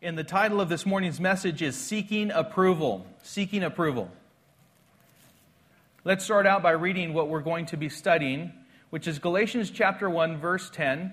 And 0.00 0.16
the 0.16 0.22
title 0.22 0.60
of 0.60 0.68
this 0.68 0.86
morning's 0.86 1.18
message 1.18 1.60
is 1.60 1.74
Seeking 1.74 2.30
Approval. 2.30 3.04
Seeking 3.24 3.64
Approval. 3.64 4.08
Let's 6.04 6.24
start 6.24 6.46
out 6.46 6.62
by 6.62 6.70
reading 6.70 7.14
what 7.14 7.28
we're 7.28 7.40
going 7.40 7.66
to 7.66 7.76
be 7.76 7.88
studying, 7.88 8.52
which 8.90 9.08
is 9.08 9.18
Galatians 9.18 9.70
chapter 9.70 10.08
1, 10.08 10.36
verse 10.36 10.70
10. 10.70 11.10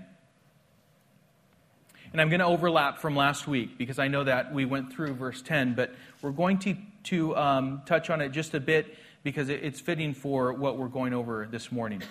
And 2.11 2.21
I'm 2.21 2.29
going 2.29 2.41
to 2.41 2.45
overlap 2.45 2.99
from 2.99 3.15
last 3.15 3.47
week 3.47 3.75
because 3.79 3.97
I 3.97 4.07
know 4.07 4.23
that 4.23 4.53
we 4.53 4.65
went 4.65 4.93
through 4.93 5.15
verse 5.15 5.41
10, 5.41 5.73
but 5.73 5.91
we're 6.21 6.29
going 6.29 6.59
to, 6.59 6.75
to 7.05 7.35
um, 7.35 7.81
touch 7.87 8.11
on 8.11 8.21
it 8.21 8.33
just 8.33 8.53
a 8.53 8.59
bit 8.59 8.95
because 9.23 9.49
it's 9.49 9.79
fitting 9.79 10.13
for 10.13 10.53
what 10.53 10.77
we're 10.77 10.89
going 10.89 11.15
over 11.15 11.47
this 11.49 11.71
morning. 11.71 12.03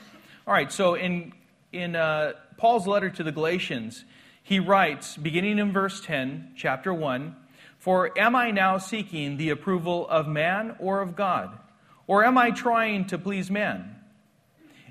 All 0.44 0.52
right, 0.52 0.72
so 0.72 0.94
in, 0.94 1.34
in 1.72 1.94
uh, 1.94 2.32
Paul's 2.56 2.88
letter 2.88 3.10
to 3.10 3.22
the 3.22 3.30
Galatians, 3.30 4.04
he 4.46 4.60
writes, 4.60 5.16
beginning 5.16 5.58
in 5.58 5.72
verse 5.72 6.02
10, 6.02 6.52
chapter 6.54 6.92
1 6.92 7.34
For 7.78 8.16
am 8.18 8.36
I 8.36 8.50
now 8.50 8.76
seeking 8.76 9.38
the 9.38 9.48
approval 9.48 10.06
of 10.06 10.28
man 10.28 10.76
or 10.78 11.00
of 11.00 11.16
God? 11.16 11.58
Or 12.06 12.22
am 12.22 12.36
I 12.36 12.50
trying 12.50 13.06
to 13.06 13.16
please 13.16 13.50
man? 13.50 13.96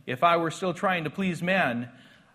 If 0.07 0.23
I 0.23 0.37
were 0.37 0.49
still 0.49 0.73
trying 0.73 1.03
to 1.03 1.11
please 1.11 1.43
man, 1.43 1.89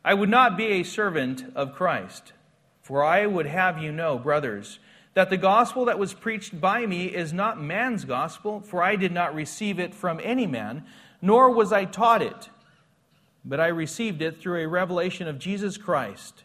I 0.05 0.15
would 0.15 0.29
not 0.29 0.57
be 0.57 0.67
a 0.67 0.85
servant 0.85 1.45
of 1.57 1.75
Christ. 1.75 2.35
For 2.83 3.03
I 3.03 3.27
would 3.27 3.47
have 3.47 3.83
you 3.83 3.91
know, 3.91 4.17
brothers, 4.17 4.79
that 5.15 5.29
the 5.29 5.37
gospel 5.37 5.87
that 5.87 5.99
was 5.99 6.15
preached 6.15 6.61
by 6.61 6.87
me 6.87 7.07
is 7.07 7.33
not 7.33 7.61
man's 7.61 8.05
gospel, 8.05 8.61
for 8.61 8.81
I 8.81 8.95
did 8.95 9.11
not 9.11 9.35
receive 9.35 9.81
it 9.81 9.93
from 9.93 10.21
any 10.23 10.47
man, 10.47 10.85
nor 11.21 11.51
was 11.51 11.73
I 11.73 11.85
taught 11.85 12.23
it, 12.23 12.49
but 13.45 13.59
I 13.59 13.67
received 13.67 14.23
it 14.23 14.41
through 14.41 14.61
a 14.61 14.69
revelation 14.69 15.27
of 15.27 15.41
Jesus 15.41 15.77
Christ. 15.77 16.45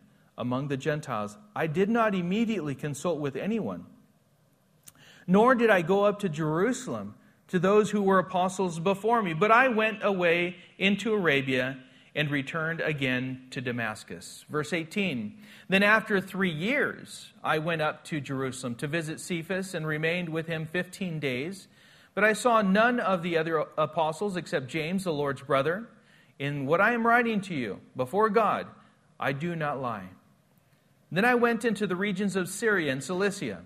among 0.37 0.67
the 0.67 0.77
Gentiles, 0.77 1.37
I 1.55 1.67
did 1.67 1.89
not 1.89 2.15
immediately 2.15 2.75
consult 2.75 3.19
with 3.19 3.35
anyone. 3.35 3.85
Nor 5.27 5.55
did 5.55 5.69
I 5.69 5.81
go 5.81 6.05
up 6.05 6.19
to 6.19 6.29
Jerusalem 6.29 7.15
to 7.47 7.59
those 7.59 7.91
who 7.91 8.01
were 8.01 8.19
apostles 8.19 8.79
before 8.79 9.21
me, 9.21 9.33
but 9.33 9.51
I 9.51 9.67
went 9.67 10.03
away 10.03 10.55
into 10.77 11.13
Arabia 11.13 11.77
and 12.15 12.29
returned 12.29 12.81
again 12.81 13.47
to 13.51 13.61
Damascus. 13.61 14.45
Verse 14.49 14.73
18 14.73 15.37
Then 15.69 15.83
after 15.83 16.19
three 16.19 16.51
years, 16.51 17.31
I 17.43 17.59
went 17.59 17.81
up 17.81 18.03
to 18.05 18.19
Jerusalem 18.19 18.75
to 18.75 18.87
visit 18.87 19.19
Cephas 19.19 19.73
and 19.73 19.87
remained 19.87 20.29
with 20.29 20.47
him 20.47 20.67
15 20.71 21.19
days. 21.19 21.67
But 22.13 22.23
I 22.23 22.33
saw 22.33 22.61
none 22.61 22.99
of 22.99 23.23
the 23.23 23.37
other 23.37 23.59
apostles 23.77 24.35
except 24.35 24.67
James, 24.67 25.05
the 25.05 25.13
Lord's 25.13 25.41
brother. 25.41 25.87
In 26.39 26.65
what 26.65 26.81
I 26.81 26.93
am 26.93 27.05
writing 27.05 27.39
to 27.41 27.53
you, 27.53 27.79
before 27.95 28.29
God, 28.29 28.67
I 29.19 29.31
do 29.31 29.55
not 29.55 29.81
lie. 29.81 30.09
Then 31.11 31.25
I 31.25 31.35
went 31.35 31.65
into 31.65 31.85
the 31.85 31.95
regions 31.95 32.35
of 32.35 32.47
Syria 32.47 32.91
and 32.91 33.03
Cilicia, 33.03 33.63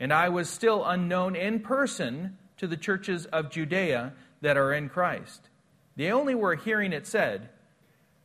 and 0.00 0.12
I 0.12 0.28
was 0.28 0.50
still 0.50 0.84
unknown 0.84 1.36
in 1.36 1.60
person 1.60 2.36
to 2.56 2.66
the 2.66 2.76
churches 2.76 3.26
of 3.26 3.50
Judea 3.50 4.12
that 4.40 4.56
are 4.56 4.72
in 4.72 4.88
Christ. 4.88 5.48
They 5.96 6.10
only 6.10 6.34
were 6.34 6.56
hearing 6.56 6.92
it 6.92 7.06
said, 7.06 7.48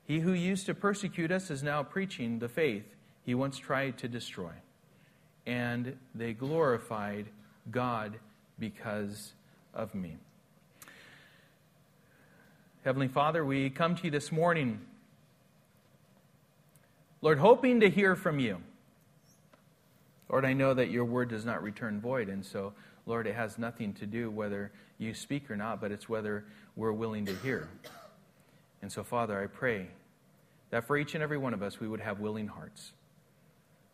He 0.05 0.19
who 0.19 0.33
used 0.33 0.65
to 0.65 0.73
persecute 0.73 1.31
us 1.31 1.51
is 1.51 1.61
now 1.61 1.83
preaching 1.83 2.39
the 2.39 2.49
faith 2.49 2.95
he 3.23 3.35
once 3.35 3.57
tried 3.59 3.97
to 3.99 4.07
destroy. 4.07 4.51
And 5.45 5.97
they 6.15 6.33
glorified 6.33 7.27
God 7.69 8.17
because 8.57 9.33
of 9.73 9.93
me. 9.93 10.17
Heavenly 12.83 13.07
Father, 13.07 13.45
we 13.45 13.69
come 13.69 13.95
to 13.95 14.05
you 14.05 14.11
this 14.11 14.31
morning 14.31 14.79
Lord, 17.21 17.39
hoping 17.39 17.81
to 17.81 17.89
hear 17.89 18.15
from 18.15 18.39
you. 18.39 18.61
Lord, 20.29 20.45
I 20.45 20.53
know 20.53 20.73
that 20.73 20.89
your 20.89 21.05
word 21.05 21.29
does 21.29 21.43
not 21.43 21.63
return 21.63 21.99
void, 21.99 22.29
and 22.29 22.45
so, 22.45 22.73
Lord, 23.05 23.27
it 23.27 23.35
has 23.35 23.57
nothing 23.57 23.93
to 23.95 24.05
do 24.05 24.29
whether 24.29 24.71
you 24.97 25.13
speak 25.13 25.49
or 25.49 25.55
not, 25.55 25.81
but 25.81 25.91
it's 25.91 26.07
whether 26.07 26.45
we're 26.75 26.91
willing 26.91 27.25
to 27.25 27.35
hear. 27.37 27.67
And 28.81 28.91
so, 28.91 29.03
Father, 29.03 29.41
I 29.41 29.47
pray 29.47 29.87
that 30.69 30.85
for 30.85 30.97
each 30.97 31.15
and 31.15 31.23
every 31.23 31.37
one 31.37 31.53
of 31.53 31.63
us, 31.63 31.79
we 31.79 31.87
would 31.87 31.99
have 31.99 32.19
willing 32.19 32.47
hearts 32.47 32.91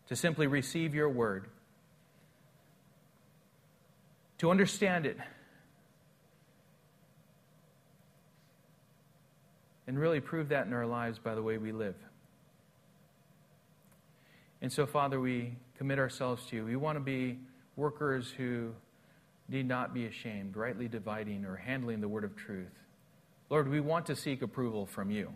to 0.08 0.16
simply 0.16 0.46
receive 0.46 0.94
your 0.94 1.10
word, 1.10 1.48
to 4.38 4.52
understand 4.52 5.06
it, 5.06 5.18
and 9.88 9.98
really 9.98 10.20
prove 10.20 10.50
that 10.50 10.68
in 10.68 10.74
our 10.74 10.86
lives 10.86 11.18
by 11.18 11.34
the 11.34 11.42
way 11.42 11.58
we 11.58 11.72
live. 11.72 11.96
And 14.66 14.74
so, 14.74 14.88
Father, 14.88 15.20
we 15.20 15.58
commit 15.78 16.00
ourselves 16.00 16.44
to 16.48 16.56
you. 16.56 16.66
We 16.66 16.76
want 16.76 16.96
to 16.96 17.00
be 17.00 17.38
workers 17.76 18.32
who 18.36 18.72
need 19.48 19.68
not 19.68 19.94
be 19.94 20.08
ashamed, 20.08 20.58
rightly 20.58 20.88
dividing 20.88 21.46
or 21.46 21.56
handling 21.56 22.02
the 22.02 22.08
word 22.08 22.24
of 22.24 22.36
truth. 22.36 22.74
Lord, 23.52 23.68
we 23.68 23.80
want 23.80 24.08
to 24.08 24.16
seek 24.16 24.42
approval 24.42 24.88
from 24.88 25.12
you. 25.12 25.30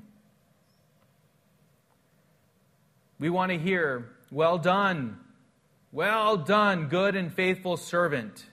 We 3.19 3.29
want 3.29 3.51
to 3.51 3.59
hear, 3.59 4.09
Well 4.31 4.57
done, 4.57 5.19
well 5.91 6.35
done, 6.35 6.87
good 6.87 7.15
and 7.15 7.31
faithful 7.31 7.77
servant. 7.77 8.43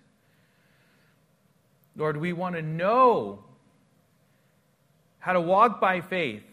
Lord, 1.96 2.18
we 2.18 2.34
want 2.34 2.54
to 2.54 2.60
know 2.60 3.44
how 5.20 5.32
to 5.32 5.40
walk 5.40 5.80
by 5.80 6.02
faith 6.02 6.44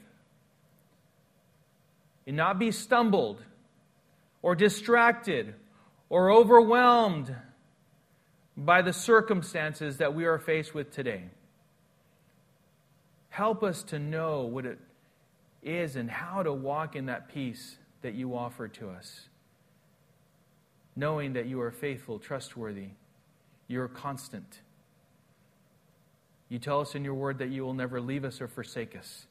and 2.25 2.38
not 2.38 2.57
be 2.57 2.72
stumbled 2.72 3.44
or 4.44 4.54
distracted 4.54 5.56
or 6.09 6.31
overwhelmed 6.31 7.36
by 8.56 8.84
the 8.84 8.94
circumstances 8.94 9.98
that 9.98 10.14
we 10.14 10.26
are 10.26 10.38
faced 10.38 10.76
with 10.76 10.92
today. 10.92 11.24
Help 13.30 13.64
us 13.64 13.82
to 13.82 13.98
know 13.98 14.44
what 14.44 14.68
it 14.68 14.78
is 15.64 15.96
and 15.96 16.12
how 16.12 16.44
to 16.44 16.53
walk 16.53 16.96
in 16.96 17.08
that 17.08 17.34
peace 17.34 17.78
that 18.03 18.14
you 18.14 18.36
offer 18.36 18.68
to 18.68 18.90
us, 18.90 19.28
knowing 20.96 21.34
that 21.34 21.48
you 21.48 21.59
are 21.62 21.72
faithful, 21.72 22.20
trustworthy, 22.20 22.90
you're 23.68 23.88
constant. 23.88 24.59
You 26.50 26.59
tell 26.59 26.82
us 26.82 26.94
in 26.94 27.03
your 27.03 27.16
word 27.16 27.40
that 27.40 27.50
you 27.50 27.64
will 27.64 27.74
never 27.74 28.00
leave 28.00 28.26
us 28.26 28.40
or 28.40 28.48
forsake 28.48 28.96
us. 28.96 29.26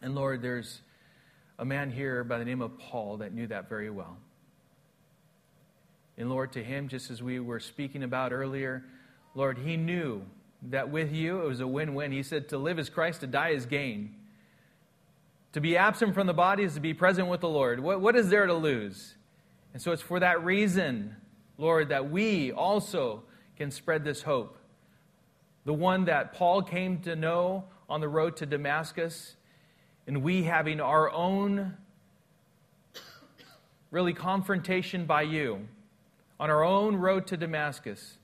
And 0.00 0.14
Lord, 0.14 0.40
there's 0.40 0.80
a 1.60 1.64
man 1.64 1.90
here 1.90 2.24
by 2.24 2.38
the 2.38 2.44
name 2.44 2.62
of 2.62 2.78
Paul 2.78 3.18
that 3.18 3.34
knew 3.34 3.46
that 3.48 3.68
very 3.68 3.90
well. 3.90 4.16
And 6.16 6.30
Lord, 6.30 6.52
to 6.52 6.64
him, 6.64 6.88
just 6.88 7.10
as 7.10 7.22
we 7.22 7.38
were 7.38 7.60
speaking 7.60 8.02
about 8.02 8.32
earlier, 8.32 8.82
Lord, 9.34 9.58
he 9.58 9.76
knew 9.76 10.22
that 10.70 10.90
with 10.90 11.12
you 11.12 11.42
it 11.42 11.46
was 11.46 11.60
a 11.60 11.66
win 11.66 11.94
win. 11.94 12.12
He 12.12 12.22
said, 12.22 12.48
To 12.48 12.58
live 12.58 12.78
is 12.78 12.88
Christ, 12.88 13.20
to 13.20 13.26
die 13.26 13.50
is 13.50 13.66
gain. 13.66 14.16
To 15.52 15.60
be 15.60 15.76
absent 15.76 16.14
from 16.14 16.26
the 16.26 16.32
body 16.32 16.62
is 16.62 16.74
to 16.74 16.80
be 16.80 16.94
present 16.94 17.28
with 17.28 17.42
the 17.42 17.48
Lord. 17.48 17.78
What, 17.80 18.00
what 18.00 18.16
is 18.16 18.30
there 18.30 18.46
to 18.46 18.54
lose? 18.54 19.14
And 19.74 19.82
so 19.82 19.92
it's 19.92 20.02
for 20.02 20.18
that 20.18 20.42
reason, 20.42 21.14
Lord, 21.58 21.90
that 21.90 22.10
we 22.10 22.52
also 22.52 23.24
can 23.58 23.70
spread 23.70 24.02
this 24.02 24.22
hope. 24.22 24.56
The 25.66 25.74
one 25.74 26.06
that 26.06 26.32
Paul 26.32 26.62
came 26.62 27.00
to 27.00 27.14
know 27.14 27.64
on 27.86 28.00
the 28.00 28.08
road 28.08 28.36
to 28.36 28.46
Damascus 28.46 29.36
and 30.10 30.24
we 30.24 30.42
having 30.42 30.80
our 30.80 31.08
own 31.12 31.76
really 33.92 34.12
confrontation 34.12 35.04
by 35.06 35.22
you 35.22 35.68
on 36.40 36.50
our 36.50 36.64
own 36.64 36.96
road 36.96 37.28
to 37.28 37.36
Damascus, 37.36 38.14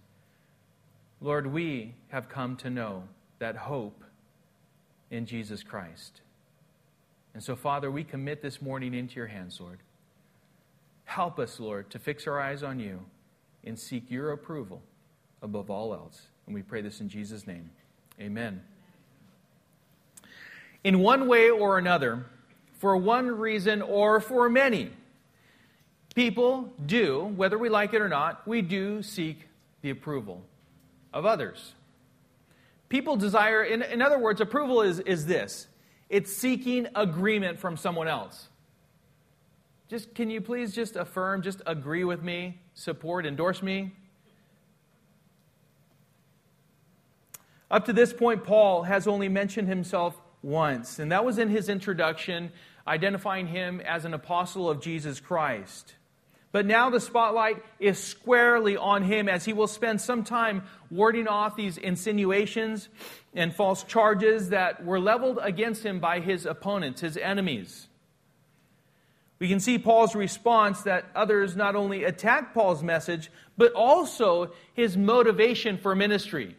Lord, 1.20 1.46
we 1.46 1.94
have 2.08 2.28
come 2.28 2.56
to 2.56 2.70
know 2.70 3.04
that 3.38 3.54
hope 3.54 4.02
in 5.12 5.26
Jesus 5.26 5.62
Christ. 5.62 6.22
And 7.34 7.40
so, 7.40 7.54
Father, 7.54 7.88
we 7.88 8.02
commit 8.02 8.42
this 8.42 8.60
morning 8.60 8.92
into 8.92 9.14
your 9.14 9.28
hands, 9.28 9.60
Lord. 9.60 9.78
Help 11.04 11.38
us, 11.38 11.60
Lord, 11.60 11.88
to 11.90 12.00
fix 12.00 12.26
our 12.26 12.40
eyes 12.40 12.64
on 12.64 12.80
you 12.80 12.98
and 13.62 13.78
seek 13.78 14.10
your 14.10 14.32
approval 14.32 14.82
above 15.40 15.70
all 15.70 15.94
else. 15.94 16.20
And 16.46 16.54
we 16.56 16.62
pray 16.62 16.80
this 16.80 17.00
in 17.00 17.08
Jesus' 17.08 17.46
name. 17.46 17.70
Amen 18.20 18.60
in 20.86 21.00
one 21.00 21.26
way 21.26 21.50
or 21.50 21.78
another, 21.78 22.24
for 22.74 22.96
one 22.96 23.26
reason 23.26 23.82
or 23.82 24.20
for 24.20 24.48
many. 24.48 24.92
people 26.14 26.72
do, 26.86 27.24
whether 27.34 27.58
we 27.58 27.68
like 27.68 27.92
it 27.92 28.00
or 28.00 28.08
not, 28.08 28.46
we 28.46 28.62
do 28.62 29.02
seek 29.02 29.48
the 29.82 29.90
approval 29.90 30.44
of 31.12 31.26
others. 31.26 31.74
People 32.88 33.16
desire, 33.16 33.64
in, 33.64 33.82
in 33.82 34.00
other 34.00 34.16
words, 34.16 34.40
approval 34.40 34.80
is, 34.80 35.00
is 35.00 35.26
this 35.26 35.66
it's 36.08 36.32
seeking 36.32 36.86
agreement 36.94 37.58
from 37.58 37.76
someone 37.76 38.06
else. 38.06 38.48
Just 39.88 40.14
can 40.14 40.30
you 40.30 40.40
please 40.40 40.72
just 40.72 40.94
affirm, 40.94 41.42
just 41.42 41.62
agree 41.66 42.04
with 42.04 42.22
me, 42.22 42.60
support, 42.74 43.26
endorse 43.26 43.60
me? 43.60 43.90
Up 47.72 47.86
to 47.86 47.92
this 47.92 48.12
point, 48.12 48.44
Paul 48.44 48.84
has 48.84 49.08
only 49.08 49.28
mentioned 49.28 49.66
himself 49.66 50.16
once, 50.46 50.98
and 51.00 51.10
that 51.12 51.24
was 51.24 51.38
in 51.38 51.48
his 51.48 51.68
introduction, 51.68 52.52
identifying 52.86 53.48
him 53.48 53.80
as 53.80 54.04
an 54.04 54.14
apostle 54.14 54.70
of 54.70 54.80
Jesus 54.80 55.18
Christ. 55.18 55.94
But 56.52 56.64
now 56.64 56.88
the 56.88 57.00
spotlight 57.00 57.62
is 57.80 57.98
squarely 57.98 58.76
on 58.76 59.02
him 59.02 59.28
as 59.28 59.44
he 59.44 59.52
will 59.52 59.66
spend 59.66 60.00
some 60.00 60.24
time 60.24 60.62
warding 60.90 61.26
off 61.26 61.56
these 61.56 61.76
insinuations 61.76 62.88
and 63.34 63.54
false 63.54 63.82
charges 63.82 64.50
that 64.50 64.84
were 64.84 65.00
leveled 65.00 65.38
against 65.42 65.84
him 65.84 65.98
by 65.98 66.20
his 66.20 66.46
opponents, 66.46 67.00
his 67.00 67.16
enemies. 67.16 67.88
We 69.38 69.48
can 69.48 69.60
see 69.60 69.78
Paul's 69.78 70.14
response 70.14 70.82
that 70.82 71.04
others 71.14 71.56
not 71.56 71.76
only 71.76 72.04
attack 72.04 72.54
Paul's 72.54 72.82
message, 72.82 73.30
but 73.58 73.72
also 73.74 74.52
his 74.72 74.96
motivation 74.96 75.76
for 75.76 75.94
ministry, 75.94 76.56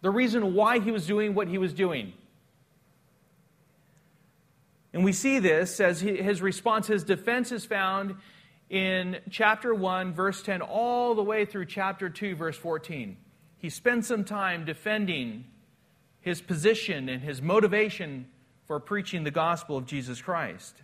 the 0.00 0.10
reason 0.10 0.54
why 0.54 0.78
he 0.78 0.90
was 0.90 1.06
doing 1.06 1.34
what 1.34 1.48
he 1.48 1.58
was 1.58 1.74
doing. 1.74 2.14
And 4.94 5.02
we 5.02 5.12
see 5.12 5.40
this 5.40 5.80
as 5.80 6.00
his 6.00 6.40
response, 6.40 6.86
his 6.86 7.02
defense 7.02 7.50
is 7.50 7.64
found 7.64 8.14
in 8.70 9.18
chapter 9.28 9.74
1, 9.74 10.14
verse 10.14 10.40
10, 10.40 10.62
all 10.62 11.16
the 11.16 11.22
way 11.22 11.44
through 11.44 11.66
chapter 11.66 12.08
2, 12.08 12.36
verse 12.36 12.56
14. 12.56 13.16
He 13.58 13.70
spends 13.70 14.06
some 14.06 14.22
time 14.22 14.64
defending 14.64 15.46
his 16.20 16.40
position 16.40 17.08
and 17.08 17.20
his 17.22 17.42
motivation 17.42 18.28
for 18.66 18.78
preaching 18.78 19.24
the 19.24 19.32
gospel 19.32 19.76
of 19.76 19.84
Jesus 19.84 20.22
Christ. 20.22 20.76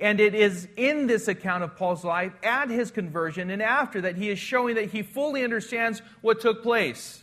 And 0.00 0.18
it 0.18 0.34
is 0.34 0.66
in 0.76 1.06
this 1.06 1.28
account 1.28 1.62
of 1.62 1.76
Paul's 1.76 2.04
life, 2.04 2.32
at 2.42 2.70
his 2.70 2.90
conversion 2.90 3.50
and 3.50 3.62
after 3.62 4.00
that, 4.00 4.16
he 4.16 4.30
is 4.30 4.38
showing 4.40 4.74
that 4.74 4.90
he 4.90 5.02
fully 5.02 5.44
understands 5.44 6.02
what 6.22 6.40
took 6.40 6.64
place. 6.64 7.22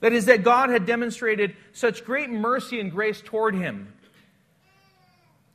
That 0.00 0.14
is, 0.14 0.24
that 0.24 0.42
God 0.42 0.70
had 0.70 0.86
demonstrated 0.86 1.54
such 1.72 2.06
great 2.06 2.30
mercy 2.30 2.80
and 2.80 2.90
grace 2.90 3.20
toward 3.20 3.54
him. 3.54 3.92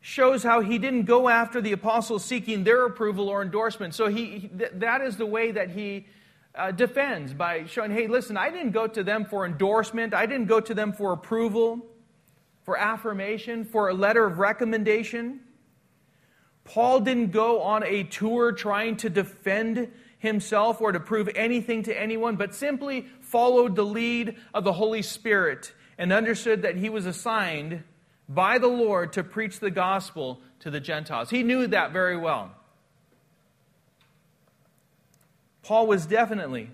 Shows 0.09 0.42
how 0.42 0.62
he 0.62 0.77
didn't 0.77 1.04
go 1.04 1.27
after 1.27 1.59
the 1.59 1.74
apostles 1.74 2.24
seeking 2.24 2.63
their 2.63 2.86
approval 2.86 3.27
or 3.27 3.42
endorsement. 3.42 3.94
So 3.94 4.07
he, 4.07 4.50
that 4.75 5.01
is 5.01 5.18
the 5.18 5.25
way 5.25 5.51
that 5.51 5.69
he 5.71 6.07
uh, 6.56 6.71
defends 6.71 7.33
by 7.33 7.65
showing, 7.65 7.92
hey, 7.92 8.07
listen, 8.07 8.38
I 8.38 8.50
didn't 8.50 8.71
go 8.71 8.88
to 8.88 9.04
them 9.04 9.25
for 9.25 9.45
endorsement, 9.45 10.13
I 10.13 10.25
didn't 10.25 10.48
go 10.48 10.62
to 10.62 10.74
them 10.74 10.94
for 10.94 11.12
approval, 11.12 11.86
for 12.63 12.77
affirmation, 12.77 13.65
for 13.65 13.89
a 13.89 13.94
letter 13.94 14.24
of 14.24 14.39
recommendation. 14.39 15.42
Paul 16.63 17.01
didn't 17.01 17.31
go 17.31 17.62
on 17.62 17.83
a 17.83 18.04
tour 18.04 18.54
trying 18.54 18.95
to 18.98 19.09
defend 19.09 19.92
himself 20.19 20.80
or 20.80 20.94
to 20.94 21.01
prove 21.01 21.30
anything 21.36 21.83
to 21.83 22.01
anyone, 22.01 22.38
but 22.38 22.56
simply 22.56 23.07
followed 23.19 23.75
the 23.75 23.83
lead 23.83 24.38
of 24.54 24.63
the 24.63 24.71
Holy 24.71 25.01
Spirit 25.01 25.74
and 25.98 26.13
understood 26.13 26.62
that 26.62 26.77
he 26.77 26.88
was 26.88 27.06
assigned 27.06 27.83
by 28.30 28.58
the 28.58 28.68
Lord 28.68 29.14
to 29.14 29.24
preach 29.24 29.60
the 29.60 29.72
gospel 29.72 30.42
to 30.60 30.70
the 30.70 30.80
Gentiles. 30.80 31.30
He 31.30 31.44
knew 31.44 31.68
that 31.68 31.92
very 31.92 32.18
well. 32.18 32.52
Paul 35.64 35.88
was 35.88 36.06
definitely 36.06 36.70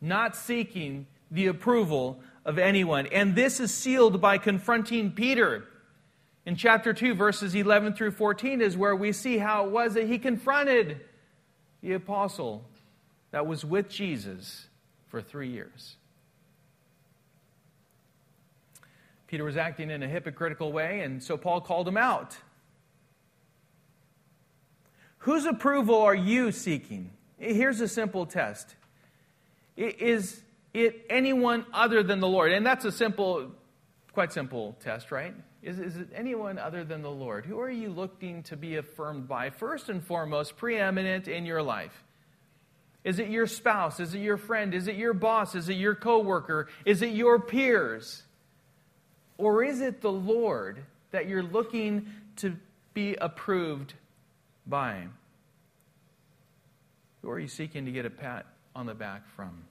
not 0.00 0.36
seeking 0.36 1.06
the 1.30 1.46
approval 1.46 2.20
of 2.44 2.58
anyone. 2.58 3.06
And 3.06 3.34
this 3.34 3.60
is 3.60 3.72
sealed 3.72 4.20
by 4.20 4.38
confronting 4.38 5.12
Peter 5.12 5.64
in 6.46 6.56
chapter 6.56 6.92
2, 6.92 7.14
verses 7.14 7.54
11 7.54 7.94
through 7.94 8.10
14, 8.10 8.60
is 8.60 8.76
where 8.76 8.94
we 8.94 9.12
see 9.12 9.38
how 9.38 9.64
it 9.64 9.70
was 9.70 9.94
that 9.94 10.06
he 10.06 10.18
confronted 10.18 11.00
the 11.80 11.94
apostle 11.94 12.64
that 13.30 13.46
was 13.46 13.64
with 13.64 13.88
Jesus 13.88 14.66
for 15.06 15.22
three 15.22 15.48
years. 15.48 15.96
Peter 19.34 19.42
was 19.42 19.56
acting 19.56 19.90
in 19.90 20.00
a 20.00 20.06
hypocritical 20.06 20.70
way, 20.70 21.00
and 21.00 21.20
so 21.20 21.36
Paul 21.36 21.60
called 21.60 21.88
him 21.88 21.96
out. 21.96 22.36
Whose 25.18 25.44
approval 25.44 25.96
are 26.02 26.14
you 26.14 26.52
seeking? 26.52 27.10
Here's 27.36 27.80
a 27.80 27.88
simple 27.88 28.26
test 28.26 28.76
Is 29.76 30.40
it 30.72 31.04
anyone 31.10 31.66
other 31.72 32.04
than 32.04 32.20
the 32.20 32.28
Lord? 32.28 32.52
And 32.52 32.64
that's 32.64 32.84
a 32.84 32.92
simple, 32.92 33.50
quite 34.12 34.32
simple 34.32 34.76
test, 34.78 35.10
right? 35.10 35.34
Is, 35.64 35.80
is 35.80 35.96
it 35.96 36.10
anyone 36.14 36.56
other 36.56 36.84
than 36.84 37.02
the 37.02 37.10
Lord? 37.10 37.44
Who 37.44 37.58
are 37.58 37.68
you 37.68 37.88
looking 37.88 38.44
to 38.44 38.56
be 38.56 38.76
affirmed 38.76 39.26
by, 39.26 39.50
first 39.50 39.88
and 39.88 40.00
foremost, 40.00 40.56
preeminent 40.56 41.26
in 41.26 41.44
your 41.44 41.60
life? 41.60 42.04
Is 43.02 43.18
it 43.18 43.30
your 43.30 43.48
spouse? 43.48 43.98
Is 43.98 44.14
it 44.14 44.20
your 44.20 44.36
friend? 44.36 44.72
Is 44.72 44.86
it 44.86 44.94
your 44.94 45.12
boss? 45.12 45.56
Is 45.56 45.68
it 45.68 45.74
your 45.74 45.96
coworker? 45.96 46.68
Is 46.84 47.02
it 47.02 47.14
your 47.14 47.40
peers? 47.40 48.22
Or 49.38 49.64
is 49.64 49.80
it 49.80 50.00
the 50.00 50.12
Lord 50.12 50.84
that 51.10 51.28
you're 51.28 51.42
looking 51.42 52.06
to 52.36 52.56
be 52.92 53.16
approved 53.16 53.94
by? 54.66 55.06
Who 57.22 57.30
are 57.30 57.38
you 57.38 57.48
seeking 57.48 57.86
to 57.86 57.90
get 57.90 58.06
a 58.06 58.10
pat 58.10 58.46
on 58.74 58.86
the 58.86 58.94
back 58.94 59.28
from? 59.34 59.64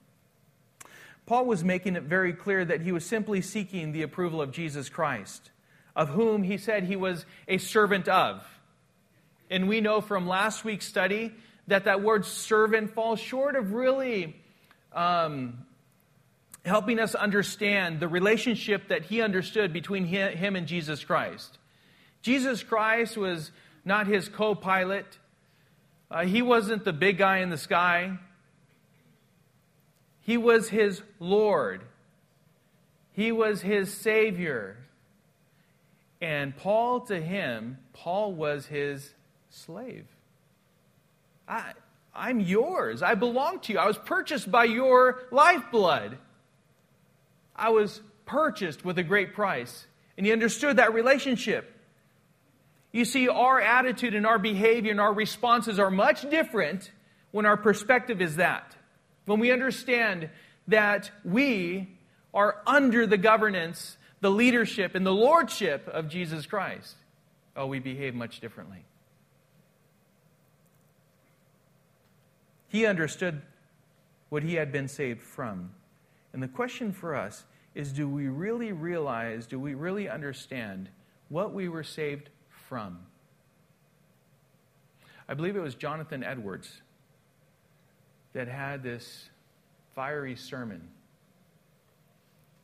Paul 1.26 1.46
was 1.46 1.64
making 1.64 1.96
it 1.96 2.02
very 2.02 2.34
clear 2.34 2.64
that 2.64 2.82
he 2.82 2.92
was 2.92 3.04
simply 3.04 3.40
seeking 3.40 3.92
the 3.92 4.02
approval 4.02 4.42
of 4.42 4.50
Jesus 4.50 4.88
Christ 4.88 5.50
of 5.96 6.08
whom 6.08 6.42
he 6.42 6.58
said 6.58 6.84
he 6.84 6.96
was 6.96 7.24
a 7.46 7.58
servant 7.58 8.08
of. 8.08 8.44
And 9.50 9.68
we 9.68 9.80
know 9.80 10.00
from 10.00 10.26
last 10.26 10.64
week's 10.64 10.86
study 10.86 11.32
that 11.68 11.84
that 11.84 12.02
word 12.02 12.26
servant 12.26 12.94
falls 12.94 13.20
short 13.20 13.56
of 13.56 13.72
really 13.72 14.36
um, 14.92 15.64
helping 16.64 16.98
us 16.98 17.14
understand 17.14 18.00
the 18.00 18.08
relationship 18.08 18.88
that 18.88 19.04
he 19.04 19.20
understood 19.20 19.72
between 19.72 20.04
him 20.06 20.56
and 20.56 20.66
Jesus 20.66 21.04
Christ. 21.04 21.58
Jesus 22.22 22.62
Christ 22.62 23.16
was 23.16 23.50
not 23.84 24.06
his 24.06 24.28
co 24.28 24.54
pilot, 24.54 25.18
uh, 26.10 26.24
he 26.24 26.42
wasn't 26.42 26.84
the 26.84 26.92
big 26.92 27.18
guy 27.18 27.38
in 27.38 27.50
the 27.50 27.58
sky. 27.58 28.18
He 30.20 30.38
was 30.38 30.68
his 30.68 31.02
Lord. 31.18 31.82
He 33.12 33.30
was 33.30 33.60
his 33.60 33.92
Savior. 33.92 34.78
And 36.20 36.56
Paul 36.56 37.00
to 37.02 37.20
him, 37.20 37.78
Paul 37.92 38.32
was 38.32 38.64
his 38.64 39.12
slave. 39.50 40.06
I, 41.46 41.72
I'm 42.14 42.40
yours. 42.40 43.02
I 43.02 43.14
belong 43.14 43.60
to 43.60 43.72
you. 43.74 43.78
I 43.78 43.86
was 43.86 43.98
purchased 43.98 44.50
by 44.50 44.64
your 44.64 45.20
lifeblood. 45.30 46.16
I 47.54 47.70
was 47.70 48.00
purchased 48.26 48.84
with 48.84 48.98
a 48.98 49.02
great 49.02 49.34
price. 49.34 49.86
And 50.16 50.26
he 50.26 50.32
understood 50.32 50.76
that 50.76 50.94
relationship. 50.94 51.70
You 52.92 53.04
see, 53.04 53.28
our 53.28 53.60
attitude 53.60 54.14
and 54.14 54.26
our 54.26 54.38
behavior 54.38 54.92
and 54.92 55.00
our 55.00 55.12
responses 55.12 55.78
are 55.78 55.90
much 55.90 56.28
different 56.30 56.90
when 57.32 57.46
our 57.46 57.56
perspective 57.56 58.20
is 58.20 58.36
that. 58.36 58.76
When 59.26 59.40
we 59.40 59.50
understand 59.50 60.30
that 60.68 61.10
we 61.24 61.88
are 62.32 62.62
under 62.66 63.06
the 63.06 63.18
governance 63.18 63.96
the 64.20 64.30
leadership 64.30 64.94
and 64.94 65.04
the 65.04 65.12
lordship 65.12 65.86
of 65.86 66.08
Jesus 66.08 66.46
Christ, 66.46 66.96
oh, 67.56 67.66
we 67.66 67.78
behave 67.78 68.14
much 68.14 68.40
differently. 68.40 68.82
He 72.68 72.86
understood 72.86 73.42
what 74.30 74.42
he 74.42 74.54
had 74.54 74.72
been 74.72 74.88
saved 74.88 75.20
from. 75.20 75.72
And 76.34 76.42
the 76.42 76.48
question 76.48 76.92
for 76.92 77.14
us 77.14 77.44
is 77.76 77.92
do 77.92 78.08
we 78.08 78.26
really 78.26 78.72
realize, 78.72 79.46
do 79.46 79.58
we 79.58 79.74
really 79.74 80.08
understand 80.08 80.88
what 81.28 81.54
we 81.54 81.68
were 81.68 81.84
saved 81.84 82.28
from? 82.68 82.98
I 85.28 85.34
believe 85.34 85.54
it 85.54 85.60
was 85.60 85.76
Jonathan 85.76 86.24
Edwards 86.24 86.82
that 88.32 88.48
had 88.48 88.82
this 88.82 89.30
fiery 89.94 90.34
sermon 90.34 90.88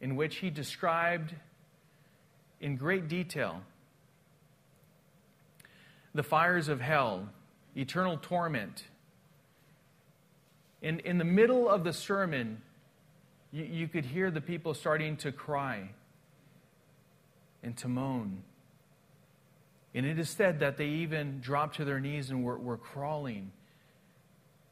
in 0.01 0.17
which 0.17 0.37
he 0.37 0.51
described 0.51 1.33
in 2.61 2.77
great 2.77 3.07
detail 3.07 3.63
the 6.13 6.25
fires 6.25 6.67
of 6.67 6.81
hell, 6.81 7.29
eternal 7.77 8.19
torment. 8.21 8.83
In, 10.83 10.99
in 11.01 11.19
the 11.19 11.25
middle 11.25 11.69
of 11.69 11.85
the 11.85 11.93
sermon, 11.93 12.63
you, 13.53 13.65
you 13.65 13.89
could 13.89 14.05
hear 14.05 14.31
the 14.31 14.41
people 14.41 14.75
starting 14.75 15.17
to 15.19 15.33
cry 15.33 15.91
and 17.63 17.77
to 17.79 17.89
moan 17.89 18.43
And 19.95 20.07
it 20.07 20.19
is 20.19 20.31
said 20.31 20.61
that 20.61 20.77
they 20.77 20.87
even 20.87 21.41
dropped 21.41 21.77
to 21.77 21.85
their 21.85 22.01
knees 22.01 22.31
and 22.31 22.45
were, 22.45 22.59
were 22.59 22.77
crawling. 22.77 23.53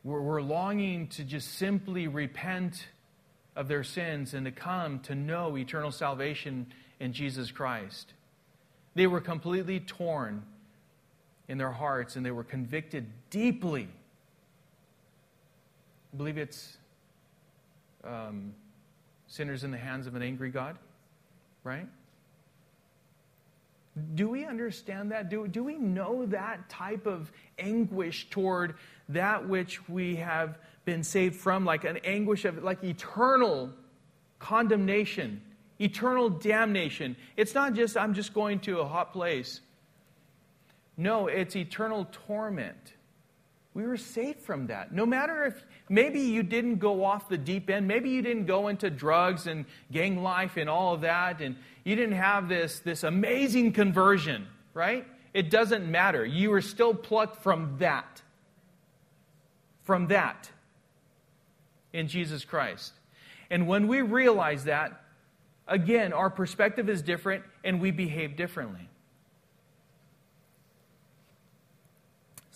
Were, 0.05 0.23
were 0.23 0.43
longing 0.43 1.09
to 1.09 1.25
just 1.25 1.55
simply 1.55 2.07
repent 2.07 2.87
of 3.57 3.67
their 3.67 3.83
sins 3.83 4.35
and 4.35 4.47
to 4.47 4.53
come 4.53 5.01
to 5.01 5.15
know 5.15 5.57
eternal 5.57 5.91
salvation 5.91 6.67
in 7.01 7.13
Jesus 7.13 7.51
Christ. 7.51 8.13
They 8.95 9.09
were 9.09 9.21
completely 9.21 9.81
torn 9.81 10.45
in 11.49 11.59
their 11.59 11.73
hearts 11.73 12.15
and 12.17 12.25
they 12.25 12.31
were 12.31 12.45
convicted 12.45 13.07
deeply. 13.31 13.89
I 16.13 16.17
believe 16.17 16.39
it's 16.39 16.77
um, 18.05 18.55
sinners 19.29 19.63
in 19.63 19.71
the 19.71 19.79
hands 19.79 20.07
of 20.07 20.15
an 20.15 20.23
angry 20.23 20.51
God, 20.51 20.77
right? 21.63 21.87
Do 24.15 24.29
we 24.29 24.45
understand 24.45 25.13
that? 25.13 25.29
Do, 25.29 25.47
do 25.47 25.63
we 25.65 25.77
know 25.77 26.27
that 26.27 26.69
type 26.69 27.07
of 27.07 27.31
anguish 27.59 28.29
toward 28.31 28.75
that 29.09 29.49
which 29.49 29.89
we 29.89 30.17
have 30.17 30.59
been 30.85 31.03
saved 31.03 31.37
from? 31.37 31.65
Like 31.65 31.85
an 31.85 31.99
anguish 32.05 32.45
of, 32.45 32.63
like 32.63 32.83
eternal 32.85 33.71
condemnation, 34.39 35.43
eternal 35.81 36.31
damnation. 36.31 37.17
It's 37.37 37.55
not 37.55 37.75
just, 37.75 37.97
I'm 37.97 38.15
just 38.15 38.35
going 38.35 38.61
to 38.61 38.81
a 38.81 38.87
hot 38.87 39.13
place. 39.13 39.61
No, 40.97 41.27
it's 41.27 41.57
eternal 41.57 42.09
torment. 42.27 42.95
We 43.79 43.87
were 43.87 43.97
saved 43.97 44.41
from 44.41 44.67
that. 44.67 44.91
No 44.91 45.07
matter 45.07 45.45
if 45.45 45.65
maybe 45.89 46.19
you 46.19 46.43
didn't 46.43 46.79
go 46.79 47.05
off 47.05 47.29
the 47.29 47.39
deep 47.39 47.71
end, 47.71 47.87
maybe 47.87 48.11
you 48.11 48.23
didn't 48.23 48.47
go 48.47 48.67
into 48.67 48.91
drugs 48.91 49.47
and 49.47 49.67
gang 49.93 50.21
life 50.21 50.57
and 50.57 50.69
all 50.69 50.95
of 50.95 51.03
that, 51.03 51.41
and 51.41 51.55
you 51.85 51.95
didn't 51.95 52.17
have 52.17 52.49
this, 52.49 52.81
this 52.81 53.05
amazing 53.05 53.73
conversion, 53.73 54.49
right? 54.75 55.07
It 55.33 55.49
doesn't 55.49 55.89
matter. 55.89 56.25
You 56.25 56.51
were 56.51 56.61
still 56.61 56.93
plucked 56.93 57.41
from 57.41 57.77
that. 57.79 58.21
From 59.85 60.09
that 60.09 60.51
in 61.93 62.09
Jesus 62.09 62.45
Christ. 62.45 62.95
And 63.49 63.69
when 63.69 63.87
we 63.87 64.03
realize 64.03 64.65
that, 64.65 65.05
again, 65.69 66.13
our 66.13 66.31
perspective 66.31 66.89
is 66.89 67.01
different 67.01 67.45
and 67.63 67.81
we 67.81 67.93
behave 67.93 68.37
differently. 68.37 68.89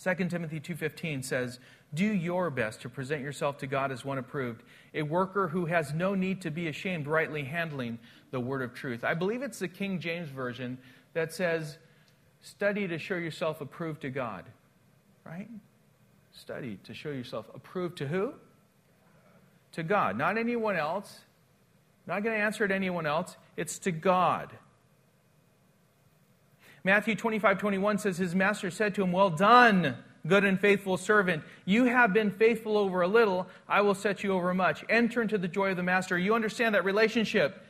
2 0.03 0.29
Timothy 0.31 0.59
2:15 0.59 1.23
says, 1.23 1.61
"Do 1.95 2.05
your 2.05 2.51
best 2.51 2.81
to 2.81 2.89
present 2.89 3.23
yourself 3.23 3.59
to 3.59 3.69
God 3.69 3.93
as 3.93 4.05
one 4.05 4.19
approved, 4.19 4.65
a 4.93 5.03
worker 5.03 5.49
who 5.49 5.67
has 5.67 5.95
no 5.95 6.17
need 6.17 6.41
to 6.43 6.51
be 6.51 6.67
ashamed, 6.67 7.07
rightly 7.07 7.45
handling 7.45 8.01
the 8.33 8.41
word 8.41 8.63
of 8.63 8.75
truth." 8.75 9.05
I 9.05 9.15
believe 9.15 9.43
it's 9.43 9.61
the 9.61 9.69
King 9.69 10.01
James 10.01 10.29
version 10.29 10.79
that 11.13 11.33
says, 11.33 11.79
"Study 12.41 12.89
to 12.89 12.99
show 12.99 13.17
yourself 13.17 13.61
approved 13.61 14.03
to 14.03 14.11
God." 14.11 14.45
Right? 15.25 15.49
Study 16.33 16.79
to 16.79 16.95
show 16.95 17.11
yourself 17.11 17.49
approved 17.55 17.99
to 17.99 18.09
who? 18.09 18.35
To 19.73 19.85
God, 19.85 20.19
not 20.19 20.37
anyone 20.37 20.75
else. 20.75 21.25
Not 22.09 22.25
going 22.25 22.35
to 22.37 22.43
answer 22.43 22.67
to 22.67 22.75
anyone 22.75 23.07
else. 23.07 23.37
It's 23.57 23.79
to 23.81 23.93
God. 23.93 24.51
Matthew 26.85 27.15
25, 27.15 27.59
21 27.59 27.99
says, 27.99 28.19
His 28.19 28.35
master 28.35 28.71
said 28.71 28.95
to 28.97 29.03
him, 29.03 29.13
Well 29.13 29.31
done, 29.31 29.97
good 30.27 30.45
and 30.45 30.61
faithful 30.61 30.97
servant. 30.97 31.45
You 31.65 31.85
have 31.85 32.13
been 32.13 32.31
faithful 32.31 32.77
over 32.77 33.03
a 33.03 33.09
little, 33.09 33.47
I 33.69 33.83
will 33.83 33.95
set 33.95 34.25
you 34.25 34.33
over 34.33 34.53
much. 34.53 34.85
Enter 34.89 35.23
into 35.23 35.39
the 35.39 35.49
joy 35.49 35.71
of 35.71 35.77
the 35.77 35.83
master. 35.83 36.19
You 36.19 36.35
understand 36.35 36.75
that 36.75 36.85
relationship. 36.85 37.65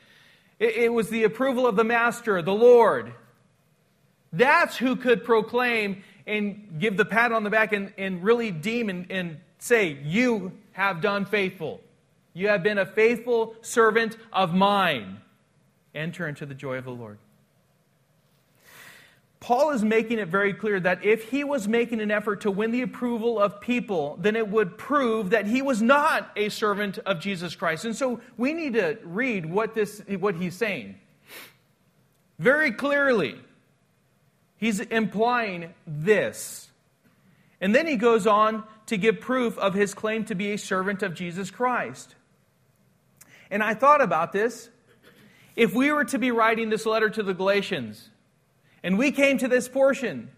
It, 0.59 0.77
it 0.77 0.93
was 0.93 1.11
the 1.11 1.25
approval 1.25 1.67
of 1.67 1.77
the 1.77 1.85
master, 1.85 2.41
the 2.41 2.55
Lord. 2.55 3.13
That's 4.33 4.77
who 4.77 4.97
could 4.97 5.25
proclaim 5.25 6.03
and 6.27 6.77
give 6.79 6.97
the 6.97 7.05
pat 7.05 7.33
on 7.33 7.45
the 7.45 7.51
back 7.51 7.73
and, 7.73 7.93
and 7.99 8.23
really 8.23 8.51
deem 8.51 8.89
and, 8.89 9.11
and 9.11 9.39
say, 9.59 9.99
You 10.05 10.53
have 10.73 11.03
done 11.03 11.27
faithful. 11.27 11.81
You 12.33 12.49
have 12.49 12.63
been 12.63 12.79
a 12.79 12.87
faithful 12.87 13.57
servant 13.61 14.17
of 14.33 14.55
mine. 14.55 15.21
Enter 15.95 16.27
into 16.27 16.47
the 16.47 16.55
joy 16.55 16.79
of 16.79 16.85
the 16.85 16.93
Lord. 16.93 17.19
Paul 19.43 19.73
is 19.73 19.83
making 19.83 20.21
it 20.21 20.29
very 20.29 20.55
clear 20.55 20.79
that 20.79 21.05
if 21.05 21.29
he 21.29 21.43
was 21.43 21.67
making 21.67 22.01
an 22.01 22.13
effort 22.13 22.43
to 22.43 22.51
win 22.53 22.71
the 22.71 22.83
approval 22.83 23.41
of 23.41 23.61
people, 23.61 24.17
then 24.21 24.37
it 24.37 24.47
would 24.47 24.79
prove 24.79 25.31
that 25.31 25.49
he 25.49 25.63
was 25.63 25.83
not 25.83 26.31
a 26.37 26.49
servant 26.49 26.99
of 26.99 27.19
Jesus 27.19 27.57
Christ. 27.57 27.85
And 27.85 27.97
so 27.97 28.21
we 28.37 28.53
need 28.53 28.75
to 28.75 28.99
read 29.03 29.45
what, 29.45 29.75
this, 29.75 30.01
what 30.21 30.37
he's 30.37 30.55
saying. 30.55 30.95
Very 32.39 32.71
clearly, 32.71 33.35
he's 34.59 34.79
implying 34.79 35.75
this. 35.89 36.71
And 37.61 37.75
then 37.75 37.89
he 37.89 37.97
goes 37.97 38.29
on 38.29 38.63
to 38.87 38.97
give 38.97 39.21
proof 39.21 39.59
of 39.59 39.75
his 39.75 39.93
claim 39.93 40.25
to 40.27 40.37
be 40.37 40.53
a 40.53 40.57
servant 40.57 41.03
of 41.03 41.15
Jesus 41.15 41.51
Christ. 41.51 42.15
And 43.51 43.61
I 43.61 43.75
thought 43.75 44.03
about 44.03 44.31
this. 44.31 44.71
If 45.57 45.75
we 45.75 45.91
were 45.91 46.05
to 46.05 46.19
be 46.21 46.31
writing 46.31 46.71
this 46.71 46.87
letter 46.87 47.11
to 47.11 47.25
the 47.25 47.35
Galatians, 47.35 48.09
and 48.83 48.99
we 48.99 49.13
came 49.13 49.39
to 49.39 49.49
this 49.49 49.69
portion 49.69 50.31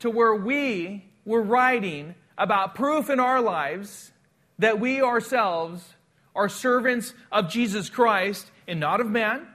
to 0.00 0.10
where 0.10 0.34
we 0.34 1.04
were 1.24 1.42
writing 1.42 2.14
about 2.38 2.74
proof 2.74 3.10
in 3.10 3.20
our 3.20 3.40
lives 3.40 4.12
that 4.58 4.80
we 4.80 5.02
ourselves 5.02 5.94
are 6.34 6.48
servants 6.48 7.12
of 7.32 7.50
Jesus 7.50 7.90
Christ 7.90 8.50
and 8.66 8.80
not 8.80 9.00
of 9.00 9.08
man. 9.10 9.46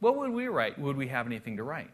What 0.00 0.16
would 0.16 0.30
we 0.30 0.48
write? 0.48 0.78
Would 0.78 0.96
we 0.96 1.08
have 1.08 1.26
anything 1.26 1.58
to 1.58 1.62
write? 1.62 1.90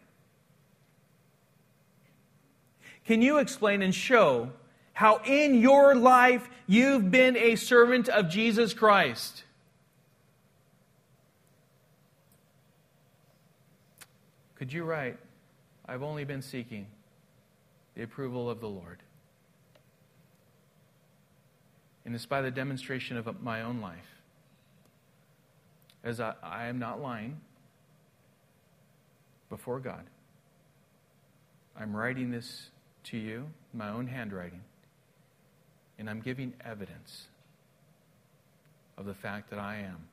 Can 3.05 3.21
you 3.21 3.37
explain 3.37 3.81
and 3.81 3.93
show 3.93 4.51
how 4.93 5.21
in 5.25 5.61
your 5.61 5.95
life 5.95 6.49
you've 6.67 7.11
been 7.11 7.37
a 7.37 7.55
servant 7.55 8.09
of 8.09 8.29
Jesus 8.29 8.73
Christ? 8.73 9.43
Could 14.57 14.73
you 14.73 14.83
write, 14.83 15.17
I've 15.85 16.01
only 16.01 16.23
been 16.23 16.41
seeking 16.41 16.87
the 17.93 18.01
approval 18.01 18.49
of 18.49 18.59
the 18.59 18.67
Lord? 18.67 19.03
And 22.05 22.15
it's 22.15 22.25
by 22.25 22.41
the 22.41 22.49
demonstration 22.49 23.17
of 23.17 23.41
my 23.43 23.61
own 23.61 23.81
life. 23.81 24.07
As 26.03 26.19
I, 26.19 26.33
I 26.41 26.65
am 26.65 26.79
not 26.79 27.01
lying 27.01 27.39
before 29.49 29.79
God. 29.79 30.03
I'm 31.79 31.95
writing 31.95 32.31
this 32.31 32.69
to 33.05 33.17
you, 33.17 33.47
my 33.73 33.89
own 33.89 34.07
handwriting, 34.07 34.61
and 35.99 36.09
I'm 36.09 36.21
giving 36.21 36.53
evidence 36.65 37.27
of 38.97 39.05
the 39.05 39.13
fact 39.13 39.51
that 39.51 39.59
I 39.59 39.77
am 39.77 40.07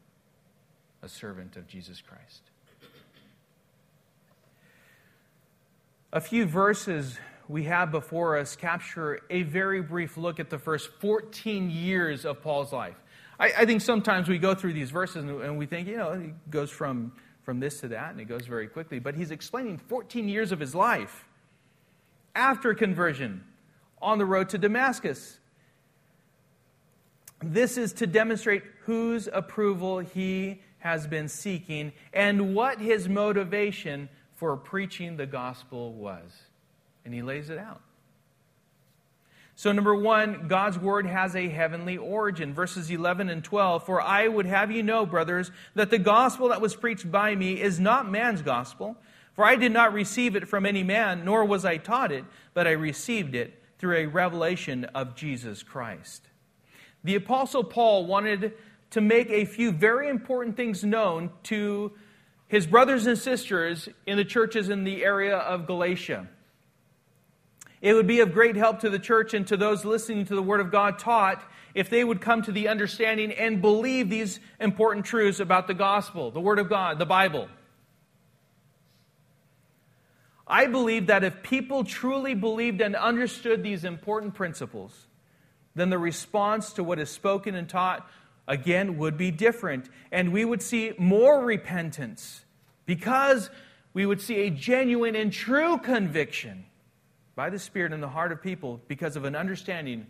a 1.03 1.09
servant 1.09 1.57
of 1.57 1.67
Jesus 1.67 2.03
Christ. 2.03 2.43
A 6.14 6.21
few 6.21 6.47
verses 6.47 7.18
we 7.49 7.64
have 7.64 7.90
before 7.90 8.38
us 8.38 8.54
capture 8.54 9.18
a 9.30 9.42
very 9.42 9.83
brief 9.83 10.16
look 10.16 10.38
at 10.38 10.49
the 10.49 10.61
first 10.61 10.88
14 11.00 11.71
years 11.71 12.25
of 12.25 12.40
Paul's 12.40 12.73
life. 12.73 12.94
I, 13.40 13.47
I 13.59 13.64
think 13.64 13.80
sometimes 13.80 14.28
we 14.28 14.38
go 14.38 14.54
through 14.54 14.75
these 14.75 14.92
verses 14.92 15.25
and, 15.25 15.42
and 15.42 15.59
we 15.59 15.66
think, 15.66 15.88
you 15.88 15.97
know, 15.97 16.12
it 16.12 16.50
goes 16.52 16.71
from, 16.71 17.14
from 17.42 17.59
this 17.59 17.80
to 17.80 17.88
that 17.88 18.12
and 18.12 18.21
it 18.21 18.26
goes 18.26 18.47
very 18.47 18.68
quickly. 18.68 19.00
But 19.00 19.16
he's 19.16 19.33
explaining 19.33 19.78
14 19.88 20.28
years 20.28 20.52
of 20.52 20.61
his 20.61 20.73
life 20.73 21.26
after 22.37 22.75
conversion 22.75 23.42
on 24.00 24.18
the 24.18 24.25
road 24.25 24.50
to 24.50 24.59
Damascus. 24.59 25.40
This 27.42 27.76
is 27.76 27.92
to 27.94 28.06
demonstrate 28.06 28.62
whose 28.85 29.28
approval 29.33 29.99
he 29.99 30.62
has 30.78 31.09
been 31.09 31.26
seeking 31.26 31.92
and 32.12 32.54
what 32.54 32.78
his 32.78 33.09
motivation 33.09 34.09
for 34.45 34.59
preaching 34.59 35.17
the 35.17 35.25
gospel 35.25 35.95
was. 35.95 36.31
And 37.07 37.15
he 37.15 37.23
lays 37.23 37.49
it 37.49 37.57
out. 37.57 37.81
So, 39.57 39.73
number 39.73 39.95
one, 39.95 40.49
God's 40.49 40.79
word 40.79 41.07
has 41.07 41.35
a 41.35 41.49
heavenly 41.49 41.97
origin. 41.97 42.53
Verses 42.53 42.91
11 42.91 43.31
and 43.31 43.43
12 43.43 43.87
For 43.87 44.03
I 44.03 44.29
would 44.29 44.45
have 44.45 44.71
you 44.71 44.83
know, 44.83 45.07
brothers, 45.07 45.51
that 45.75 45.89
the 45.89 45.97
gospel 45.97 46.51
that 46.51 46.61
was 46.61 46.77
preached 46.77 47.11
by 47.11 47.35
me 47.35 47.59
is 47.59 47.81
not 47.81 48.11
man's 48.11 48.43
gospel. 48.43 48.99
For 49.33 49.47
I 49.47 49.57
did 49.57 49.73
not 49.73 49.95
receive 49.95 50.37
it 50.37 50.47
from 50.47 50.67
any 50.67 50.83
man, 50.83 51.25
nor 51.25 51.47
was 51.47 51.65
I 51.65 51.79
taught 51.79 52.13
it, 52.13 52.27
but 52.53 52.67
I 52.67 52.73
received 52.73 53.35
it 53.35 53.59
through 53.79 53.97
a 53.97 54.07
revelation 54.07 54.85
of 54.95 55.15
Jesus 55.15 55.63
Christ. 55.63 56.29
The 57.03 57.15
Apostle 57.15 57.65
Paul 57.65 58.05
wanted 58.05 58.53
to 58.91 59.01
make 59.01 59.31
a 59.31 59.47
few 59.47 59.73
very 59.73 60.11
important 60.11 60.55
things 60.55 60.85
known 60.85 61.31
to 61.45 61.93
his 62.55 62.69
brothers 62.69 63.09
and 63.09 63.19
sisters 63.19 63.89
in 64.07 64.17
the 64.17 64.25
churches 64.25 64.69
in 64.69 64.85
the 64.85 65.05
area 65.05 65.37
of 65.37 65.67
Galatia. 65.67 66.29
It 67.83 67.95
would 67.95 68.07
be 68.07 68.21
of 68.21 68.33
great 68.33 68.55
help 68.55 68.79
to 68.83 68.91
the 68.91 69.01
church 69.01 69.35
and 69.35 69.45
to 69.49 69.57
those 69.57 69.85
listening 69.85 70.25
to 70.27 70.37
the 70.37 70.43
Word 70.43 70.61
of 70.61 70.71
God 70.71 71.01
taught 71.01 71.43
if 71.75 71.91
they 71.91 72.05
would 72.05 72.21
come 72.21 72.43
to 72.43 72.53
the 72.53 72.69
understanding 72.69 73.33
and 73.33 73.61
believe 73.61 74.09
these 74.09 74.39
important 74.61 75.05
truths 75.05 75.41
about 75.41 75.67
the 75.67 75.75
gospel, 75.75 76.31
the 76.31 76.41
Word 76.41 76.61
of 76.61 76.69
God, 76.69 77.01
the 77.01 77.05
Bible. 77.05 77.49
I 80.47 80.69
believe 80.69 81.09
that 81.09 81.25
if 81.25 81.43
people 81.43 81.83
truly 81.83 82.35
believed 82.35 82.81
and 82.81 82.95
understood 82.95 83.65
these 83.65 83.85
important 83.85 84.35
principles, 84.35 85.09
then 85.75 85.91
the 85.91 85.99
response 85.99 86.75
to 86.75 86.85
what 86.85 87.01
is 87.01 87.11
spoken 87.11 87.57
and 87.57 87.69
taught, 87.69 88.09
again, 88.47 88.97
would 88.99 89.19
be 89.19 89.33
different. 89.33 89.89
And 90.13 90.33
we 90.33 90.45
would 90.45 90.63
see 90.63 90.93
more 90.99 91.45
repentance 91.45 92.43
because 92.87 93.50
we 93.93 94.05
would 94.05 94.21
see 94.21 94.47
a 94.47 94.50
genuine 94.50 95.17
and 95.17 95.33
true 95.33 95.79
conviction 95.79 96.67
by 97.35 97.50
the 97.50 97.59
Spirit 97.59 97.93
in 97.93 98.00
the 98.00 98.09
heart 98.09 98.33
of 98.33 98.43
people 98.43 98.81
because 98.88 99.17
of 99.17 99.25
an 99.25 99.35
understanding 99.35 100.07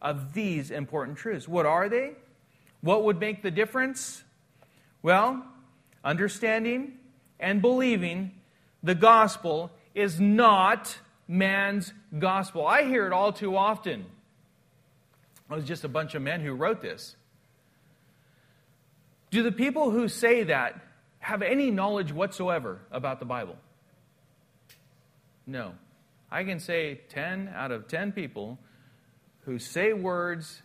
of 0.00 0.32
these 0.34 0.70
important 0.70 1.18
truths. 1.18 1.48
What 1.48 1.66
are 1.66 1.88
they? 1.88 2.12
What 2.80 3.04
would 3.04 3.18
make 3.18 3.42
the 3.42 3.50
difference? 3.50 4.22
Well, 5.02 5.44
understanding 6.04 6.98
and 7.40 7.62
believing 7.62 8.32
the 8.82 8.94
gospel 8.94 9.70
is 9.94 10.20
not 10.20 10.98
man's 11.26 11.92
gospel. 12.18 12.66
I 12.66 12.82
hear 12.82 13.06
it 13.06 13.12
all 13.12 13.32
too 13.32 13.56
often. 13.56 14.04
It 15.50 15.54
was 15.54 15.64
just 15.64 15.84
a 15.84 15.88
bunch 15.88 16.14
of 16.14 16.22
men 16.22 16.40
who 16.40 16.52
wrote 16.52 16.82
this. 16.82 17.16
Do 19.30 19.42
the 19.42 19.52
people 19.52 19.90
who 19.90 20.08
say 20.08 20.44
that 20.44 20.80
have 21.24 21.40
any 21.40 21.70
knowledge 21.70 22.12
whatsoever 22.12 22.80
about 22.92 23.18
the 23.18 23.24
Bible? 23.24 23.56
No. 25.46 25.72
I 26.30 26.44
can 26.44 26.60
say 26.60 27.00
10 27.08 27.50
out 27.54 27.72
of 27.72 27.88
10 27.88 28.12
people 28.12 28.58
who 29.46 29.58
say 29.58 29.94
words 29.94 30.60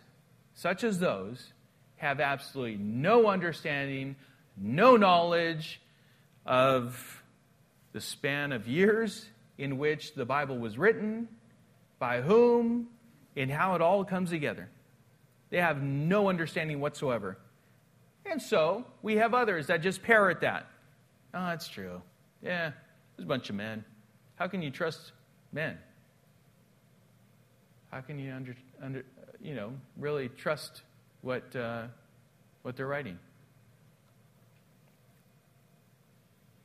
such 0.52 0.84
as 0.84 0.98
those 0.98 1.54
have 1.96 2.20
absolutely 2.20 2.76
no 2.76 3.28
understanding, 3.28 4.16
no 4.54 4.96
knowledge 4.96 5.80
of 6.44 7.22
the 7.92 8.00
span 8.02 8.52
of 8.52 8.68
years 8.68 9.24
in 9.56 9.78
which 9.78 10.14
the 10.14 10.26
Bible 10.26 10.58
was 10.58 10.76
written, 10.76 11.26
by 11.98 12.20
whom, 12.20 12.88
and 13.34 13.50
how 13.50 13.76
it 13.76 13.80
all 13.80 14.04
comes 14.04 14.28
together. 14.28 14.68
They 15.48 15.58
have 15.58 15.82
no 15.82 16.28
understanding 16.28 16.80
whatsoever. 16.80 17.38
And 18.30 18.40
so 18.40 18.84
we 19.02 19.16
have 19.16 19.34
others 19.34 19.66
that 19.66 19.82
just 19.82 20.02
parrot 20.02 20.40
that. 20.42 20.66
Oh, 21.34 21.46
that's 21.46 21.66
true. 21.66 22.00
Yeah, 22.42 22.70
there's 23.16 23.24
a 23.24 23.28
bunch 23.28 23.50
of 23.50 23.56
men. 23.56 23.84
How 24.36 24.46
can 24.46 24.62
you 24.62 24.70
trust 24.70 25.12
men? 25.52 25.76
How 27.90 28.00
can 28.00 28.20
you 28.20 28.32
under, 28.32 28.54
under 28.80 29.04
you 29.42 29.54
know, 29.54 29.72
really 29.98 30.28
trust 30.28 30.82
what, 31.22 31.54
uh, 31.56 31.86
what 32.62 32.76
they're 32.76 32.86
writing? 32.86 33.18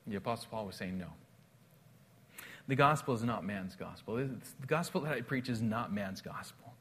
The 0.05 0.17
Apostle 0.17 0.47
Paul 0.51 0.67
was 0.67 0.75
saying 0.75 0.99
no. 0.99 1.07
The 2.67 2.75
gospel 2.75 3.15
is 3.15 3.23
not 3.23 3.43
man's 3.43 3.75
gospel. 3.75 4.17
It's, 4.17 4.53
the 4.61 4.67
gospel 4.67 5.01
that 5.01 5.13
I 5.13 5.21
preach 5.21 5.49
is 5.49 5.63
not 5.63 5.91
man's 5.91 6.21
gospel. 6.21 6.73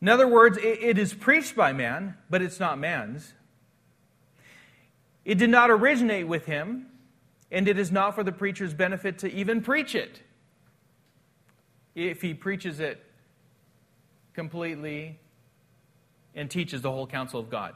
In 0.00 0.08
other 0.08 0.26
words, 0.26 0.58
it, 0.58 0.82
it 0.82 0.98
is 0.98 1.14
preached 1.14 1.54
by 1.54 1.72
man, 1.72 2.16
but 2.28 2.42
it's 2.42 2.58
not 2.58 2.76
man's. 2.76 3.34
It 5.24 5.38
did 5.38 5.50
not 5.50 5.70
originate 5.70 6.26
with 6.26 6.46
him, 6.46 6.86
and 7.50 7.68
it 7.68 7.78
is 7.78 7.92
not 7.92 8.14
for 8.14 8.24
the 8.24 8.32
preacher's 8.32 8.74
benefit 8.74 9.18
to 9.18 9.32
even 9.32 9.62
preach 9.62 9.94
it. 9.94 10.20
If 11.94 12.22
he 12.22 12.34
preaches 12.34 12.80
it 12.80 13.04
completely 14.34 15.18
and 16.34 16.50
teaches 16.50 16.80
the 16.80 16.90
whole 16.90 17.06
counsel 17.06 17.38
of 17.38 17.50
God. 17.50 17.74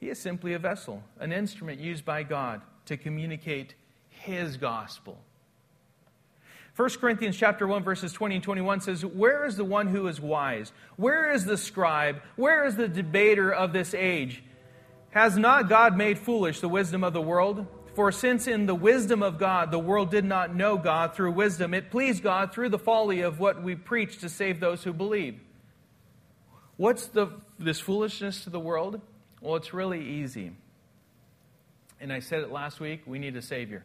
He 0.00 0.08
is 0.08 0.18
simply 0.18 0.54
a 0.54 0.58
vessel, 0.58 1.02
an 1.18 1.32
instrument 1.32 1.78
used 1.78 2.04
by 2.04 2.22
God 2.22 2.62
to 2.86 2.96
communicate 2.96 3.74
his 4.08 4.56
gospel. 4.56 5.18
1 6.76 6.88
Corinthians 7.00 7.36
chapter 7.36 7.66
1 7.66 7.82
verses 7.82 8.12
20 8.12 8.36
and 8.36 8.44
21 8.44 8.80
says, 8.80 9.04
"Where 9.04 9.44
is 9.44 9.56
the 9.56 9.64
one 9.64 9.88
who 9.88 10.06
is 10.06 10.20
wise? 10.20 10.72
Where 10.96 11.30
is 11.30 11.44
the 11.44 11.58
scribe? 11.58 12.22
Where 12.36 12.64
is 12.64 12.76
the 12.76 12.88
debater 12.88 13.52
of 13.52 13.72
this 13.72 13.92
age? 13.92 14.42
Has 15.10 15.36
not 15.36 15.68
God 15.68 15.96
made 15.96 16.18
foolish 16.18 16.60
the 16.60 16.68
wisdom 16.68 17.02
of 17.02 17.12
the 17.12 17.20
world? 17.20 17.66
For 17.94 18.12
since 18.12 18.46
in 18.46 18.66
the 18.66 18.74
wisdom 18.74 19.22
of 19.22 19.38
God 19.38 19.70
the 19.70 19.78
world 19.78 20.10
did 20.10 20.24
not 20.24 20.54
know 20.54 20.78
God 20.78 21.14
through 21.14 21.32
wisdom, 21.32 21.74
it 21.74 21.90
pleased 21.90 22.22
God 22.22 22.52
through 22.52 22.68
the 22.68 22.78
folly 22.78 23.20
of 23.20 23.40
what 23.40 23.62
we 23.62 23.74
preach 23.74 24.18
to 24.18 24.28
save 24.28 24.60
those 24.60 24.84
who 24.84 24.92
believe." 24.92 25.40
What's 26.76 27.08
the, 27.08 27.26
this 27.58 27.78
foolishness 27.78 28.44
to 28.44 28.50
the 28.50 28.58
world? 28.58 29.02
Well, 29.42 29.56
it's 29.56 29.74
really 29.74 30.02
easy. 30.02 30.52
And 32.00 32.10
I 32.10 32.20
said 32.20 32.40
it 32.40 32.50
last 32.50 32.80
week 32.80 33.02
we 33.04 33.18
need 33.18 33.36
a 33.36 33.42
Savior. 33.42 33.84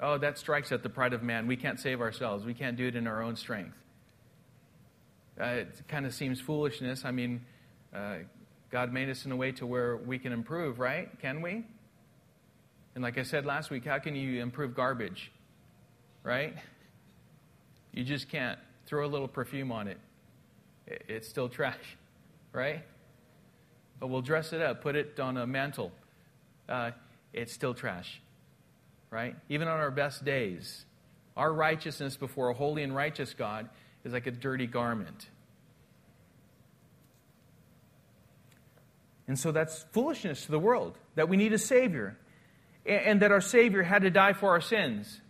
Oh, 0.00 0.18
that 0.18 0.36
strikes 0.36 0.72
at 0.72 0.82
the 0.82 0.88
pride 0.88 1.12
of 1.12 1.22
man. 1.22 1.46
We 1.46 1.56
can't 1.56 1.78
save 1.78 2.00
ourselves, 2.00 2.44
we 2.44 2.54
can't 2.54 2.76
do 2.76 2.88
it 2.88 2.96
in 2.96 3.06
our 3.06 3.22
own 3.22 3.36
strength. 3.36 3.76
Uh, 5.40 5.44
it 5.44 5.82
kind 5.86 6.04
of 6.04 6.14
seems 6.14 6.40
foolishness. 6.40 7.04
I 7.04 7.12
mean, 7.12 7.44
uh, 7.94 8.16
God 8.74 8.92
made 8.92 9.08
us 9.08 9.24
in 9.24 9.30
a 9.30 9.36
way 9.36 9.52
to 9.52 9.66
where 9.66 9.96
we 9.96 10.18
can 10.18 10.32
improve, 10.32 10.80
right? 10.80 11.08
Can 11.20 11.40
we? 11.40 11.64
And 12.96 13.04
like 13.04 13.16
I 13.18 13.22
said 13.22 13.46
last 13.46 13.70
week, 13.70 13.84
how 13.84 14.00
can 14.00 14.16
you 14.16 14.42
improve 14.42 14.74
garbage? 14.74 15.30
Right? 16.24 16.56
You 17.92 18.02
just 18.02 18.28
can't. 18.28 18.58
Throw 18.86 19.06
a 19.06 19.08
little 19.08 19.28
perfume 19.28 19.70
on 19.70 19.86
it. 19.86 19.98
It's 20.86 21.28
still 21.28 21.48
trash, 21.48 21.96
right? 22.52 22.82
But 24.00 24.08
we'll 24.08 24.22
dress 24.22 24.52
it 24.52 24.60
up, 24.60 24.82
put 24.82 24.96
it 24.96 25.20
on 25.20 25.36
a 25.36 25.46
mantle. 25.46 25.92
Uh, 26.68 26.90
it's 27.32 27.52
still 27.52 27.74
trash 27.74 28.20
right? 29.14 29.36
Even 29.48 29.68
on 29.68 29.78
our 29.78 29.92
best 29.92 30.24
days, 30.24 30.86
our 31.36 31.52
righteousness 31.52 32.16
before 32.16 32.48
a 32.48 32.54
holy 32.54 32.82
and 32.82 32.94
righteous 32.96 33.32
God 33.32 33.68
is 34.04 34.12
like 34.12 34.26
a 34.26 34.32
dirty 34.32 34.66
garment. 34.66 35.28
And 39.26 39.38
so 39.38 39.52
that's 39.52 39.84
foolishness 39.92 40.44
to 40.46 40.50
the 40.50 40.58
world 40.58 40.98
that 41.14 41.28
we 41.28 41.36
need 41.36 41.52
a 41.52 41.58
Savior 41.58 42.18
and 42.84 43.20
that 43.22 43.32
our 43.32 43.40
Savior 43.40 43.82
had 43.82 44.02
to 44.02 44.10
die 44.10 44.34
for 44.34 44.50
our 44.50 44.60
sins. 44.60 45.20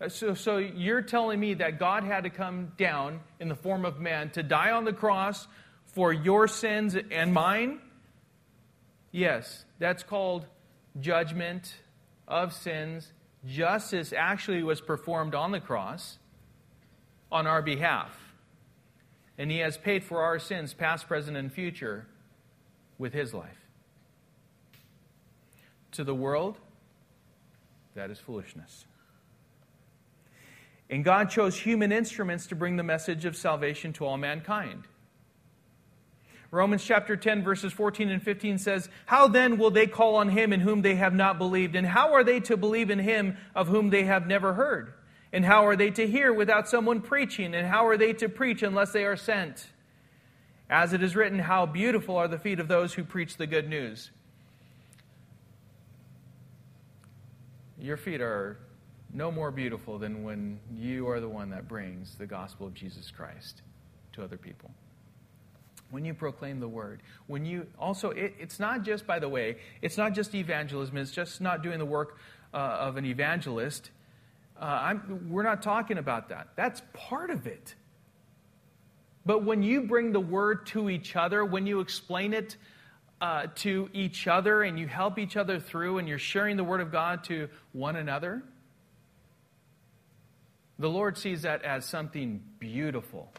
Uh, 0.00 0.08
so, 0.08 0.34
so 0.34 0.58
you're 0.58 1.02
telling 1.02 1.38
me 1.38 1.54
that 1.54 1.78
God 1.78 2.02
had 2.02 2.24
to 2.24 2.30
come 2.30 2.72
down 2.76 3.20
in 3.38 3.48
the 3.48 3.54
form 3.54 3.84
of 3.84 4.00
man 4.00 4.30
to 4.30 4.42
die 4.42 4.72
on 4.72 4.84
the 4.84 4.92
cross 4.92 5.46
for 5.86 6.12
your 6.12 6.48
sins 6.48 6.96
and 7.12 7.32
mine? 7.32 7.80
Yes, 9.12 9.64
that's 9.78 10.02
called 10.02 10.46
judgment 11.00 11.72
of 12.26 12.52
sins 12.52 13.12
justice 13.46 14.12
actually 14.16 14.62
was 14.62 14.80
performed 14.80 15.34
on 15.34 15.52
the 15.52 15.60
cross 15.60 16.18
on 17.30 17.46
our 17.46 17.62
behalf. 17.62 18.10
And 19.36 19.50
he 19.50 19.58
has 19.58 19.76
paid 19.76 20.04
for 20.04 20.22
our 20.22 20.38
sins, 20.38 20.74
past, 20.74 21.08
present, 21.08 21.36
and 21.36 21.52
future, 21.52 22.06
with 22.98 23.12
his 23.12 23.34
life. 23.34 23.60
To 25.92 26.04
the 26.04 26.14
world, 26.14 26.58
that 27.94 28.10
is 28.10 28.18
foolishness. 28.18 28.86
And 30.90 31.04
God 31.04 31.30
chose 31.30 31.58
human 31.58 31.92
instruments 31.92 32.46
to 32.48 32.54
bring 32.54 32.76
the 32.76 32.82
message 32.82 33.24
of 33.24 33.36
salvation 33.36 33.92
to 33.94 34.04
all 34.04 34.16
mankind. 34.16 34.84
Romans 36.50 36.84
chapter 36.84 37.16
10, 37.16 37.42
verses 37.42 37.72
14 37.72 38.10
and 38.10 38.22
15 38.22 38.58
says, 38.58 38.88
How 39.06 39.26
then 39.26 39.58
will 39.58 39.72
they 39.72 39.88
call 39.88 40.16
on 40.16 40.28
him 40.28 40.52
in 40.52 40.60
whom 40.60 40.82
they 40.82 40.94
have 40.94 41.12
not 41.12 41.36
believed? 41.36 41.74
And 41.74 41.84
how 41.84 42.12
are 42.12 42.22
they 42.22 42.38
to 42.40 42.56
believe 42.56 42.90
in 42.90 43.00
him 43.00 43.36
of 43.56 43.66
whom 43.66 43.90
they 43.90 44.04
have 44.04 44.28
never 44.28 44.54
heard? 44.54 44.92
And 45.32 45.44
how 45.44 45.66
are 45.66 45.74
they 45.74 45.90
to 45.90 46.06
hear 46.06 46.32
without 46.32 46.68
someone 46.68 47.00
preaching? 47.00 47.56
And 47.56 47.66
how 47.66 47.88
are 47.88 47.96
they 47.96 48.12
to 48.14 48.28
preach 48.28 48.62
unless 48.62 48.92
they 48.92 49.04
are 49.04 49.16
sent? 49.16 49.66
As 50.70 50.92
it 50.92 51.02
is 51.02 51.14
written, 51.14 51.38
How 51.38 51.66
beautiful 51.66 52.16
are 52.16 52.28
the 52.28 52.38
feet 52.38 52.60
of 52.60 52.68
those 52.68 52.94
who 52.94 53.04
preach 53.04 53.36
the 53.36 53.46
good 53.46 53.68
news. 53.68 54.10
Your 57.78 57.96
feet 57.96 58.20
are 58.20 58.58
no 59.12 59.30
more 59.30 59.50
beautiful 59.50 59.98
than 59.98 60.24
when 60.24 60.58
you 60.74 61.08
are 61.08 61.20
the 61.20 61.28
one 61.28 61.50
that 61.50 61.68
brings 61.68 62.14
the 62.16 62.26
gospel 62.26 62.66
of 62.66 62.74
Jesus 62.74 63.10
Christ 63.10 63.62
to 64.12 64.24
other 64.24 64.36
people 64.36 64.70
when 65.94 66.04
you 66.04 66.12
proclaim 66.12 66.58
the 66.58 66.68
word, 66.68 67.02
when 67.28 67.46
you 67.46 67.68
also, 67.78 68.10
it, 68.10 68.34
it's 68.36 68.58
not 68.58 68.82
just, 68.82 69.06
by 69.06 69.20
the 69.20 69.28
way, 69.28 69.58
it's 69.80 69.96
not 69.96 70.12
just 70.12 70.34
evangelism, 70.34 70.96
it's 70.96 71.12
just 71.12 71.40
not 71.40 71.62
doing 71.62 71.78
the 71.78 71.84
work 71.84 72.18
uh, 72.52 72.56
of 72.56 72.96
an 72.96 73.04
evangelist. 73.04 73.92
Uh, 74.58 74.94
we're 75.28 75.44
not 75.44 75.62
talking 75.62 75.98
about 75.98 76.28
that. 76.30 76.48
That's 76.56 76.82
part 76.94 77.30
of 77.30 77.46
it. 77.46 77.76
But 79.26 79.44
when 79.44 79.62
you 79.62 79.82
bring 79.82 80.12
the 80.12 80.20
word 80.20 80.66
to 80.66 80.90
each 80.90 81.16
other, 81.16 81.44
when 81.44 81.66
you 81.66 81.80
explain 81.80 82.34
it 82.34 82.56
uh, 83.20 83.46
to 83.56 83.88
each 83.92 84.26
other 84.26 84.62
and 84.62 84.78
you 84.78 84.86
help 84.86 85.18
each 85.18 85.36
other 85.36 85.58
through 85.58 85.98
and 85.98 86.08
you're 86.08 86.18
sharing 86.18 86.56
the 86.56 86.64
word 86.64 86.80
of 86.80 86.92
God 86.92 87.24
to 87.24 87.48
one 87.72 87.96
another, 87.96 88.42
the 90.78 90.90
Lord 90.90 91.16
sees 91.16 91.42
that 91.42 91.62
as 91.62 91.84
something 91.84 92.42
beautiful 92.58 93.32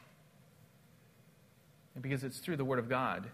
because 2.02 2.24
it's 2.24 2.40
through 2.40 2.58
the 2.58 2.66
Word 2.66 2.80
of 2.80 2.90
God 2.90 3.28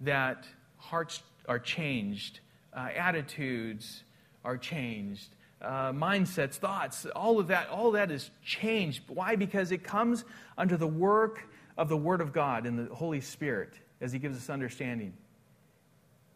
that 0.00 0.46
hearts 0.76 1.22
are 1.48 1.58
changed, 1.58 2.40
uh, 2.72 2.88
attitudes 2.96 4.02
are 4.44 4.56
changed. 4.56 5.33
Uh, 5.64 5.92
mindsets, 5.92 6.56
thoughts, 6.56 7.06
all 7.16 7.40
of 7.40 7.46
that, 7.46 7.70
all 7.70 7.86
of 7.86 7.94
that 7.94 8.10
is 8.10 8.30
changed. 8.44 9.02
Why? 9.08 9.34
Because 9.34 9.72
it 9.72 9.82
comes 9.82 10.22
under 10.58 10.76
the 10.76 10.86
work 10.86 11.48
of 11.78 11.88
the 11.88 11.96
Word 11.96 12.20
of 12.20 12.34
God 12.34 12.66
and 12.66 12.78
the 12.78 12.94
Holy 12.94 13.22
Spirit 13.22 13.72
as 14.02 14.12
He 14.12 14.18
gives 14.18 14.36
us 14.36 14.50
understanding. 14.50 15.14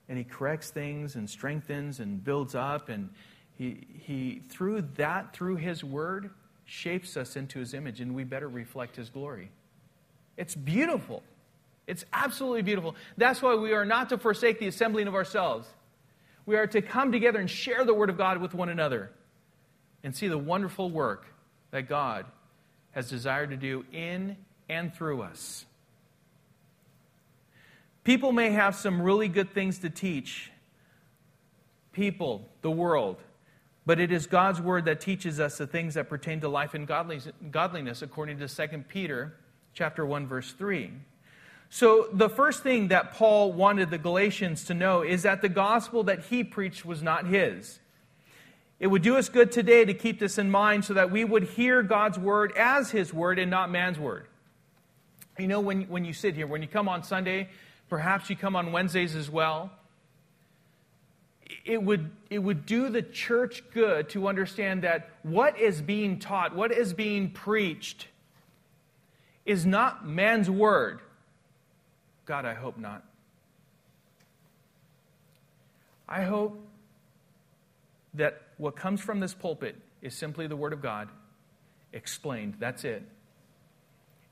And 0.08 0.16
He 0.16 0.24
corrects 0.24 0.70
things 0.70 1.14
and 1.14 1.28
strengthens 1.28 2.00
and 2.00 2.24
builds 2.24 2.54
up. 2.54 2.88
And 2.88 3.10
He, 3.58 3.86
he 4.06 4.40
through 4.48 4.88
that, 4.96 5.34
through 5.34 5.56
His 5.56 5.84
Word, 5.84 6.30
shapes 6.64 7.14
us 7.18 7.36
into 7.36 7.58
His 7.58 7.74
image, 7.74 8.00
and 8.00 8.14
we 8.14 8.24
better 8.24 8.48
reflect 8.48 8.96
His 8.96 9.10
glory. 9.10 9.50
It's 10.38 10.54
beautiful. 10.54 11.22
It's 11.86 12.04
absolutely 12.14 12.62
beautiful. 12.62 12.94
That's 13.18 13.42
why 13.42 13.56
we 13.56 13.74
are 13.74 13.84
not 13.84 14.08
to 14.08 14.16
forsake 14.16 14.58
the 14.58 14.68
assembling 14.68 15.06
of 15.06 15.14
ourselves. 15.14 15.68
We 16.46 16.56
are 16.56 16.66
to 16.68 16.80
come 16.80 17.12
together 17.12 17.38
and 17.38 17.50
share 17.50 17.84
the 17.84 17.92
Word 17.92 18.08
of 18.08 18.16
God 18.16 18.38
with 18.38 18.54
one 18.54 18.70
another 18.70 19.10
and 20.08 20.16
see 20.16 20.28
the 20.28 20.38
wonderful 20.38 20.88
work 20.88 21.26
that 21.70 21.86
God 21.86 22.24
has 22.92 23.10
desired 23.10 23.50
to 23.50 23.58
do 23.58 23.84
in 23.92 24.38
and 24.66 24.94
through 24.94 25.20
us. 25.20 25.66
People 28.04 28.32
may 28.32 28.48
have 28.52 28.74
some 28.74 29.02
really 29.02 29.28
good 29.28 29.52
things 29.52 29.80
to 29.80 29.90
teach 29.90 30.50
people, 31.92 32.48
the 32.62 32.70
world, 32.70 33.18
but 33.84 34.00
it 34.00 34.10
is 34.10 34.26
God's 34.26 34.62
word 34.62 34.86
that 34.86 35.02
teaches 35.02 35.40
us 35.40 35.58
the 35.58 35.66
things 35.66 35.92
that 35.92 36.08
pertain 36.08 36.40
to 36.40 36.48
life 36.48 36.72
and 36.72 36.86
godliness 36.86 38.00
according 38.00 38.38
to 38.38 38.48
2 38.48 38.78
Peter 38.88 39.34
chapter 39.74 40.06
1 40.06 40.26
verse 40.26 40.52
3. 40.52 40.90
So 41.68 42.08
the 42.14 42.30
first 42.30 42.62
thing 42.62 42.88
that 42.88 43.12
Paul 43.12 43.52
wanted 43.52 43.90
the 43.90 43.98
Galatians 43.98 44.64
to 44.64 44.72
know 44.72 45.02
is 45.02 45.24
that 45.24 45.42
the 45.42 45.50
gospel 45.50 46.04
that 46.04 46.24
he 46.30 46.44
preached 46.44 46.86
was 46.86 47.02
not 47.02 47.26
his. 47.26 47.78
It 48.80 48.86
would 48.86 49.02
do 49.02 49.16
us 49.16 49.28
good 49.28 49.50
today 49.50 49.84
to 49.84 49.94
keep 49.94 50.20
this 50.20 50.38
in 50.38 50.50
mind 50.50 50.84
so 50.84 50.94
that 50.94 51.10
we 51.10 51.24
would 51.24 51.42
hear 51.42 51.82
God's 51.82 52.18
word 52.18 52.56
as 52.56 52.90
his 52.90 53.12
word 53.12 53.38
and 53.38 53.50
not 53.50 53.70
man's 53.70 53.98
word. 53.98 54.26
You 55.38 55.48
know, 55.48 55.60
when, 55.60 55.82
when 55.82 56.04
you 56.04 56.12
sit 56.12 56.34
here, 56.34 56.46
when 56.46 56.62
you 56.62 56.68
come 56.68 56.88
on 56.88 57.02
Sunday, 57.02 57.48
perhaps 57.88 58.30
you 58.30 58.36
come 58.36 58.54
on 58.54 58.70
Wednesdays 58.70 59.16
as 59.16 59.28
well, 59.28 59.70
it 61.64 61.82
would, 61.82 62.10
it 62.30 62.38
would 62.38 62.66
do 62.66 62.88
the 62.88 63.02
church 63.02 63.62
good 63.72 64.10
to 64.10 64.28
understand 64.28 64.82
that 64.82 65.10
what 65.22 65.58
is 65.58 65.80
being 65.80 66.18
taught, 66.18 66.54
what 66.54 66.72
is 66.72 66.92
being 66.92 67.30
preached, 67.30 68.06
is 69.44 69.64
not 69.64 70.06
man's 70.06 70.50
word. 70.50 71.00
God, 72.26 72.44
I 72.44 72.54
hope 72.54 72.76
not. 72.76 73.02
I 76.08 76.22
hope 76.22 76.58
that 78.14 78.42
what 78.58 78.76
comes 78.76 79.00
from 79.00 79.20
this 79.20 79.34
pulpit 79.34 79.76
is 80.02 80.14
simply 80.14 80.46
the 80.46 80.56
Word 80.56 80.72
of 80.72 80.82
God 80.82 81.08
explained. 81.92 82.56
That's 82.58 82.84
it. 82.84 83.02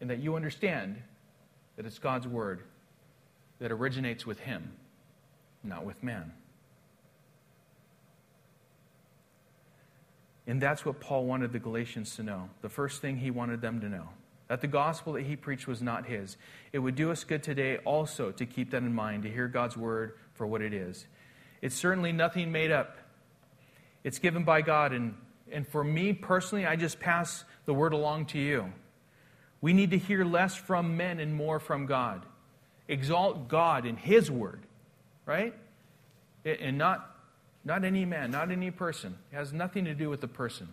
And 0.00 0.10
that 0.10 0.18
you 0.18 0.36
understand 0.36 1.02
that 1.76 1.86
it's 1.86 1.98
God's 1.98 2.28
Word 2.28 2.62
that 3.58 3.72
originates 3.72 4.26
with 4.26 4.38
Him, 4.40 4.72
not 5.64 5.86
with 5.86 6.02
man. 6.02 6.32
And 10.46 10.60
that's 10.60 10.84
what 10.84 11.00
Paul 11.00 11.24
wanted 11.24 11.52
the 11.52 11.58
Galatians 11.58 12.16
to 12.16 12.22
know. 12.22 12.50
The 12.62 12.68
first 12.68 13.00
thing 13.02 13.16
he 13.16 13.30
wanted 13.30 13.60
them 13.60 13.80
to 13.80 13.88
know 13.88 14.08
that 14.48 14.60
the 14.60 14.68
gospel 14.68 15.14
that 15.14 15.26
he 15.26 15.34
preached 15.34 15.66
was 15.66 15.82
not 15.82 16.06
his. 16.06 16.36
It 16.72 16.78
would 16.78 16.94
do 16.94 17.10
us 17.10 17.24
good 17.24 17.42
today 17.42 17.78
also 17.78 18.30
to 18.30 18.46
keep 18.46 18.70
that 18.70 18.82
in 18.82 18.94
mind, 18.94 19.24
to 19.24 19.30
hear 19.30 19.48
God's 19.48 19.76
word 19.76 20.12
for 20.34 20.46
what 20.46 20.62
it 20.62 20.72
is. 20.72 21.06
It's 21.62 21.74
certainly 21.74 22.12
nothing 22.12 22.52
made 22.52 22.70
up, 22.70 22.96
it's 24.06 24.20
given 24.20 24.44
by 24.44 24.62
God. 24.62 24.92
And, 24.92 25.16
and 25.50 25.66
for 25.66 25.82
me 25.82 26.12
personally, 26.12 26.64
I 26.64 26.76
just 26.76 27.00
pass 27.00 27.42
the 27.64 27.74
word 27.74 27.92
along 27.92 28.26
to 28.26 28.38
you. 28.38 28.72
We 29.60 29.72
need 29.72 29.90
to 29.90 29.98
hear 29.98 30.24
less 30.24 30.54
from 30.54 30.96
men 30.96 31.18
and 31.18 31.34
more 31.34 31.58
from 31.58 31.86
God. 31.86 32.24
Exalt 32.86 33.48
God 33.48 33.84
in 33.84 33.96
his 33.96 34.30
word, 34.30 34.60
right? 35.26 35.52
And 36.44 36.78
not 36.78 37.14
not 37.64 37.82
any 37.82 38.04
man, 38.04 38.30
not 38.30 38.52
any 38.52 38.70
person. 38.70 39.18
It 39.32 39.34
has 39.34 39.52
nothing 39.52 39.86
to 39.86 39.94
do 39.94 40.08
with 40.08 40.20
the 40.20 40.28
person. 40.28 40.68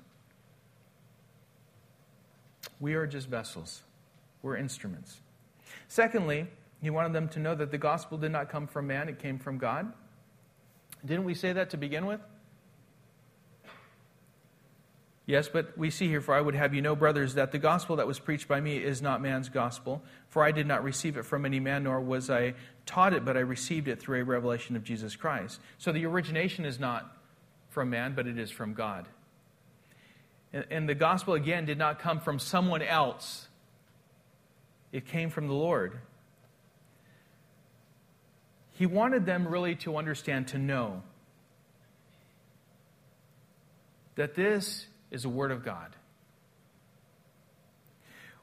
We 2.79 2.93
are 2.93 3.07
just 3.07 3.27
vessels, 3.27 3.81
we're 4.43 4.57
instruments. 4.57 5.21
Secondly, 5.87 6.45
he 6.83 6.91
wanted 6.91 7.13
them 7.13 7.29
to 7.29 7.39
know 7.39 7.55
that 7.55 7.71
the 7.71 7.79
gospel 7.79 8.19
did 8.19 8.31
not 8.31 8.49
come 8.49 8.67
from 8.67 8.85
man, 8.85 9.09
it 9.09 9.17
came 9.17 9.39
from 9.39 9.57
God. 9.57 9.91
Didn't 11.03 11.23
we 11.23 11.33
say 11.33 11.51
that 11.51 11.71
to 11.71 11.77
begin 11.77 12.05
with? 12.05 12.19
Yes, 15.25 15.47
but 15.47 15.77
we 15.77 15.89
see 15.89 16.09
here, 16.09 16.19
for 16.19 16.33
I 16.33 16.41
would 16.41 16.55
have 16.55 16.73
you 16.73 16.81
know, 16.81 16.97
brothers, 16.97 17.36
that 17.36 17.53
the 17.53 17.57
gospel 17.57 17.95
that 17.95 18.07
was 18.07 18.19
preached 18.19 18.49
by 18.49 18.59
me 18.59 18.77
is 18.77 19.01
not 19.01 19.21
man's 19.21 19.47
gospel. 19.47 20.03
For 20.27 20.43
I 20.43 20.51
did 20.51 20.67
not 20.67 20.83
receive 20.83 21.15
it 21.15 21.23
from 21.23 21.45
any 21.45 21.62
man, 21.62 21.83
nor 21.83 22.01
was 22.01 22.29
I 22.29 22.55
taught 22.86 23.13
it, 23.13 23.23
but 23.23 23.38
I 23.38 23.39
received 23.39 23.88
it 23.88 24.01
through 24.01 24.19
a 24.19 24.23
revelation 24.25 24.75
of 24.75 24.83
Jesus 24.83 25.15
Christ. 25.15 25.62
So 25.77 25.93
the 25.93 26.05
origination 26.05 26.65
is 26.65 26.77
not 26.77 27.17
from 27.69 27.89
man, 27.89 28.15
but 28.15 28.27
it 28.27 28.38
is 28.38 28.51
from 28.51 28.73
God. 28.73 29.07
And, 30.51 30.88
the 30.88 30.93
gospel, 30.93 31.33
again, 31.33 31.65
did 31.65 31.79
not 31.79 31.99
come 31.99 32.19
from 32.19 32.38
someone 32.38 32.83
else, 32.83 33.47
it 34.91 35.07
came 35.07 35.31
from 35.31 35.47
the 35.47 35.53
Lord. 35.53 35.97
He 38.73 38.86
wanted 38.86 39.25
them 39.25 39.47
really 39.47 39.75
to 39.77 39.97
understand, 39.97 40.49
to 40.49 40.59
know 40.59 41.01
that 44.15 44.36
this 44.36 44.86
is 45.13 45.23
the 45.23 45.30
Word 45.30 45.52
of 45.52 45.63
God. 45.63 45.95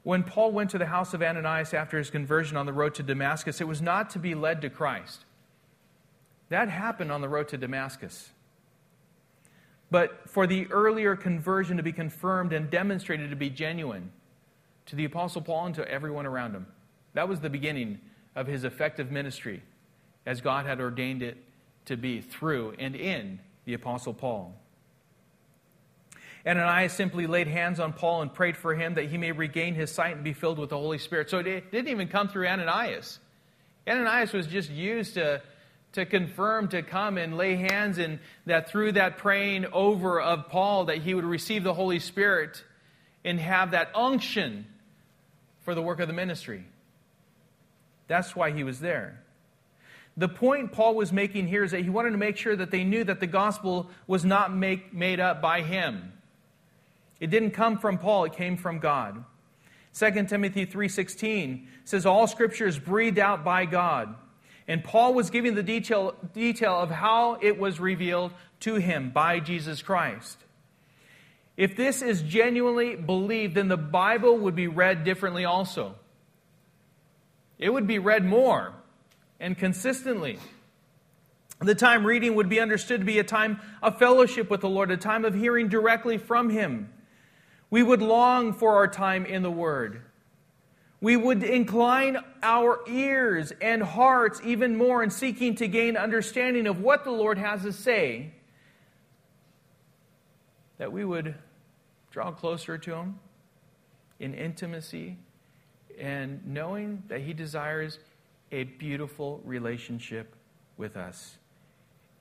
When 0.03 0.23
Paul 0.23 0.53
went 0.53 0.71
to 0.71 0.79
the 0.79 0.87
house 0.87 1.13
of 1.13 1.23
Ananias 1.23 1.75
after 1.75 1.99
his 1.99 2.09
conversion 2.09 2.57
on 2.57 2.65
the 2.65 2.73
road 2.73 2.95
to 2.95 3.03
Damascus, 3.03 3.61
it 3.61 3.69
was 3.69 3.83
not 3.83 4.09
to 4.11 4.19
be 4.19 4.35
led 4.35 4.63
to 4.63 4.71
Christ. 4.71 5.27
That 6.49 6.71
happened 6.71 7.13
on 7.13 7.21
the 7.21 7.29
road 7.29 7.49
to 7.49 7.59
Damascus. 7.59 8.31
But 9.91 10.31
for 10.31 10.47
the 10.47 10.67
earlier 10.71 11.17
conversion 11.17 11.77
to 11.77 11.83
be 11.83 11.93
confirmed 11.93 12.53
and 12.53 12.71
demonstrated 12.71 13.29
to 13.31 13.37
be 13.37 13.51
genuine 13.51 14.13
to 14.87 14.97
the 14.97 15.05
Apostle 15.05 15.43
Paul 15.43 15.67
and 15.67 15.75
to 15.75 15.89
everyone 15.89 16.27
around 16.27 16.55
him. 16.55 16.67
That 17.13 17.29
was 17.29 17.41
the 17.41 17.51
beginning 17.51 18.01
of 18.35 18.47
his 18.47 18.65
effective 18.65 19.11
ministry 19.11 19.63
as 20.25 20.41
God 20.41 20.65
had 20.65 20.81
ordained 20.81 21.23
it 21.23 21.37
to 21.87 21.97
be 21.97 22.21
through 22.21 22.75
and 22.79 22.95
in 22.95 23.41
the 23.65 23.75
Apostle 23.75 24.15
Paul. 24.15 24.55
Ananias 26.47 26.93
simply 26.93 27.27
laid 27.27 27.47
hands 27.47 27.81
on 27.81 27.93
Paul 27.93 28.23
and 28.23 28.33
prayed 28.33 28.57
for 28.57 28.75
him 28.75 28.95
that 28.95 29.07
he 29.07 29.19
may 29.19 29.33
regain 29.33 29.75
his 29.75 29.93
sight 29.93 30.15
and 30.15 30.25
be 30.25 30.33
filled 30.33 30.59
with 30.59 30.71
the 30.71 30.79
Holy 30.79 30.99
Spirit. 30.99 31.29
So 31.29 31.39
it 31.39 31.71
didn't 31.71 31.89
even 31.89 32.09
come 32.09 32.29
through 32.29 32.47
Ananias. 32.47 33.19
Ananias 33.87 34.33
was 34.33 34.47
just 34.47 34.71
used 34.71 35.15
to, 35.15 35.43
to 35.93 36.07
confirm, 36.07 36.69
to 36.69 36.83
come 36.83 37.19
and 37.19 37.37
lay 37.37 37.57
hands, 37.57 37.99
and 37.99 38.21
that 38.47 38.71
through 38.71 38.93
that 38.93 39.19
praying 39.19 39.67
over 39.73 40.21
of 40.21 40.49
Paul, 40.49 40.87
that 40.87 40.99
he 40.99 41.13
would 41.13 41.25
receive 41.25 41.63
the 41.63 41.75
Holy 41.75 41.99
Spirit 41.99 42.65
and 43.25 43.39
have 43.39 43.73
that 43.73 43.91
unction 43.95 44.67
for 45.61 45.75
the 45.75 45.83
work 45.83 46.01
of 46.01 46.09
the 46.09 46.15
ministry. 46.15 46.65
That's 48.07 48.35
why 48.35 48.51
he 48.51 48.65
was 48.65 48.81
there. 48.81 49.23
The 50.17 50.29
point 50.29 50.73
Paul 50.73 50.95
was 50.95 51.13
making 51.13 51.47
here 51.49 51.65
is 51.65 51.71
that 51.71 51.83
he 51.83 51.91
wanted 51.91 52.11
to 52.11 52.19
make 52.19 52.37
sure 52.37 52.57
that 52.57 52.71
they 52.71 52.83
knew 52.83 53.05
that 53.05 53.21
the 53.21 53.27
gospel 53.27 53.89
was 54.07 54.25
not 54.25 54.55
make, 54.55 54.93
made 54.93 55.21
up 55.21 55.41
by 55.41 55.63
him. 55.63 56.13
It 57.21 57.29
didn't 57.29 57.53
come 57.53 57.79
from 57.79 57.99
Paul, 57.99 58.25
it 58.25 58.33
came 58.33 58.57
from 58.57 58.79
God. 58.79 59.25
2 59.93 60.29
Timothy 60.29 60.67
3:16 60.67 61.67
says 61.85 62.07
all 62.07 62.27
scripture 62.27 62.67
is 62.67 62.79
breathed 62.79 63.19
out 63.19 63.45
by 63.45 63.67
God. 63.67 64.15
And 64.67 64.85
Paul 64.85 65.15
was 65.15 65.31
giving 65.31 65.55
the 65.55 65.63
detail, 65.63 66.15
detail 66.33 66.75
of 66.75 66.91
how 66.91 67.39
it 67.41 67.59
was 67.59 67.81
revealed 67.81 68.33
to 68.61 68.77
him 68.77 69.11
by 69.11 69.41
Jesus 69.41 69.83
Christ. 69.83 70.39
If 71.57 71.77
this 71.77 72.03
is 72.03 72.23
genuinely 72.23 72.95
believed, 72.95 73.57
then 73.57 73.69
the 73.69 73.77
Bible 73.77 74.39
would 74.39 74.55
be 74.55 74.69
read 74.69 75.05
differently 75.05 75.45
also. 75.45 75.97
It 77.59 77.71
would 77.71 77.87
be 77.87 77.99
read 77.99 78.25
more 78.25 78.73
and 79.41 79.59
consistently. 79.59 80.39
The 81.61 81.75
time 81.75 82.07
reading 82.07 82.37
would 82.37 82.49
be 82.49 82.61
understood 82.61 83.01
to 83.01 83.05
be 83.05 83.19
a 83.19 83.25
time 83.25 83.61
of 83.83 83.99
fellowship 83.99 84.49
with 84.49 84.63
the 84.63 84.69
Lord, 84.69 84.91
a 84.91 84.97
time 84.97 85.27
of 85.27 85.35
hearing 85.35 85.69
directly 85.69 86.17
from 86.17 86.49
Him. 86.49 86.91
We 87.71 87.83
would 87.83 88.03
long 88.03 88.53
for 88.53 88.75
our 88.75 88.89
time 88.89 89.25
in 89.25 89.43
the 89.43 89.51
Word. 89.51 90.03
We 91.01 91.17
would 91.17 91.43
incline 91.43 92.19
our 92.43 92.81
ears 92.87 93.53
and 93.61 93.83
hearts 93.83 94.41
even 94.45 94.77
more 94.77 95.03
in 95.03 95.11
seeking 95.11 95.55
to 95.57 95.69
gain 95.69 95.97
understanding 95.97 96.67
of 96.67 96.81
what 96.81 97.05
the 97.05 97.11
Lord 97.11 97.39
has 97.39 97.63
to 97.63 97.73
say, 97.73 98.33
that 100.79 100.93
we 100.93 101.05
would 101.05 101.35
draw 102.11 102.33
closer 102.33 102.77
to 102.77 102.95
Him 102.95 103.19
in 104.19 104.35
intimacy 104.35 105.17
and 105.99 106.45
knowing 106.47 107.03
that 107.09 107.21
He 107.21 107.33
desires 107.33 107.99
a 108.53 108.65
beautiful 108.65 109.41
relationship 109.45 110.35
with 110.77 110.97
us 110.97 111.39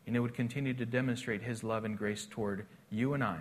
and 0.10 0.16
it 0.16 0.22
would 0.22 0.34
continue 0.34 0.74
to 0.74 0.88
demonstrate 0.88 1.44
his 1.44 1.64
love 1.64 1.86
and 1.86 1.96
grace 1.96 2.28
toward 2.32 2.66
you 2.90 3.14
and 3.14 3.24
I, 3.24 3.38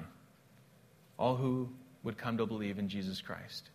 all 1.18 1.34
who 1.34 1.70
would 2.08 2.16
come 2.16 2.38
to 2.38 2.46
believe 2.46 2.78
in 2.78 2.88
Jesus 2.88 3.20
Christ. 3.20 3.68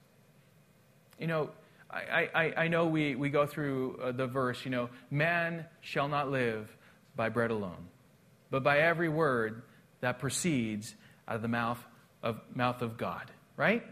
You 1.19 1.28
know, 1.28 1.50
I, 1.88 2.28
I, 2.34 2.54
I 2.63 2.67
know 2.67 2.88
we, 2.88 3.13
we 3.13 3.30
go 3.30 3.46
through 3.46 4.00
uh, 4.02 4.12
the 4.12 4.26
verse, 4.26 4.65
you 4.65 4.72
know, 4.72 4.89
man 5.12 5.67
shall 5.82 6.08
not 6.08 6.32
live 6.32 6.67
by 7.15 7.30
bread 7.30 7.52
alone, 7.52 7.89
but 8.50 8.63
by 8.63 8.80
every 8.80 9.08
word 9.08 9.62
that 10.02 10.17
proceeds 10.17 10.96
out 11.28 11.36
of 11.36 11.41
the 11.43 11.48
mouth 11.48 11.78
of, 12.24 12.39
mouth 12.56 12.82
of 12.82 12.98
God, 12.98 13.30
right? 13.56 13.84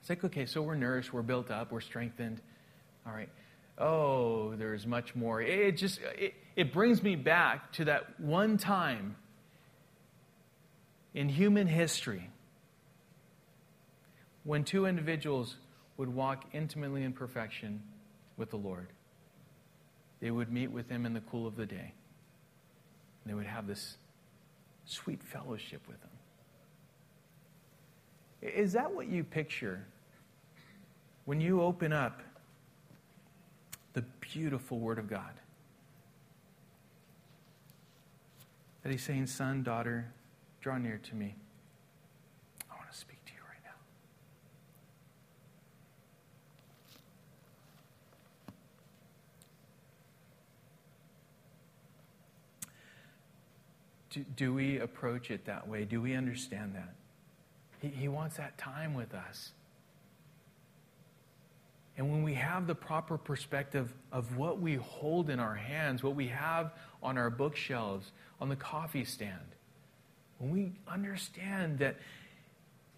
It's 0.00 0.10
like, 0.10 0.22
okay, 0.24 0.44
so 0.44 0.60
we're 0.60 0.74
nourished, 0.74 1.14
we're 1.14 1.22
built 1.22 1.50
up, 1.50 1.72
we're 1.72 1.80
strengthened. 1.80 2.42
All 3.06 3.14
right. 3.14 3.30
Oh, 3.78 4.54
there's 4.56 4.86
much 4.86 5.14
more. 5.14 5.40
It 5.40 5.78
just 5.78 6.00
it, 6.18 6.34
it 6.54 6.74
brings 6.74 7.02
me 7.02 7.16
back 7.16 7.72
to 7.72 7.86
that 7.86 8.20
one 8.20 8.58
time 8.58 9.16
in 11.16 11.28
human 11.30 11.66
history 11.66 12.30
when 14.44 14.62
two 14.62 14.84
individuals 14.84 15.56
would 15.96 16.14
walk 16.14 16.44
intimately 16.52 17.02
in 17.02 17.12
perfection 17.12 17.82
with 18.36 18.50
the 18.50 18.58
Lord. 18.58 18.88
They 20.20 20.30
would 20.30 20.52
meet 20.52 20.70
with 20.70 20.90
Him 20.90 21.06
in 21.06 21.14
the 21.14 21.22
cool 21.22 21.46
of 21.46 21.56
the 21.56 21.64
day. 21.64 21.94
They 23.24 23.32
would 23.32 23.46
have 23.46 23.66
this 23.66 23.96
sweet 24.84 25.22
fellowship 25.22 25.80
with 25.88 25.96
Him. 28.42 28.52
Is 28.54 28.74
that 28.74 28.92
what 28.92 29.08
you 29.08 29.24
picture 29.24 29.86
when 31.24 31.40
you 31.40 31.62
open 31.62 31.94
up 31.94 32.20
the 33.94 34.02
beautiful 34.20 34.78
Word 34.78 34.98
of 34.98 35.08
God? 35.08 35.32
That 38.82 38.92
He's 38.92 39.02
saying, 39.02 39.28
Son, 39.28 39.62
daughter, 39.62 40.12
draw 40.66 40.78
near 40.78 40.98
to 40.98 41.14
me. 41.14 41.32
I 42.68 42.74
want 42.74 42.90
to 42.90 42.98
speak 42.98 43.24
to 43.26 43.32
you 43.32 43.38
right 43.48 43.62
now. 43.62 43.70
Do, 54.10 54.24
do 54.34 54.52
we 54.54 54.80
approach 54.80 55.30
it 55.30 55.44
that 55.44 55.68
way? 55.68 55.84
Do 55.84 56.00
we 56.00 56.14
understand 56.14 56.74
that? 56.74 56.96
He, 57.80 57.86
he 57.86 58.08
wants 58.08 58.36
that 58.38 58.58
time 58.58 58.94
with 58.94 59.14
us. 59.14 59.52
And 61.96 62.10
when 62.10 62.24
we 62.24 62.34
have 62.34 62.66
the 62.66 62.74
proper 62.74 63.16
perspective 63.16 63.94
of 64.10 64.36
what 64.36 64.60
we 64.60 64.74
hold 64.74 65.30
in 65.30 65.38
our 65.38 65.54
hands, 65.54 66.02
what 66.02 66.16
we 66.16 66.26
have 66.26 66.72
on 67.04 67.16
our 67.16 67.30
bookshelves, 67.30 68.10
on 68.40 68.48
the 68.48 68.56
coffee 68.56 69.04
stand, 69.04 69.55
when 70.38 70.50
we 70.50 70.72
understand 70.86 71.78
that 71.78 71.96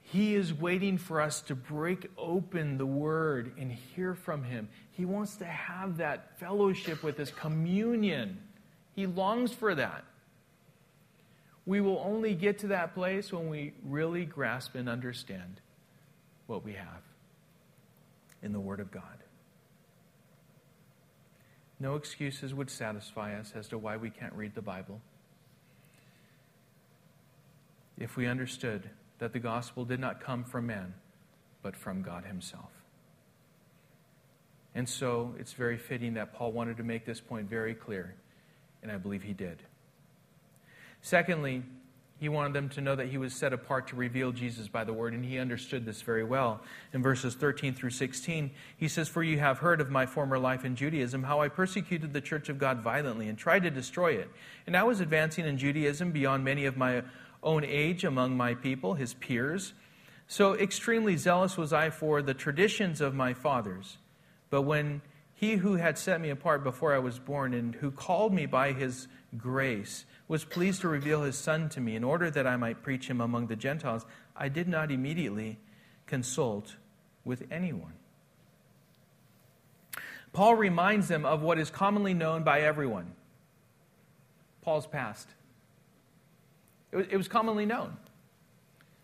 He 0.01 0.35
is 0.35 0.53
waiting 0.53 0.98
for 0.98 1.20
us 1.20 1.40
to 1.42 1.55
break 1.55 2.11
open 2.16 2.79
the 2.79 2.87
Word 2.87 3.53
and 3.59 3.70
hear 3.70 4.14
from 4.14 4.44
Him, 4.44 4.68
He 4.92 5.05
wants 5.05 5.37
to 5.37 5.44
have 5.44 5.98
that 5.98 6.38
fellowship 6.38 7.03
with 7.03 7.20
us, 7.20 7.31
communion. 7.31 8.38
He 8.94 9.07
longs 9.07 9.53
for 9.53 9.74
that. 9.74 10.05
We 11.66 11.81
will 11.81 12.03
only 12.05 12.35
get 12.35 12.61
to 12.61 12.68
that 12.68 12.94
place 12.94 13.33
when 13.33 13.51
we 13.51 13.74
really 13.85 14.24
grasp 14.24 14.74
and 14.74 14.88
understand 14.88 15.61
what 16.46 16.64
we 16.64 16.72
have 16.72 17.03
in 18.42 18.53
the 18.53 18.61
Word 18.61 18.81
of 18.81 18.90
God. 18.90 19.03
No 21.81 21.94
excuses 21.94 22.55
would 22.55 22.70
satisfy 22.70 23.38
us 23.38 23.53
as 23.55 23.68
to 23.68 23.79
why 23.79 23.96
we 23.96 24.11
can't 24.11 24.33
read 24.33 24.55
the 24.55 24.62
Bible. 24.62 25.01
If 27.98 28.16
we 28.16 28.26
understood 28.26 28.88
that 29.18 29.32
the 29.32 29.38
gospel 29.40 29.84
did 29.84 30.00
not 30.00 30.20
come 30.20 30.44
from 30.44 30.66
man, 30.66 30.94
but 31.62 31.76
from 31.76 32.02
God 32.02 32.24
Himself. 32.24 32.70
And 34.74 34.88
so 34.88 35.34
it's 35.38 35.54
very 35.54 35.76
fitting 35.76 36.14
that 36.14 36.32
Paul 36.32 36.52
wanted 36.52 36.76
to 36.76 36.84
make 36.84 37.04
this 37.04 37.20
point 37.20 37.48
very 37.50 37.74
clear, 37.74 38.14
and 38.82 38.92
I 38.92 38.96
believe 38.96 39.24
he 39.24 39.32
did. 39.32 39.62
Secondly, 41.02 41.64
he 42.20 42.28
wanted 42.28 42.52
them 42.52 42.68
to 42.70 42.80
know 42.80 42.96
that 42.96 43.08
he 43.08 43.18
was 43.18 43.32
set 43.32 43.52
apart 43.52 43.88
to 43.88 43.96
reveal 43.96 44.32
Jesus 44.32 44.66
by 44.66 44.82
the 44.82 44.92
word, 44.92 45.14
and 45.14 45.24
he 45.24 45.38
understood 45.38 45.84
this 45.84 46.02
very 46.02 46.24
well. 46.24 46.61
In 46.92 47.02
verses 47.02 47.34
13 47.34 47.74
through 47.74 47.90
16, 47.90 48.50
he 48.76 48.88
says, 48.88 49.08
For 49.08 49.22
you 49.22 49.38
have 49.38 49.58
heard 49.58 49.80
of 49.80 49.90
my 49.90 50.04
former 50.04 50.38
life 50.38 50.64
in 50.64 50.74
Judaism, 50.74 51.22
how 51.22 51.40
I 51.40 51.48
persecuted 51.48 52.12
the 52.12 52.20
church 52.20 52.48
of 52.48 52.58
God 52.58 52.80
violently 52.80 53.28
and 53.28 53.38
tried 53.38 53.62
to 53.62 53.70
destroy 53.70 54.14
it. 54.14 54.30
And 54.66 54.76
I 54.76 54.82
was 54.82 55.00
advancing 55.00 55.46
in 55.46 55.58
Judaism 55.58 56.11
beyond 56.11 56.44
many 56.44 56.66
of 56.66 56.76
my 56.76 57.02
own 57.42 57.64
age 57.64 58.05
among 58.05 58.37
my 58.37 58.55
people, 58.55 58.94
his 58.94 59.14
peers. 59.14 59.72
So 60.27 60.55
extremely 60.55 61.16
zealous 61.16 61.57
was 61.57 61.72
I 61.72 61.90
for 61.90 62.22
the 62.22 62.35
traditions 62.35 63.01
of 63.01 63.14
my 63.14 63.35
fathers. 63.35 63.98
But 64.51 64.62
when 64.62 65.03
he 65.35 65.57
who 65.57 65.74
had 65.74 65.98
set 65.98 66.20
me 66.20 66.31
apart 66.31 66.64
before 66.64 66.94
I 66.94 66.98
was 66.98 67.18
born 67.18 67.55
and 67.55 67.74
who 67.77 67.90
called 67.90 68.35
me 68.35 68.46
by 68.46 68.72
his 68.72 69.09
grace, 69.37 70.05
was 70.27 70.44
pleased 70.44 70.83
to 70.83 70.88
reveal 70.88 71.22
his 71.22 71.38
Son 71.38 71.68
to 71.70 71.81
me 71.81 71.96
in 71.96 72.05
order 72.05 72.31
that 72.31 72.46
I 72.46 72.57
might 72.57 72.83
preach 72.83 73.09
him 73.09 73.20
among 73.20 73.46
the 73.46 73.57
Gentiles, 73.57 74.05
I 74.37 74.48
did 74.48 74.68
not 74.68 74.90
immediately 74.90 75.59
consult 76.07 76.77
with 77.24 77.44
anyone. 77.51 77.94
Paul 80.33 80.57
reminds 80.57 81.09
them 81.09 81.24
of 81.24 81.42
what 81.42 81.59
is 81.59 81.70
commonly 81.70 82.14
known 82.14 82.42
by 82.42 82.61
everyone 82.61 83.12
Paul's 84.62 84.87
past. 84.87 85.29
It 86.92 86.96
was, 86.96 87.07
it 87.11 87.16
was 87.16 87.29
commonly 87.29 87.66
known. 87.66 87.96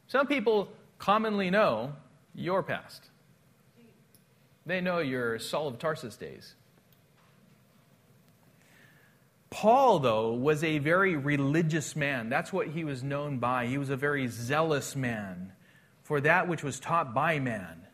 Some 0.06 0.26
people 0.26 0.68
commonly 0.98 1.50
know 1.50 1.92
your 2.34 2.62
past, 2.62 3.10
they 4.66 4.80
know 4.80 4.98
your 4.98 5.38
Saul 5.38 5.68
of 5.68 5.78
Tarsus 5.78 6.16
days. 6.16 6.54
Paul, 9.50 10.00
though, 10.00 10.32
was 10.32 10.64
a 10.64 10.78
very 10.78 11.14
religious 11.14 11.94
man. 11.94 12.28
That's 12.28 12.52
what 12.52 12.66
he 12.66 12.82
was 12.82 13.04
known 13.04 13.38
by. 13.38 13.66
He 13.66 13.78
was 13.78 13.88
a 13.88 13.96
very 13.96 14.26
zealous 14.26 14.96
man 14.96 15.52
for 16.02 16.20
that 16.22 16.48
which 16.48 16.64
was 16.64 16.80
taught 16.80 17.14
by 17.14 17.38
man. 17.38 17.86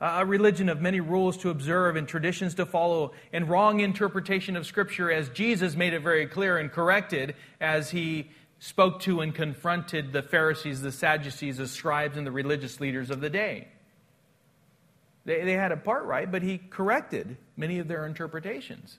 A 0.00 0.24
religion 0.24 0.70
of 0.70 0.80
many 0.80 1.00
rules 1.00 1.36
to 1.38 1.50
observe 1.50 1.96
and 1.96 2.08
traditions 2.08 2.54
to 2.54 2.64
follow, 2.64 3.12
and 3.30 3.46
wrong 3.46 3.80
interpretation 3.80 4.56
of 4.56 4.64
Scripture, 4.64 5.12
as 5.12 5.28
Jesus 5.28 5.76
made 5.76 5.92
it 5.92 6.00
very 6.00 6.26
clear 6.26 6.56
and 6.56 6.72
corrected 6.72 7.34
as 7.60 7.90
he 7.90 8.30
spoke 8.60 9.00
to 9.00 9.20
and 9.20 9.34
confronted 9.34 10.12
the 10.12 10.22
Pharisees, 10.22 10.82
the 10.82 10.92
Sadducees, 10.92 11.56
the 11.56 11.66
scribes, 11.66 12.16
and 12.16 12.26
the 12.26 12.30
religious 12.30 12.78
leaders 12.78 13.10
of 13.10 13.20
the 13.20 13.30
day. 13.30 13.68
They, 15.24 15.44
they 15.44 15.54
had 15.54 15.72
a 15.72 15.76
part 15.76 16.04
right, 16.04 16.30
but 16.30 16.42
he 16.42 16.58
corrected 16.58 17.36
many 17.56 17.78
of 17.78 17.88
their 17.88 18.06
interpretations. 18.06 18.98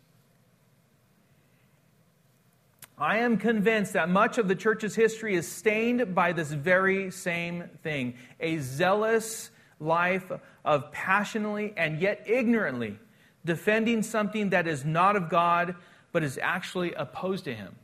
I 2.97 3.19
am 3.19 3.38
convinced 3.38 3.93
that 3.93 4.10
much 4.10 4.38
of 4.38 4.47
the 4.47 4.56
church's 4.56 4.93
history 4.93 5.36
is 5.36 5.47
stained 5.47 6.13
by 6.13 6.34
this 6.34 6.52
very 6.52 7.10
same 7.10 7.63
thing 7.82 8.15
a 8.39 8.60
zealous 8.60 9.50
life 9.80 10.32
of 10.63 10.91
passionately 10.91 11.74
and 11.76 12.00
yet 12.00 12.24
ignorantly 12.28 13.00
defending 13.43 14.04
something 14.04 14.52
that 14.52 14.67
is 14.67 14.86
not 14.86 15.15
of 15.15 15.30
God 15.30 15.76
but 16.12 16.24
is 16.24 16.38
actually 16.41 16.93
opposed 16.93 17.45
to 17.45 17.56
Him. 17.56 17.76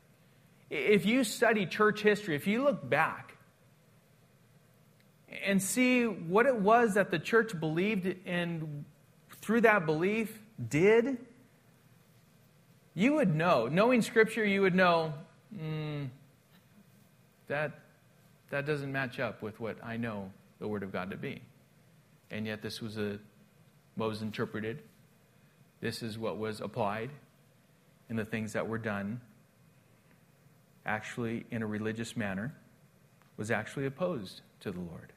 If 0.69 1.05
you 1.05 1.23
study 1.23 1.65
church 1.65 2.01
history, 2.01 2.35
if 2.35 2.47
you 2.47 2.63
look 2.63 2.87
back 2.87 3.37
and 5.45 5.61
see 5.61 6.05
what 6.05 6.45
it 6.45 6.55
was 6.55 6.95
that 6.95 7.11
the 7.11 7.19
church 7.19 7.57
believed 7.59 8.15
and 8.25 8.85
through 9.41 9.61
that 9.61 9.85
belief 9.85 10.41
did, 10.69 11.17
you 12.93 13.13
would 13.13 13.35
know, 13.35 13.67
knowing 13.67 14.01
Scripture, 14.01 14.43
you 14.43 14.61
would 14.61 14.75
know 14.75 15.13
mm, 15.55 16.09
that, 17.47 17.79
that 18.49 18.65
doesn't 18.65 18.91
match 18.91 19.19
up 19.19 19.41
with 19.41 19.59
what 19.59 19.77
I 19.83 19.97
know 19.97 20.31
the 20.59 20.67
Word 20.67 20.83
of 20.83 20.91
God 20.91 21.11
to 21.11 21.17
be. 21.17 21.41
And 22.31 22.45
yet, 22.45 22.61
this 22.61 22.81
was 22.81 22.97
a, 22.97 23.19
what 23.95 24.09
was 24.09 24.21
interpreted, 24.21 24.81
this 25.79 26.01
is 26.03 26.17
what 26.17 26.37
was 26.37 26.59
applied, 26.59 27.11
and 28.09 28.17
the 28.17 28.25
things 28.25 28.53
that 28.53 28.67
were 28.67 28.77
done, 28.77 29.21
actually 30.87 31.45
in 31.51 31.61
a 31.61 31.67
religious 31.67 32.17
manner, 32.17 32.53
was 33.37 33.51
actually 33.51 33.85
opposed 33.85 34.41
to 34.61 34.71
the 34.71 34.79
Lord. 34.79 35.13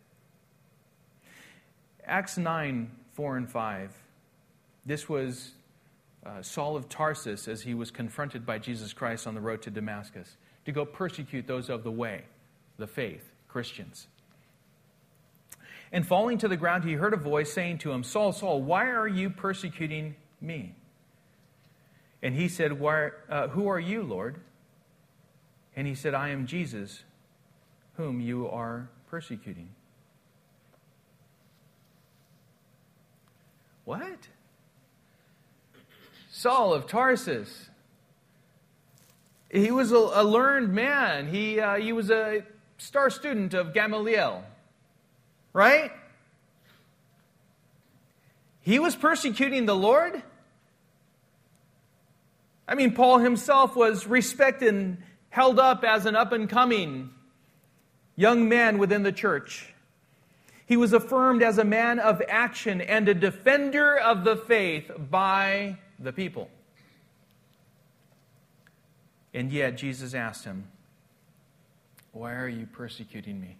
Acts 2.04 2.36
9 2.36 2.90
4 3.14 3.36
and 3.36 3.50
5. 3.50 3.92
This 4.86 5.08
was 5.08 5.52
uh, 6.24 6.42
Saul 6.42 6.76
of 6.76 6.88
Tarsus 6.88 7.48
as 7.48 7.62
he 7.62 7.74
was 7.74 7.90
confronted 7.90 8.46
by 8.46 8.58
Jesus 8.58 8.92
Christ 8.92 9.26
on 9.26 9.34
the 9.34 9.40
road 9.40 9.62
to 9.62 9.70
Damascus 9.70 10.36
to 10.64 10.72
go 10.72 10.84
persecute 10.84 11.46
those 11.46 11.68
of 11.68 11.84
the 11.84 11.90
way, 11.90 12.22
the 12.78 12.86
faith, 12.86 13.32
Christians. 13.48 14.06
And 15.92 16.06
falling 16.06 16.38
to 16.38 16.48
the 16.48 16.56
ground, 16.56 16.84
he 16.84 16.92
heard 16.92 17.14
a 17.14 17.18
voice 17.18 17.52
saying 17.52 17.78
to 17.78 17.90
him, 17.90 18.04
Saul, 18.04 18.32
Saul, 18.32 18.62
why 18.62 18.90
are 18.90 19.08
you 19.08 19.28
persecuting 19.28 20.14
me? 20.40 20.74
And 22.22 22.34
he 22.34 22.48
said, 22.48 22.72
uh, 22.72 23.48
Who 23.48 23.68
are 23.68 23.80
you, 23.80 24.02
Lord? 24.02 24.40
And 25.76 25.86
he 25.86 25.94
said, 25.94 26.14
I 26.14 26.30
am 26.30 26.46
Jesus, 26.46 27.02
whom 27.96 28.20
you 28.20 28.48
are 28.48 28.88
persecuting. 29.08 29.70
What? 33.84 34.28
Saul 36.30 36.72
of 36.72 36.86
Tarsus. 36.86 37.68
He 39.50 39.70
was 39.70 39.90
a, 39.90 39.96
a 39.96 40.24
learned 40.24 40.72
man. 40.72 41.28
He, 41.28 41.58
uh, 41.58 41.76
he 41.76 41.92
was 41.92 42.10
a 42.10 42.44
star 42.78 43.10
student 43.10 43.52
of 43.52 43.74
Gamaliel, 43.74 44.44
right? 45.52 45.90
He 48.60 48.78
was 48.78 48.94
persecuting 48.94 49.66
the 49.66 49.74
Lord. 49.74 50.22
I 52.68 52.76
mean, 52.76 52.94
Paul 52.94 53.18
himself 53.18 53.74
was 53.74 54.06
respected 54.06 54.98
held 55.30 55.58
up 55.58 55.84
as 55.84 56.06
an 56.06 56.14
up 56.14 56.32
and 56.32 56.48
coming 56.48 57.10
young 58.16 58.48
man 58.48 58.78
within 58.78 59.02
the 59.02 59.12
church. 59.12 59.72
He 60.66 60.76
was 60.76 60.92
affirmed 60.92 61.42
as 61.42 61.58
a 61.58 61.64
man 61.64 61.98
of 61.98 62.22
action 62.28 62.80
and 62.80 63.08
a 63.08 63.14
defender 63.14 63.98
of 63.98 64.24
the 64.24 64.36
faith 64.36 64.90
by 65.10 65.78
the 65.98 66.12
people. 66.12 66.50
And 69.32 69.50
yet, 69.50 69.76
Jesus 69.76 70.14
asked 70.14 70.44
him, 70.44 70.68
Why 72.12 72.34
are 72.34 72.48
you 72.48 72.66
persecuting 72.66 73.40
me? 73.40 73.56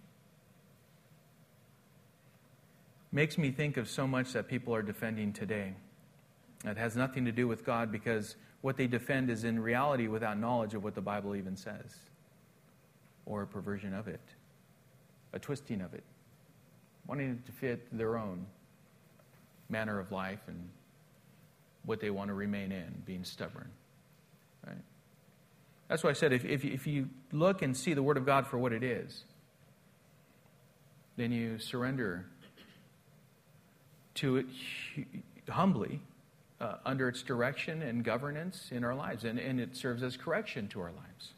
Makes 3.11 3.37
me 3.37 3.51
think 3.51 3.77
of 3.77 3.89
so 3.89 4.07
much 4.07 4.33
that 4.33 4.47
people 4.47 4.73
are 4.73 4.81
defending 4.81 5.33
today. 5.33 5.73
It 6.63 6.77
has 6.77 6.95
nothing 6.95 7.25
to 7.25 7.31
do 7.31 7.47
with 7.47 7.65
God 7.65 7.91
because 7.91 8.35
what 8.61 8.77
they 8.77 8.87
defend 8.87 9.29
is 9.29 9.43
in 9.43 9.59
reality 9.59 10.07
without 10.07 10.39
knowledge 10.39 10.73
of 10.73 10.83
what 10.83 10.95
the 10.95 11.01
Bible 11.01 11.35
even 11.35 11.55
says, 11.55 11.95
or 13.25 13.41
a 13.41 13.47
perversion 13.47 13.93
of 13.93 14.07
it, 14.07 14.21
a 15.33 15.39
twisting 15.39 15.81
of 15.81 15.93
it 15.93 16.03
wanting 17.07 17.31
it 17.31 17.45
to 17.45 17.51
fit 17.51 17.85
their 17.97 18.17
own 18.17 18.45
manner 19.69 19.99
of 19.99 20.11
life 20.11 20.39
and 20.47 20.69
what 21.85 21.99
they 21.99 22.09
want 22.09 22.27
to 22.27 22.33
remain 22.33 22.71
in, 22.71 23.01
being 23.05 23.23
stubborn. 23.23 23.69
Right? 24.65 24.77
That's 25.87 26.03
why 26.03 26.11
I 26.11 26.13
said 26.13 26.33
if, 26.33 26.45
if, 26.45 26.63
if 26.63 26.87
you 26.87 27.09
look 27.31 27.61
and 27.61 27.75
see 27.75 27.93
the 27.93 28.03
Word 28.03 28.17
of 28.17 28.25
God 28.25 28.47
for 28.47 28.57
what 28.57 28.71
it 28.71 28.83
is, 28.83 29.23
then 31.17 31.31
you 31.31 31.59
surrender 31.59 32.27
to 34.15 34.37
it 34.37 34.45
humbly 35.49 36.01
uh, 36.61 36.75
under 36.85 37.09
its 37.09 37.23
direction 37.23 37.81
and 37.81 38.03
governance 38.03 38.69
in 38.71 38.83
our 38.83 38.93
lives, 38.93 39.23
and, 39.23 39.39
and 39.39 39.59
it 39.59 39.75
serves 39.75 40.03
as 40.03 40.15
correction 40.15 40.67
to 40.69 40.79
our 40.79 40.91
lives. 40.91 41.33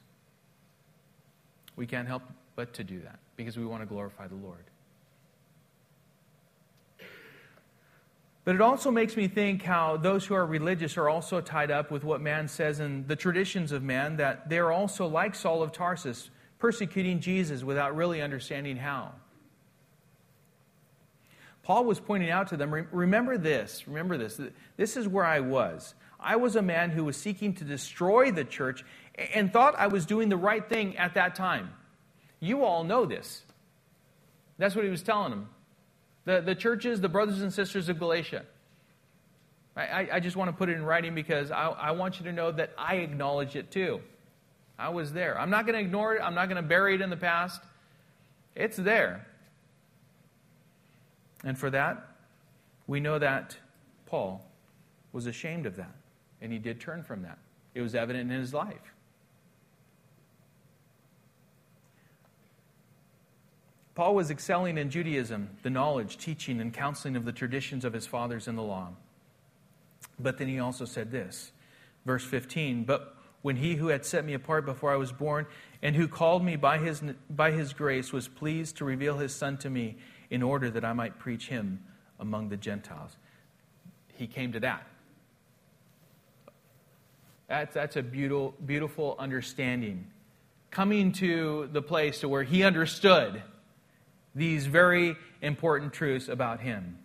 We 1.77 1.87
can't 1.87 2.07
help 2.07 2.23
but 2.55 2.73
to 2.73 2.83
do 2.83 2.99
that 2.99 3.19
because 3.37 3.57
we 3.57 3.65
want 3.65 3.81
to 3.81 3.87
glorify 3.87 4.27
the 4.27 4.35
Lord. 4.35 4.65
But 8.45 8.55
it 8.55 8.61
also 8.61 8.91
makes 8.91 9.15
me 9.15 9.29
think 9.29 9.63
how 9.63 9.95
those 9.95 10.25
who 10.25 10.33
are 10.35 10.45
religious 10.45 10.97
are 10.97 11.07
also 11.07 11.39
tied 11.39 11.71
up 11.71 11.89
with 11.89 12.03
what 12.03 12.19
man 12.19 12.49
says 12.49 12.81
in 12.81 13.07
the 13.07 13.15
traditions 13.15 13.71
of 13.71 13.81
man, 13.81 14.17
that 14.17 14.49
they're 14.49 14.73
also 14.73 15.07
like 15.07 15.33
Saul 15.33 15.63
of 15.63 15.71
Tarsus, 15.71 16.29
persecuting 16.59 17.21
Jesus 17.21 17.63
without 17.63 17.95
really 17.95 18.21
understanding 18.21 18.75
how. 18.75 19.13
Paul 21.63 21.85
was 21.85 21.99
pointing 21.99 22.29
out 22.29 22.49
to 22.49 22.57
them 22.57 22.87
remember 22.91 23.37
this, 23.37 23.87
remember 23.87 24.17
this. 24.17 24.39
This 24.77 24.97
is 24.97 25.07
where 25.07 25.25
I 25.25 25.39
was. 25.39 25.95
I 26.19 26.35
was 26.35 26.55
a 26.55 26.61
man 26.61 26.89
who 26.89 27.05
was 27.05 27.17
seeking 27.17 27.53
to 27.55 27.63
destroy 27.63 28.31
the 28.31 28.43
church 28.43 28.83
and 29.33 29.51
thought 29.51 29.75
I 29.77 29.87
was 29.87 30.05
doing 30.05 30.29
the 30.29 30.37
right 30.37 30.67
thing 30.67 30.97
at 30.97 31.15
that 31.15 31.35
time. 31.35 31.71
You 32.39 32.63
all 32.63 32.83
know 32.83 33.05
this. 33.05 33.41
That's 34.57 34.75
what 34.75 34.83
he 34.83 34.91
was 34.91 35.03
telling 35.03 35.31
them. 35.31 35.49
The, 36.25 36.41
the 36.41 36.55
churches, 36.55 37.01
the 37.01 37.09
brothers 37.09 37.41
and 37.41 37.51
sisters 37.53 37.89
of 37.89 37.99
Galatia. 37.99 38.45
I, 39.75 40.07
I 40.13 40.19
just 40.19 40.35
want 40.35 40.49
to 40.49 40.55
put 40.55 40.69
it 40.69 40.73
in 40.73 40.83
writing 40.83 41.15
because 41.15 41.49
I, 41.49 41.67
I 41.69 41.91
want 41.91 42.19
you 42.19 42.25
to 42.25 42.31
know 42.31 42.51
that 42.51 42.71
I 42.77 42.95
acknowledge 42.95 43.55
it 43.55 43.71
too. 43.71 44.01
I 44.77 44.89
was 44.89 45.13
there. 45.13 45.39
I'm 45.39 45.49
not 45.49 45.65
going 45.65 45.73
to 45.77 45.81
ignore 45.81 46.15
it. 46.15 46.21
I'm 46.21 46.35
not 46.35 46.47
going 46.47 46.61
to 46.61 46.67
bury 46.67 46.95
it 46.95 47.01
in 47.01 47.09
the 47.09 47.17
past. 47.17 47.61
It's 48.55 48.77
there. 48.77 49.25
And 51.43 51.57
for 51.57 51.69
that, 51.69 52.07
we 52.87 52.99
know 52.99 53.19
that 53.19 53.57
Paul 54.05 54.45
was 55.11 55.27
ashamed 55.27 55.65
of 55.65 55.75
that. 55.75 55.95
And 56.41 56.51
he 56.51 56.59
did 56.59 56.79
turn 56.79 57.03
from 57.03 57.21
that. 57.23 57.37
It 57.73 57.81
was 57.81 57.95
evident 57.95 58.31
in 58.31 58.39
his 58.39 58.53
life. 58.53 58.93
Paul 63.95 64.15
was 64.15 64.31
excelling 64.31 64.77
in 64.77 64.89
Judaism, 64.89 65.49
the 65.61 65.69
knowledge, 65.69 66.17
teaching, 66.17 66.59
and 66.59 66.73
counseling 66.73 67.15
of 67.15 67.25
the 67.25 67.31
traditions 67.31 67.85
of 67.85 67.93
his 67.93 68.07
fathers 68.07 68.47
in 68.47 68.55
the 68.55 68.63
law. 68.63 68.89
But 70.19 70.37
then 70.37 70.47
he 70.47 70.59
also 70.59 70.85
said 70.85 71.11
this, 71.11 71.51
verse 72.05 72.23
15, 72.23 72.85
But 72.85 73.15
when 73.43 73.57
he 73.57 73.75
who 73.75 73.87
had 73.87 74.03
set 74.03 74.25
me 74.25 74.33
apart 74.33 74.65
before 74.65 74.91
I 74.91 74.95
was 74.95 75.11
born, 75.11 75.45
and 75.83 75.95
who 75.95 76.07
called 76.07 76.43
me 76.43 76.55
by 76.55 76.79
his, 76.79 77.03
by 77.29 77.51
his 77.51 77.73
grace, 77.73 78.11
was 78.11 78.27
pleased 78.27 78.77
to 78.77 78.85
reveal 78.85 79.17
his 79.17 79.35
Son 79.35 79.57
to 79.57 79.69
me 79.69 79.97
in 80.33 80.41
order 80.41 80.67
that 80.71 80.83
I 80.83 80.93
might 80.93 81.19
preach 81.19 81.47
him 81.47 81.79
among 82.19 82.49
the 82.49 82.57
Gentiles. 82.57 83.15
He 84.15 84.25
came 84.25 84.53
to 84.53 84.59
that. 84.61 84.87
That's, 87.47 87.71
that's 87.75 87.97
a 87.97 88.01
beautiful, 88.01 88.55
beautiful 88.65 89.15
understanding. 89.19 90.07
Coming 90.71 91.11
to 91.13 91.69
the 91.71 91.83
place 91.83 92.21
to 92.21 92.29
where 92.29 92.41
he 92.41 92.63
understood 92.63 93.43
these 94.33 94.65
very 94.65 95.15
important 95.43 95.93
truths 95.93 96.27
about 96.29 96.61
him. 96.61 96.97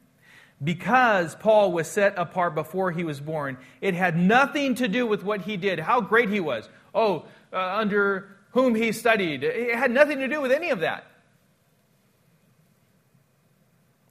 Because 0.64 1.34
Paul 1.34 1.70
was 1.70 1.86
set 1.86 2.14
apart 2.16 2.54
before 2.54 2.92
he 2.92 3.04
was 3.04 3.20
born, 3.20 3.58
it 3.82 3.92
had 3.92 4.16
nothing 4.16 4.76
to 4.76 4.88
do 4.88 5.06
with 5.06 5.22
what 5.22 5.42
he 5.42 5.58
did, 5.58 5.78
how 5.80 6.00
great 6.00 6.30
he 6.30 6.40
was, 6.40 6.66
oh, 6.94 7.26
uh, 7.52 7.76
under 7.76 8.38
whom 8.52 8.74
he 8.74 8.90
studied. 8.90 9.44
It 9.44 9.76
had 9.76 9.90
nothing 9.90 10.20
to 10.20 10.28
do 10.28 10.40
with 10.40 10.50
any 10.50 10.70
of 10.70 10.80
that. 10.80 11.04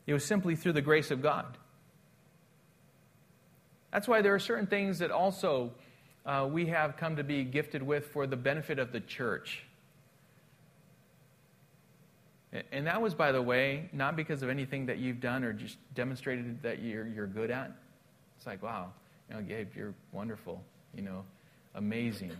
It 0.07 0.13
was 0.13 0.25
simply 0.25 0.55
through 0.55 0.73
the 0.73 0.81
grace 0.81 1.11
of 1.11 1.21
God. 1.21 1.45
That's 3.91 4.07
why 4.07 4.21
there 4.21 4.33
are 4.33 4.39
certain 4.39 4.67
things 4.67 4.99
that 4.99 5.11
also 5.11 5.71
uh, 6.25 6.47
we 6.49 6.67
have 6.67 6.97
come 6.97 7.17
to 7.17 7.23
be 7.23 7.43
gifted 7.43 7.83
with 7.83 8.07
for 8.07 8.25
the 8.25 8.35
benefit 8.35 8.79
of 8.79 8.91
the 8.91 8.99
church. 8.99 9.63
And 12.71 12.87
that 12.87 13.01
was, 13.01 13.13
by 13.13 13.33
the 13.33 13.41
way, 13.41 13.89
not 13.91 14.15
because 14.15 14.41
of 14.41 14.49
anything 14.49 14.85
that 14.85 14.97
you've 14.97 15.19
done 15.19 15.43
or 15.43 15.51
just 15.51 15.77
demonstrated 15.93 16.61
that 16.63 16.81
you're, 16.81 17.05
you're 17.07 17.27
good 17.27 17.51
at. 17.51 17.71
It's 18.37 18.47
like, 18.47 18.63
wow, 18.63 18.91
you 19.29 19.35
know, 19.35 19.41
Gabe, 19.41 19.67
you're 19.75 19.93
wonderful, 20.11 20.63
you 20.95 21.01
know, 21.01 21.25
amazing. 21.75 22.31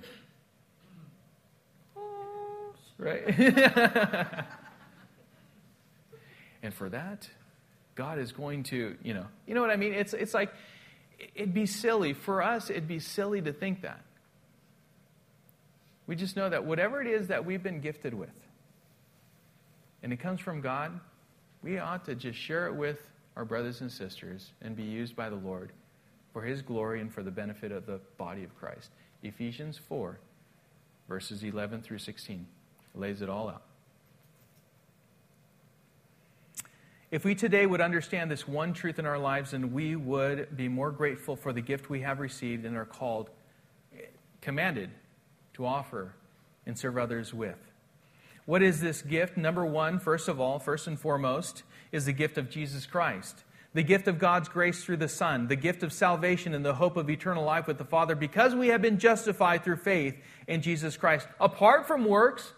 Right? 2.98 3.28
and 6.64 6.74
for 6.74 6.90
that, 6.90 7.30
God 7.98 8.20
is 8.20 8.32
going 8.32 8.64
to, 8.64 8.96
you 9.04 9.14
know, 9.16 9.26
you 9.48 9.56
know 9.56 9.62
what 9.62 9.72
I 9.72 9.76
mean? 9.76 9.94
It's, 9.94 10.14
it's 10.14 10.34
like, 10.34 10.54
it'd 11.36 11.54
be 11.54 11.66
silly. 11.66 12.14
For 12.14 12.44
us, 12.44 12.70
it'd 12.70 12.88
be 12.88 13.00
silly 13.00 13.42
to 13.42 13.52
think 13.52 13.82
that. 13.82 14.02
We 16.06 16.16
just 16.16 16.38
know 16.38 16.48
that 16.48 16.64
whatever 16.64 17.02
it 17.02 17.08
is 17.08 17.28
that 17.28 17.44
we've 17.44 17.62
been 17.62 17.82
gifted 17.82 18.14
with, 18.14 18.30
and 20.04 20.14
it 20.14 20.18
comes 20.18 20.40
from 20.40 20.62
God, 20.62 20.98
we 21.64 21.80
ought 21.80 22.06
to 22.06 22.16
just 22.16 22.38
share 22.38 22.68
it 22.68 22.76
with 22.76 23.00
our 23.36 23.44
brothers 23.44 23.82
and 23.82 23.92
sisters 23.92 24.52
and 24.62 24.76
be 24.76 24.84
used 24.84 25.16
by 25.16 25.30
the 25.30 25.36
Lord 25.36 25.72
for 26.32 26.44
His 26.44 26.62
glory 26.62 27.02
and 27.02 27.12
for 27.12 27.24
the 27.24 27.32
benefit 27.32 27.72
of 27.72 27.88
the 27.88 28.00
body 28.18 28.44
of 28.44 28.56
Christ. 28.58 28.92
Ephesians 29.24 29.80
4, 29.90 30.20
verses 31.10 31.44
11 31.44 31.82
through 31.82 31.98
16, 31.98 32.46
lays 32.94 33.24
it 33.24 33.30
all 33.30 33.50
out. 33.50 33.64
If 37.10 37.24
we 37.24 37.36
today 37.36 37.66
would 37.66 37.80
understand 37.80 38.30
this 38.30 38.48
one 38.48 38.74
truth 38.74 39.00
in 39.00 39.06
our 39.06 39.18
lives, 39.18 39.52
then 39.52 39.72
we 39.72 39.96
would 39.96 40.58
be 40.58 40.68
more 40.68 40.92
grateful 40.92 41.38
for 41.38 41.54
the 41.54 41.62
gift 41.62 41.90
we 41.90 42.02
have 42.02 42.20
received 42.20 42.66
and 42.66 42.76
are 42.76 42.86
called, 42.86 43.30
commanded 44.42 44.90
to 45.54 45.66
offer 45.66 46.16
and 46.66 46.78
serve 46.78 46.98
others 46.98 47.34
with. 47.34 47.58
What 48.46 48.62
is 48.62 48.82
this 48.82 49.02
gift? 49.02 49.38
Number 49.38 49.66
one, 49.66 50.00
first 50.00 50.28
of 50.28 50.42
all, 50.42 50.60
first 50.60 50.86
and 50.86 51.00
foremost, 51.00 51.64
is 51.94 52.06
the 52.06 52.14
gift 52.14 52.38
of 52.38 52.50
Jesus 52.50 52.86
Christ. 52.86 53.44
The 53.74 53.84
gift 53.84 54.10
of 54.10 54.20
God's 54.20 54.50
grace 54.50 54.84
through 54.84 54.98
the 54.98 55.08
Son, 55.08 55.48
the 55.48 55.56
gift 55.56 55.84
of 55.84 55.94
salvation 55.94 56.54
and 56.54 56.66
the 56.66 56.76
hope 56.76 56.98
of 56.98 57.10
eternal 57.10 57.46
life 57.46 57.68
with 57.68 57.78
the 57.78 57.86
Father, 57.86 58.16
because 58.16 58.54
we 58.54 58.68
have 58.68 58.82
been 58.82 59.00
justified 59.00 59.64
through 59.64 59.78
faith 59.78 60.16
in 60.48 60.62
Jesus 60.62 60.98
Christ, 60.98 61.28
apart 61.40 61.88
from 61.88 62.04
works, 62.04 62.54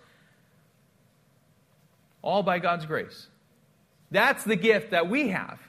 all 2.23 2.41
by 2.41 2.57
God's 2.57 2.87
grace. 2.87 3.27
That's 4.11 4.43
the 4.43 4.55
gift 4.55 4.91
that 4.91 5.09
we 5.09 5.29
have. 5.29 5.59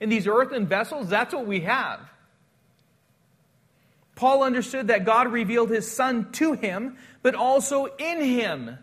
In 0.00 0.08
these 0.08 0.26
earthen 0.26 0.66
vessels, 0.66 1.08
that's 1.08 1.34
what 1.34 1.46
we 1.46 1.60
have. 1.60 2.00
Paul 4.14 4.42
understood 4.42 4.88
that 4.88 5.04
God 5.04 5.32
revealed 5.32 5.70
his 5.70 5.90
Son 5.90 6.30
to 6.32 6.52
him, 6.52 6.96
but 7.22 7.34
also 7.34 7.86
in 7.86 8.20
him 8.20 8.78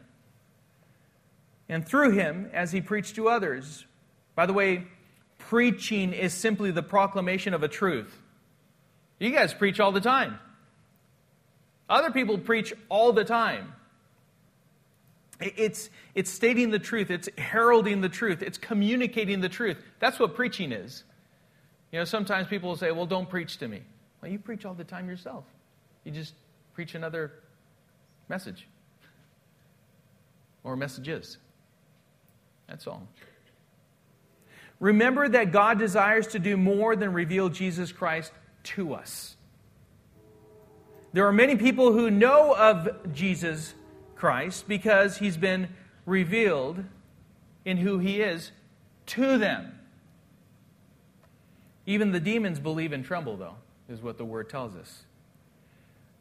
and 1.70 1.88
through 1.88 2.11
him 2.11 2.49
as 2.53 2.72
he 2.72 2.82
preached 2.82 3.15
to 3.15 3.30
others. 3.30 3.86
By 4.36 4.45
the 4.45 4.53
way, 4.53 4.88
preaching 5.38 6.13
is 6.13 6.34
simply 6.34 6.72
the 6.72 6.84
proclamation 6.84 7.53
of 7.53 7.63
a 7.63 7.68
truth. 7.68 8.15
You 9.20 9.32
guys 9.32 9.53
preach 9.53 9.80
all 9.80 9.91
the 9.91 10.01
time. 10.01 10.39
Other 11.89 12.11
people 12.11 12.38
preach 12.38 12.74
all 12.89 13.13
the 13.13 13.24
time. 13.24 13.74
It's, 15.39 15.89
it's 16.15 16.31
stating 16.31 16.71
the 16.71 16.79
truth, 16.79 17.11
it's 17.11 17.29
heralding 17.38 18.01
the 18.01 18.09
truth, 18.09 18.41
it's 18.41 18.57
communicating 18.57 19.39
the 19.39 19.49
truth. 19.49 19.77
That's 19.99 20.19
what 20.19 20.35
preaching 20.35 20.71
is. 20.71 21.03
You 21.91 21.99
know, 21.99 22.05
sometimes 22.05 22.47
people 22.47 22.69
will 22.69 22.75
say, 22.75 22.91
Well, 22.91 23.05
don't 23.05 23.29
preach 23.29 23.57
to 23.57 23.67
me. 23.67 23.81
Well, 24.21 24.31
you 24.31 24.39
preach 24.39 24.65
all 24.65 24.73
the 24.73 24.83
time 24.83 25.07
yourself. 25.07 25.45
You 26.03 26.11
just 26.11 26.33
preach 26.73 26.95
another 26.95 27.33
message 28.29 28.67
or 30.63 30.75
messages. 30.75 31.38
That's 32.67 32.88
all. 32.88 33.07
Remember 34.79 35.27
that 35.29 35.51
God 35.51 35.79
desires 35.79 36.27
to 36.27 36.39
do 36.39 36.57
more 36.57 36.95
than 36.95 37.13
reveal 37.13 37.49
Jesus 37.49 37.91
Christ 37.91 38.31
to 38.63 38.93
us. 38.93 39.35
There 41.13 41.25
are 41.25 41.33
many 41.33 41.55
people 41.55 41.93
who 41.93 42.11
know 42.11 42.53
of 42.53 43.13
Jesus 43.13 43.73
Christ 44.18 44.68
because 44.68 45.18
he's 45.18 45.38
been 45.38 45.70
revealed 46.05 46.84
in 47.65 47.78
who 47.78 47.99
he 47.99 48.22
is 48.22 48.51
to 49.07 49.38
them. 49.38 49.78
Even 51.86 52.11
the 52.11 52.20
demons 52.20 52.59
believe 52.59 52.91
and 52.91 53.05
tremble, 53.05 53.38
though, 53.38 53.55
is 53.89 54.01
what 54.01 54.18
the 54.18 54.26
word 54.26 54.49
tells 54.49 54.76
us. 54.76 55.03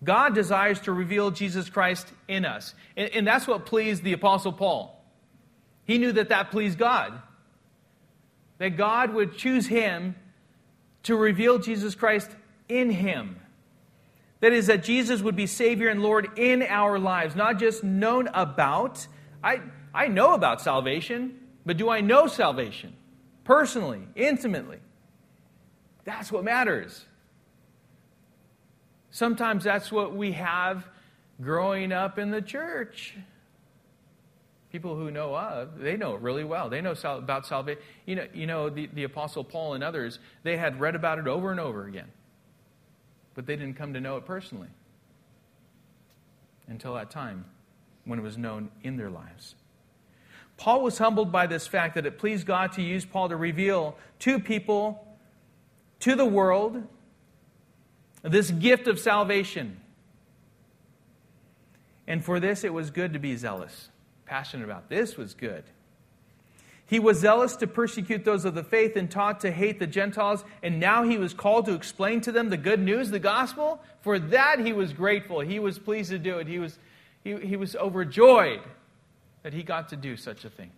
God 0.04 0.34
desires 0.34 0.80
to 0.82 0.92
reveal 0.92 1.30
Jesus 1.30 1.68
Christ 1.68 2.06
in 2.28 2.44
us. 2.44 2.74
And, 2.96 3.08
and, 3.10 3.26
that's 3.26 3.46
what 3.46 3.66
pleased 3.66 4.02
the 4.04 4.12
Apostle 4.12 4.52
Paul. 4.52 5.02
He 5.84 5.98
knew 5.98 6.12
that 6.12 6.28
that 6.28 6.50
pleased 6.50 6.78
God. 6.78 7.20
That 8.58 8.76
God 8.76 9.14
would 9.14 9.36
choose 9.36 9.66
him 9.66 10.14
to 11.04 11.16
reveal 11.16 11.58
Jesus 11.58 11.94
Christ 11.94 12.30
in 12.68 12.90
him. 12.90 13.40
That 14.40 14.52
is, 14.52 14.66
that 14.66 14.84
Jesus 14.84 15.22
would 15.22 15.36
be 15.36 15.46
Savior 15.46 15.88
and 15.88 16.02
Lord 16.02 16.38
in 16.38 16.62
our 16.62 16.98
lives, 16.98 17.34
not 17.34 17.58
just 17.58 17.82
known 17.82 18.28
about. 18.28 19.06
I, 19.42 19.60
I 19.94 20.08
know 20.08 20.34
about 20.34 20.60
salvation, 20.60 21.38
but 21.64 21.76
do 21.76 21.88
I 21.88 22.00
know 22.00 22.26
salvation? 22.26 22.94
Personally, 23.44 24.02
intimately. 24.14 24.78
That's 26.04 26.30
what 26.30 26.44
matters. 26.44 27.04
Sometimes 29.10 29.64
that's 29.64 29.90
what 29.90 30.14
we 30.14 30.32
have 30.32 30.86
growing 31.40 31.90
up 31.90 32.18
in 32.18 32.30
the 32.30 32.42
church. 32.42 33.16
People 34.70 34.96
who 34.96 35.10
know 35.10 35.34
of, 35.34 35.78
they 35.78 35.96
know 35.96 36.14
it 36.14 36.20
really 36.20 36.44
well. 36.44 36.68
They 36.68 36.82
know 36.82 36.94
about 37.02 37.46
salvation. 37.46 37.82
You 38.04 38.16
know, 38.16 38.26
you 38.34 38.46
know 38.46 38.68
the, 38.68 38.88
the 38.92 39.04
Apostle 39.04 39.44
Paul 39.44 39.72
and 39.72 39.82
others, 39.82 40.18
they 40.42 40.58
had 40.58 40.78
read 40.78 40.94
about 40.94 41.18
it 41.18 41.26
over 41.26 41.50
and 41.50 41.58
over 41.58 41.86
again 41.86 42.10
but 43.36 43.46
they 43.46 43.54
didn't 43.54 43.76
come 43.76 43.94
to 43.94 44.00
know 44.00 44.16
it 44.16 44.24
personally 44.24 44.68
until 46.66 46.94
that 46.94 47.10
time 47.10 47.44
when 48.04 48.18
it 48.18 48.22
was 48.22 48.36
known 48.36 48.70
in 48.82 48.96
their 48.96 49.10
lives. 49.10 49.54
Paul 50.56 50.82
was 50.82 50.96
humbled 50.96 51.30
by 51.30 51.46
this 51.46 51.66
fact 51.66 51.94
that 51.96 52.06
it 52.06 52.18
pleased 52.18 52.46
God 52.46 52.72
to 52.72 52.82
use 52.82 53.04
Paul 53.04 53.28
to 53.28 53.36
reveal 53.36 53.96
to 54.20 54.40
people, 54.40 55.06
to 56.00 56.14
the 56.14 56.24
world, 56.24 56.82
this 58.22 58.50
gift 58.50 58.88
of 58.88 58.98
salvation. 58.98 59.80
And 62.06 62.24
for 62.24 62.40
this, 62.40 62.64
it 62.64 62.72
was 62.72 62.90
good 62.90 63.12
to 63.12 63.18
be 63.18 63.36
zealous, 63.36 63.90
passionate 64.24 64.64
about. 64.64 64.88
This 64.88 65.18
was 65.18 65.34
good. 65.34 65.64
He 66.88 67.00
was 67.00 67.18
zealous 67.18 67.56
to 67.56 67.66
persecute 67.66 68.24
those 68.24 68.44
of 68.44 68.54
the 68.54 68.62
faith 68.62 68.94
and 68.96 69.10
taught 69.10 69.40
to 69.40 69.50
hate 69.50 69.80
the 69.80 69.88
Gentiles, 69.88 70.44
and 70.62 70.78
now 70.78 71.02
he 71.02 71.18
was 71.18 71.34
called 71.34 71.66
to 71.66 71.74
explain 71.74 72.20
to 72.22 72.32
them 72.32 72.48
the 72.48 72.56
good 72.56 72.80
news, 72.80 73.10
the 73.10 73.18
gospel. 73.18 73.80
For 74.02 74.20
that 74.20 74.60
he 74.60 74.72
was 74.72 74.92
grateful. 74.92 75.40
He 75.40 75.58
was 75.58 75.80
pleased 75.80 76.10
to 76.10 76.18
do 76.18 76.38
it. 76.38 76.46
He 76.46 76.60
was, 76.60 76.78
he, 77.24 77.36
he 77.38 77.56
was 77.56 77.74
overjoyed 77.74 78.60
that 79.42 79.52
he 79.52 79.64
got 79.64 79.88
to 79.88 79.96
do 79.96 80.16
such 80.16 80.44
a 80.44 80.50
thing. 80.50 80.70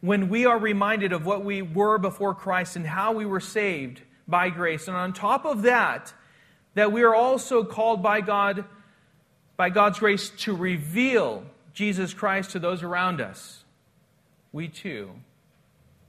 When 0.00 0.28
we 0.28 0.44
are 0.44 0.58
reminded 0.58 1.12
of 1.12 1.24
what 1.24 1.44
we 1.44 1.62
were 1.62 1.98
before 1.98 2.34
Christ 2.34 2.74
and 2.74 2.86
how 2.86 3.12
we 3.12 3.24
were 3.24 3.40
saved 3.40 4.02
by 4.26 4.50
grace, 4.50 4.88
and 4.88 4.96
on 4.96 5.12
top 5.12 5.44
of 5.44 5.62
that, 5.62 6.12
that 6.74 6.90
we 6.90 7.04
are 7.04 7.14
also 7.14 7.62
called 7.62 8.02
by 8.02 8.22
God, 8.22 8.64
by 9.56 9.70
God's 9.70 10.00
grace, 10.00 10.30
to 10.30 10.54
reveal 10.54 11.44
Jesus 11.74 12.12
Christ 12.12 12.50
to 12.50 12.58
those 12.58 12.82
around 12.82 13.20
us 13.20 13.62
we 14.56 14.68
too 14.68 15.10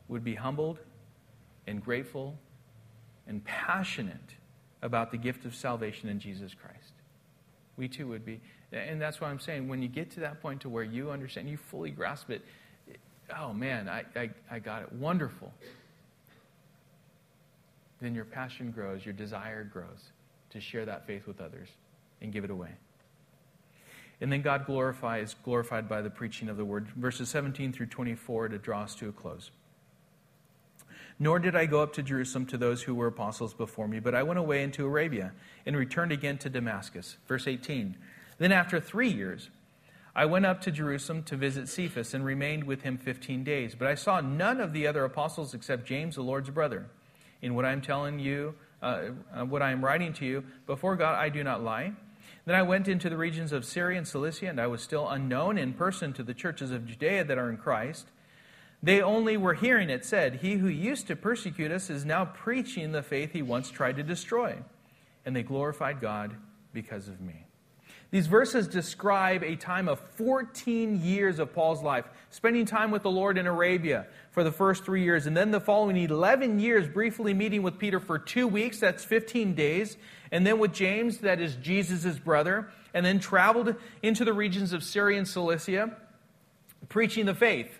would 0.07 0.23
be 0.23 0.33
humbled 0.33 0.79
and 1.67 1.83
grateful 1.83 2.33
and 3.27 3.43
passionate 3.43 4.35
about 4.81 5.11
the 5.11 5.17
gift 5.17 5.43
of 5.43 5.53
salvation 5.53 6.07
in 6.07 6.17
Jesus 6.17 6.53
Christ. 6.53 6.93
We 7.75 7.89
too 7.89 8.07
would 8.07 8.25
be. 8.25 8.39
And 8.71 9.01
that's 9.01 9.19
why 9.19 9.27
I'm 9.27 9.41
saying 9.41 9.67
when 9.67 9.81
you 9.81 9.89
get 9.89 10.11
to 10.11 10.21
that 10.21 10.41
point 10.41 10.61
to 10.61 10.69
where 10.69 10.85
you 10.85 11.11
understand, 11.11 11.49
you 11.49 11.57
fully 11.57 11.89
grasp 11.91 12.29
it, 12.29 12.41
oh 13.37 13.51
man, 13.51 13.89
I, 13.89 14.05
I, 14.15 14.29
I 14.49 14.59
got 14.59 14.81
it. 14.81 14.93
Wonderful. 14.93 15.51
Then 17.99 18.15
your 18.15 18.23
passion 18.23 18.71
grows, 18.71 19.03
your 19.05 19.13
desire 19.13 19.65
grows 19.65 20.13
to 20.51 20.61
share 20.61 20.85
that 20.85 21.05
faith 21.05 21.27
with 21.27 21.41
others 21.41 21.67
and 22.21 22.31
give 22.31 22.45
it 22.45 22.49
away. 22.49 22.71
And 24.19 24.31
then 24.31 24.41
God 24.41 24.65
glorifies, 24.65 25.35
glorified 25.43 25.87
by 25.87 26.01
the 26.01 26.09
preaching 26.09 26.49
of 26.49 26.57
the 26.57 26.65
word. 26.65 26.87
Verses 26.95 27.29
17 27.29 27.71
through 27.71 27.85
24 27.87 28.49
to 28.49 28.57
draw 28.57 28.81
us 28.81 28.95
to 28.95 29.09
a 29.09 29.11
close. 29.11 29.51
Nor 31.19 31.39
did 31.39 31.55
I 31.55 31.65
go 31.65 31.81
up 31.81 31.93
to 31.93 32.03
Jerusalem 32.03 32.45
to 32.47 32.57
those 32.57 32.83
who 32.83 32.93
were 32.93 33.07
apostles 33.07 33.53
before 33.53 33.87
me, 33.87 33.99
but 33.99 34.13
I 34.13 34.23
went 34.23 34.39
away 34.39 34.63
into 34.63 34.85
Arabia 34.85 35.33
and 35.65 35.75
returned 35.75 36.11
again 36.11 36.37
to 36.39 36.49
Damascus. 36.49 37.17
Verse 37.27 37.47
18. 37.47 37.95
Then 38.37 38.51
after 38.51 38.79
three 38.79 39.09
years, 39.09 39.49
I 40.15 40.25
went 40.25 40.45
up 40.45 40.61
to 40.61 40.71
Jerusalem 40.71 41.23
to 41.23 41.35
visit 41.35 41.69
Cephas 41.69 42.13
and 42.13 42.25
remained 42.25 42.63
with 42.63 42.81
him 42.81 42.97
15 42.97 43.43
days. 43.43 43.75
But 43.75 43.87
I 43.87 43.95
saw 43.95 44.21
none 44.21 44.59
of 44.59 44.73
the 44.73 44.87
other 44.87 45.05
apostles 45.05 45.53
except 45.53 45.85
James, 45.85 46.15
the 46.15 46.23
Lord's 46.23 46.49
brother. 46.49 46.87
In 47.41 47.53
what 47.53 47.65
I 47.65 47.71
am 47.71 47.81
telling 47.81 48.19
you, 48.19 48.55
uh, 48.81 49.09
uh 49.35 49.45
what 49.45 49.61
I 49.61 49.71
am 49.71 49.85
writing 49.85 50.13
to 50.13 50.25
you, 50.25 50.43
before 50.65 50.95
God 50.95 51.15
I 51.15 51.29
do 51.29 51.43
not 51.43 51.63
lie. 51.63 51.93
Then 52.47 52.55
I 52.55 52.61
went 52.61 52.87
into 52.87 53.09
the 53.09 53.17
regions 53.17 53.51
of 53.51 53.65
Syria 53.65 53.97
and 53.97 54.07
Cilicia, 54.07 54.47
and 54.47 54.61
I 54.61 54.67
was 54.67 54.81
still 54.81 55.09
unknown 55.09 55.57
in 55.57 55.73
person 55.73 56.13
to 56.13 56.23
the 56.23 56.33
churches 56.33 56.71
of 56.71 56.85
Judea 56.85 57.25
that 57.25 57.37
are 57.37 57.49
in 57.49 57.57
Christ. 57.57 58.07
They 58.81 59.01
only 59.01 59.35
were 59.35 59.53
hearing 59.53 59.89
it 59.89 60.05
said, 60.05 60.35
He 60.35 60.53
who 60.53 60.69
used 60.69 61.07
to 61.07 61.17
persecute 61.17 61.73
us 61.73 61.89
is 61.89 62.05
now 62.05 62.23
preaching 62.23 62.93
the 62.93 63.03
faith 63.03 63.33
he 63.33 63.41
once 63.41 63.69
tried 63.69 63.97
to 63.97 64.03
destroy. 64.03 64.55
And 65.25 65.35
they 65.35 65.43
glorified 65.43 65.99
God 65.99 66.37
because 66.71 67.09
of 67.09 67.19
me. 67.19 67.46
These 68.09 68.27
verses 68.27 68.67
describe 68.67 69.43
a 69.43 69.57
time 69.57 69.89
of 69.89 69.99
14 70.15 71.01
years 71.01 71.39
of 71.39 71.53
Paul's 71.53 71.83
life, 71.83 72.05
spending 72.29 72.65
time 72.65 72.89
with 72.89 73.03
the 73.03 73.11
Lord 73.11 73.37
in 73.37 73.47
Arabia 73.47 74.07
for 74.31 74.45
the 74.45 74.51
first 74.51 74.85
three 74.85 75.03
years, 75.03 75.27
and 75.27 75.35
then 75.35 75.51
the 75.51 75.59
following 75.59 75.97
11 75.97 76.59
years 76.59 76.87
briefly 76.87 77.33
meeting 77.33 77.63
with 77.63 77.77
Peter 77.77 77.99
for 77.99 78.17
two 78.17 78.47
weeks, 78.47 78.79
that's 78.79 79.03
15 79.03 79.55
days, 79.55 79.97
and 80.31 80.47
then 80.47 80.57
with 80.57 80.71
James, 80.71 81.17
that 81.19 81.41
is 81.41 81.55
Jesus' 81.57 82.17
brother, 82.17 82.69
and 82.93 83.05
then 83.05 83.19
traveled 83.19 83.75
into 84.01 84.23
the 84.23 84.33
regions 84.33 84.71
of 84.71 84.83
Syria 84.83 85.17
and 85.17 85.27
Cilicia, 85.27 85.91
preaching 86.87 87.25
the 87.25 87.35
faith. 87.35 87.77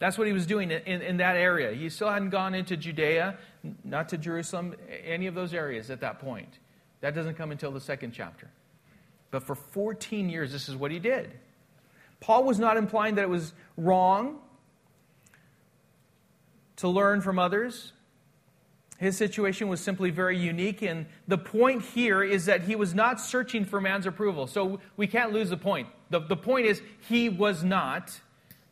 That's 0.00 0.18
what 0.18 0.26
he 0.26 0.32
was 0.32 0.46
doing 0.46 0.72
in, 0.72 1.02
in 1.02 1.16
that 1.18 1.36
area. 1.36 1.72
He 1.72 1.88
still 1.90 2.10
hadn't 2.10 2.30
gone 2.30 2.54
into 2.54 2.76
Judea, 2.76 3.38
not 3.84 4.08
to 4.08 4.18
Jerusalem, 4.18 4.74
any 5.04 5.28
of 5.28 5.34
those 5.34 5.54
areas 5.54 5.90
at 5.90 6.00
that 6.00 6.18
point. 6.18 6.58
That 7.00 7.14
doesn't 7.14 7.34
come 7.34 7.52
until 7.52 7.70
the 7.70 7.80
second 7.80 8.12
chapter. 8.12 8.50
But 9.30 9.44
for 9.44 9.54
14 9.54 10.28
years, 10.28 10.52
this 10.52 10.68
is 10.68 10.76
what 10.76 10.90
he 10.90 10.98
did. 10.98 11.30
Paul 12.20 12.44
was 12.44 12.58
not 12.58 12.76
implying 12.76 13.14
that 13.14 13.22
it 13.22 13.30
was 13.30 13.52
wrong 13.76 14.38
to 16.76 16.88
learn 16.88 17.20
from 17.20 17.38
others. 17.38 17.92
His 18.98 19.16
situation 19.16 19.68
was 19.68 19.80
simply 19.80 20.10
very 20.10 20.38
unique, 20.38 20.82
and 20.82 21.06
the 21.26 21.38
point 21.38 21.82
here 21.82 22.22
is 22.22 22.44
that 22.46 22.62
he 22.62 22.76
was 22.76 22.94
not 22.94 23.18
searching 23.18 23.64
for 23.64 23.80
man's 23.80 24.04
approval. 24.04 24.46
So 24.46 24.80
we 24.96 25.06
can't 25.06 25.32
lose 25.32 25.48
the 25.48 25.56
point. 25.56 25.88
The, 26.10 26.20
the 26.20 26.36
point 26.36 26.66
is, 26.66 26.82
he 27.08 27.30
was 27.30 27.64
not, 27.64 28.20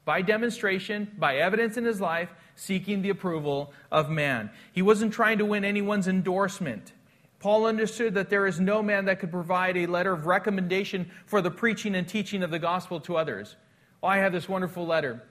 by 0.05 0.21
demonstration, 0.21 1.11
by 1.17 1.37
evidence 1.37 1.79
in 1.79 1.85
his 1.85 2.01
life, 2.01 2.29
seeking 2.57 3.01
the 3.01 3.09
approval 3.09 3.73
of 3.91 4.11
man. 4.11 4.51
He 4.73 4.83
wasn't 4.83 5.15
trying 5.15 5.39
to 5.39 5.47
win 5.47 5.65
anyone's 5.65 6.09
endorsement. 6.09 6.93
Paul 7.41 7.66
understood 7.66 8.14
that 8.14 8.30
there 8.30 8.47
is 8.47 8.59
no 8.59 8.82
man 8.82 9.05
that 9.05 9.20
could 9.20 9.30
provide 9.30 9.76
a 9.76 9.86
letter 9.86 10.12
of 10.12 10.26
recommendation 10.26 11.11
for 11.26 11.41
the 11.41 11.51
preaching 11.51 11.95
and 11.95 12.07
teaching 12.07 12.43
of 12.43 12.51
the 12.51 12.59
gospel 12.59 13.01
to 13.01 13.16
others. 13.16 13.57
Oh, 14.03 14.09
I 14.09 14.18
have 14.18 14.32
this 14.32 14.49
wonderful 14.49 14.86
letter 14.86 15.22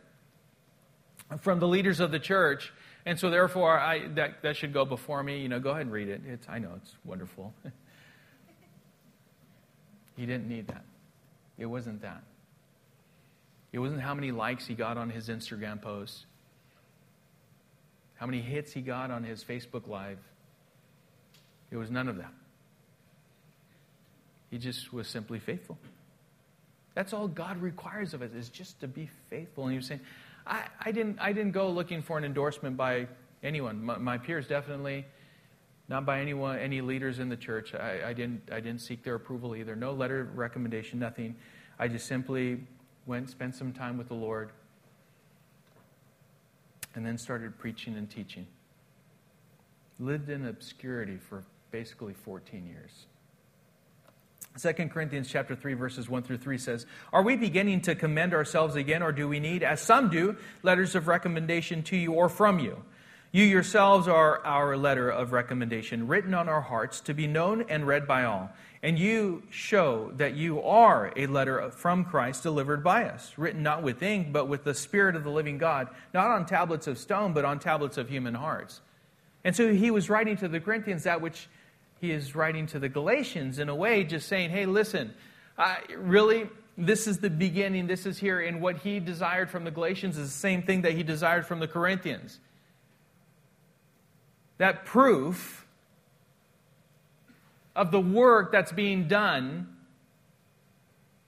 from 1.42 1.60
the 1.60 1.68
leaders 1.68 2.00
of 2.00 2.12
the 2.12 2.20
church. 2.20 2.72
And 3.06 3.20
so, 3.20 3.30
therefore, 3.30 3.80
I, 3.80 4.08
that, 4.10 4.42
that 4.42 4.58
should 4.58 4.74
go 4.74 4.86
before 4.86 5.24
me. 5.24 5.40
You 5.40 5.50
know, 5.50 5.60
go 5.60 5.72
ahead 5.72 5.84
and 5.84 5.92
read 5.92 6.10
it. 6.10 6.22
It's, 6.26 6.48
I 6.50 6.60
know 6.60 6.72
it's 6.76 6.96
wonderful. 7.06 7.54
he 10.18 10.26
didn't 10.26 10.48
need 10.48 10.68
that. 10.68 10.84
It 11.58 11.66
wasn't 11.66 12.02
that. 12.02 12.24
It 13.72 13.80
wasn't 13.80 14.02
how 14.02 14.14
many 14.14 14.32
likes 14.32 14.66
he 14.66 14.74
got 14.74 14.98
on 14.98 15.10
his 15.10 15.30
Instagram 15.30 15.82
post, 15.82 16.26
how 18.16 18.26
many 18.26 18.42
hits 18.42 18.72
he 18.72 18.82
got 18.82 19.12
on 19.12 19.24
his 19.24 19.44
Facebook 19.44 19.88
Live. 19.88 20.20
It 21.72 21.78
was 21.78 21.92
none 21.92 22.08
of 22.08 22.18
that. 22.18 22.34
He 24.50 24.58
just 24.58 24.94
was 24.94 25.08
simply 25.08 25.40
faithful. 25.40 25.78
That's 26.96 27.14
all 27.14 27.28
God 27.28 27.62
requires 27.62 28.14
of 28.14 28.22
us 28.22 28.32
is 28.32 28.50
just 28.50 28.80
to 28.80 28.88
be 28.88 29.10
faithful. 29.30 29.66
And 29.66 29.74
he 29.74 29.78
was 29.78 29.86
saying, 29.86 30.02
I, 30.48 30.64
I, 30.80 30.92
didn't, 30.92 31.20
I 31.20 31.34
didn't 31.34 31.52
go 31.52 31.70
looking 31.70 32.02
for 32.02 32.18
an 32.18 32.24
endorsement 32.24 32.78
by 32.78 33.08
anyone. 33.44 33.84
My, 33.84 33.98
my 33.98 34.18
peers 34.18 34.48
definitely, 34.48 35.06
not 35.90 36.06
by 36.06 36.22
anyone, 36.22 36.58
any 36.58 36.82
leaders 36.82 37.20
in 37.20 37.30
the 37.30 37.38
church. 37.38 37.76
I, 37.76 38.02
I, 38.08 38.14
didn't, 38.14 38.50
I 38.52 38.62
didn't 38.62 38.82
seek 38.82 39.04
their 39.04 39.16
approval 39.16 39.56
either. 39.56 39.76
No 39.76 39.92
letter 39.92 40.22
of 40.22 40.38
recommendation, 40.38 41.00
nothing. 41.00 41.36
I 41.78 41.88
just 41.88 42.08
simply 42.08 42.62
went, 43.06 43.30
spent 43.30 43.56
some 43.56 43.74
time 43.74 43.98
with 43.98 44.08
the 44.08 44.16
Lord, 44.16 44.52
and 46.96 47.06
then 47.06 47.18
started 47.18 47.60
preaching 47.60 47.96
and 47.96 48.10
teaching. 48.10 48.48
Lived 50.00 50.30
in 50.30 50.48
obscurity 50.48 51.18
for 51.18 51.44
basically 51.72 52.14
14 52.14 52.66
years. 52.66 53.08
2 54.58 54.90
Corinthians 54.90 55.30
chapter 55.30 55.56
3 55.56 55.76
verses 55.76 56.10
1 56.10 56.24
through 56.24 56.38
3 56.38 56.58
says, 56.58 56.86
"Are 57.14 57.22
we 57.22 57.36
beginning 57.36 57.82
to 57.82 57.96
commend 57.96 58.34
ourselves 58.34 58.76
again 58.76 59.04
or 59.04 59.12
do 59.12 59.28
we 59.28 59.40
need 59.40 59.62
as 59.62 59.82
some 59.82 60.10
do 60.10 60.36
letters 60.64 60.96
of 60.96 61.08
recommendation 61.08 61.84
to 61.84 61.98
you 61.98 62.14
or 62.14 62.28
from 62.28 62.60
you? 62.60 62.84
You 63.32 63.44
yourselves 63.44 64.08
are 64.08 64.44
our 64.46 64.76
letter 64.78 65.10
of 65.10 65.32
recommendation 65.32 66.08
written 66.08 66.34
on 66.34 66.50
our 66.50 66.62
hearts 66.62 67.02
to 67.02 67.14
be 67.14 67.28
known 67.28 67.66
and 67.70 67.86
read 67.86 68.08
by 68.08 68.24
all. 68.24 68.52
And 68.82 68.98
you 68.98 69.44
show 69.50 70.12
that 70.16 70.36
you 70.36 70.62
are 70.62 71.12
a 71.16 71.28
letter 71.28 71.70
from 71.72 72.06
Christ 72.06 72.42
delivered 72.42 72.84
by 72.84 73.04
us, 73.04 73.38
written 73.38 73.62
not 73.62 73.84
with 73.84 74.02
ink 74.02 74.32
but 74.32 74.48
with 74.48 74.64
the 74.64 74.74
spirit 74.74 75.16
of 75.16 75.24
the 75.24 75.30
living 75.30 75.58
God, 75.58 75.90
not 76.14 76.32
on 76.32 76.46
tablets 76.46 76.88
of 76.88 76.98
stone 76.98 77.34
but 77.34 77.46
on 77.46 77.60
tablets 77.60 77.98
of 77.98 78.10
human 78.10 78.34
hearts." 78.34 78.82
And 79.44 79.56
so 79.56 79.72
he 79.72 79.92
was 79.92 80.10
writing 80.10 80.38
to 80.38 80.48
the 80.48 80.60
Corinthians 80.60 81.04
that 81.04 81.22
which 81.22 81.48
he 82.00 82.12
is 82.12 82.36
writing 82.36 82.68
to 82.68 82.80
the 82.80 82.90
Galatians 82.90 83.60
in 83.60 83.70
a 83.70 83.76
way, 83.76 84.04
just 84.04 84.28
saying, 84.28 84.50
hey, 84.50 84.66
listen, 84.66 85.14
uh, 85.58 85.76
really, 85.96 86.50
this 86.78 87.08
is 87.08 87.20
the 87.20 87.30
beginning, 87.30 87.88
this 87.88 88.06
is 88.06 88.18
here. 88.18 88.40
And 88.40 88.62
what 88.62 88.78
he 88.78 89.00
desired 89.00 89.50
from 89.50 89.64
the 89.64 89.72
Galatians 89.72 90.18
is 90.18 90.32
the 90.32 90.40
same 90.40 90.62
thing 90.62 90.84
that 90.84 90.94
he 90.94 91.04
desired 91.04 91.46
from 91.46 91.60
the 91.60 91.68
Corinthians. 91.68 92.40
That 94.60 94.86
proof 94.86 95.66
of 97.76 97.92
the 97.92 98.00
work 98.00 98.52
that's 98.52 98.72
being 98.72 99.08
done 99.08 99.76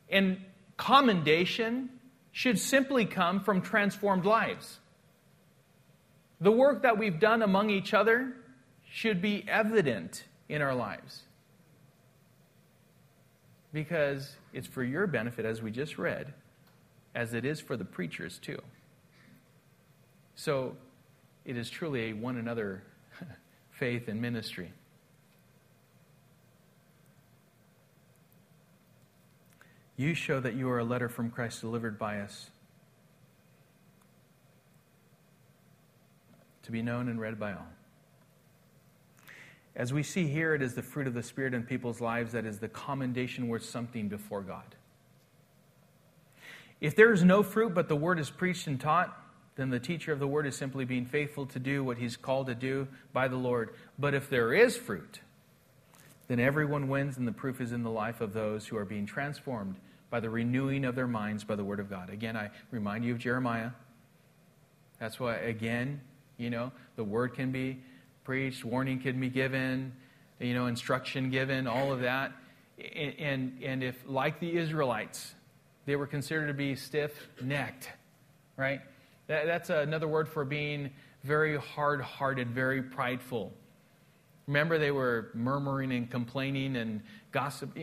and 0.09 0.37
commendation 0.77 1.89
should 2.31 2.57
simply 2.57 3.05
come 3.05 3.39
from 3.39 3.61
transformed 3.61 4.25
lives. 4.25 4.79
The 6.41 6.51
work 6.51 6.83
that 6.83 6.97
we've 6.97 7.19
done 7.19 7.41
among 7.41 7.69
each 7.69 7.93
other 7.93 8.33
should 8.89 9.21
be 9.21 9.45
evident 9.47 10.23
in 10.49 10.61
our 10.61 10.75
lives. 10.75 11.21
Because 13.71 14.35
it's 14.51 14.67
for 14.67 14.83
your 14.83 15.07
benefit, 15.07 15.45
as 15.45 15.61
we 15.61 15.71
just 15.71 15.97
read, 15.97 16.33
as 17.15 17.33
it 17.33 17.45
is 17.45 17.61
for 17.61 17.77
the 17.77 17.85
preachers, 17.85 18.39
too. 18.39 18.59
So 20.35 20.75
it 21.45 21.55
is 21.55 21.69
truly 21.69 22.09
a 22.09 22.13
one 22.13 22.37
another 22.37 22.83
faith 23.71 24.07
and 24.07 24.19
ministry. 24.19 24.73
You 29.97 30.15
show 30.15 30.39
that 30.39 30.55
you 30.55 30.69
are 30.69 30.79
a 30.79 30.83
letter 30.83 31.09
from 31.09 31.29
Christ 31.29 31.61
delivered 31.61 31.99
by 31.99 32.21
us 32.21 32.49
to 36.63 36.71
be 36.71 36.81
known 36.81 37.09
and 37.09 37.19
read 37.19 37.37
by 37.37 37.51
all. 37.51 37.67
As 39.75 39.93
we 39.93 40.03
see 40.03 40.27
here, 40.27 40.53
it 40.53 40.61
is 40.61 40.73
the 40.73 40.81
fruit 40.81 41.07
of 41.07 41.13
the 41.13 41.23
Spirit 41.23 41.53
in 41.53 41.63
people's 41.63 42.01
lives 42.01 42.33
that 42.33 42.45
is 42.45 42.59
the 42.59 42.67
commendation 42.67 43.47
worth 43.47 43.63
something 43.63 44.07
before 44.07 44.41
God. 44.41 44.75
If 46.81 46.95
there 46.95 47.11
is 47.13 47.23
no 47.23 47.43
fruit, 47.43 47.73
but 47.73 47.87
the 47.89 47.95
word 47.95 48.19
is 48.19 48.29
preached 48.29 48.67
and 48.67 48.79
taught, 48.79 49.15
then 49.55 49.69
the 49.69 49.79
teacher 49.79 50.13
of 50.13 50.19
the 50.19 50.27
word 50.27 50.47
is 50.47 50.55
simply 50.55 50.85
being 50.85 51.05
faithful 51.05 51.45
to 51.47 51.59
do 51.59 51.83
what 51.83 51.97
he's 51.97 52.15
called 52.15 52.47
to 52.47 52.55
do 52.55 52.87
by 53.11 53.27
the 53.27 53.35
Lord. 53.35 53.73
But 53.97 54.13
if 54.13 54.29
there 54.29 54.53
is 54.53 54.77
fruit, 54.77 55.19
then 56.29 56.39
everyone 56.39 56.87
wins, 56.87 57.17
and 57.17 57.27
the 57.27 57.33
proof 57.33 57.59
is 57.59 57.71
in 57.73 57.83
the 57.83 57.89
life 57.89 58.21
of 58.21 58.33
those 58.33 58.67
who 58.67 58.77
are 58.77 58.85
being 58.85 59.05
transformed 59.05 59.75
by 60.09 60.19
the 60.19 60.29
renewing 60.29 60.85
of 60.85 60.95
their 60.95 61.07
minds 61.07 61.43
by 61.43 61.55
the 61.55 61.63
word 61.63 61.79
of 61.79 61.89
God. 61.89 62.09
Again, 62.09 62.37
I 62.37 62.49
remind 62.71 63.03
you 63.03 63.13
of 63.13 63.19
Jeremiah. 63.19 63.71
That's 64.99 65.19
why, 65.19 65.35
again, 65.35 66.01
you 66.37 66.49
know, 66.49 66.71
the 66.95 67.03
word 67.03 67.33
can 67.33 67.51
be 67.51 67.79
preached, 68.29 68.63
warning 68.63 68.99
can 68.99 69.19
be 69.19 69.27
given, 69.27 69.91
you 70.39 70.53
know, 70.53 70.67
instruction 70.67 71.31
given, 71.31 71.65
all 71.65 71.91
of 71.91 72.01
that. 72.01 72.31
And, 72.95 73.57
and, 73.63 73.83
if, 73.83 73.95
like 74.05 74.39
the 74.39 74.55
Israelites, 74.55 75.33
they 75.87 75.95
were 75.95 76.05
considered 76.05 76.45
to 76.45 76.53
be 76.53 76.75
stiff 76.75 77.27
necked, 77.41 77.89
right? 78.55 78.81
That, 79.25 79.47
that's 79.47 79.71
another 79.71 80.07
word 80.07 80.29
for 80.29 80.45
being 80.45 80.91
very 81.23 81.57
hard 81.57 82.01
hearted, 82.01 82.51
very 82.51 82.83
prideful. 82.83 83.51
Remember, 84.45 84.77
they 84.77 84.91
were 84.91 85.31
murmuring 85.33 85.91
and 85.91 86.07
complaining 86.07 86.75
and 86.75 87.01
gossip. 87.31 87.75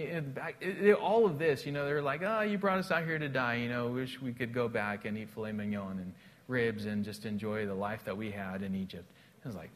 All 1.03 1.27
of 1.27 1.41
this, 1.41 1.67
you 1.67 1.73
know, 1.73 1.85
they're 1.85 2.03
like, 2.03 2.23
oh, 2.23 2.43
you 2.43 2.57
brought 2.57 2.79
us 2.79 2.93
out 2.93 3.05
here 3.05 3.19
to 3.19 3.29
die. 3.29 3.57
You 3.57 3.69
know, 3.69 3.89
wish 3.89 4.23
we 4.23 4.33
could 4.33 4.55
go 4.55 4.69
back 4.69 5.07
and 5.07 5.19
eat 5.19 5.29
filet 5.31 5.51
mignon 5.51 5.99
and 5.99 6.13
ribs 6.47 6.87
and 6.87 7.05
just 7.05 7.27
enjoy 7.27 7.67
the 7.67 7.75
life 7.75 8.05
that 8.05 8.17
we 8.17 8.31
had 8.31 8.63
in 8.63 8.77
Egypt. 8.77 9.11
It 9.45 9.49
was 9.49 9.57
like, 9.57 9.71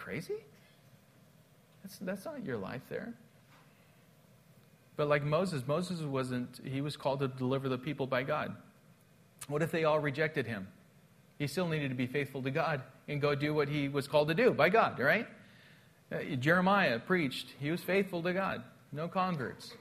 crazy? 0.00 0.34
That's, 1.82 1.98
that's 1.98 2.24
not 2.24 2.44
your 2.44 2.56
life 2.56 2.82
there. 2.88 3.12
But 4.96 5.08
like 5.08 5.22
Moses, 5.22 5.62
Moses 5.66 6.00
wasn't, 6.00 6.60
he 6.64 6.80
was 6.80 6.96
called 6.96 7.20
to 7.20 7.28
deliver 7.28 7.68
the 7.68 7.78
people 7.78 8.06
by 8.06 8.22
God. 8.22 8.54
What 9.48 9.62
if 9.62 9.70
they 9.70 9.84
all 9.84 9.98
rejected 9.98 10.46
him? 10.46 10.68
He 11.38 11.46
still 11.46 11.68
needed 11.68 11.88
to 11.88 11.94
be 11.94 12.06
faithful 12.06 12.42
to 12.42 12.50
God 12.50 12.82
and 13.08 13.20
go 13.20 13.34
do 13.34 13.54
what 13.54 13.68
he 13.68 13.88
was 13.88 14.06
called 14.06 14.28
to 14.28 14.34
do 14.34 14.50
by 14.50 14.68
God, 14.68 14.98
right? 14.98 15.26
Uh, 16.12 16.36
Jeremiah 16.38 16.98
preached, 16.98 17.46
he 17.58 17.70
was 17.70 17.80
faithful 17.80 18.22
to 18.22 18.32
God, 18.32 18.62
no 18.92 19.08
converts. 19.08 19.72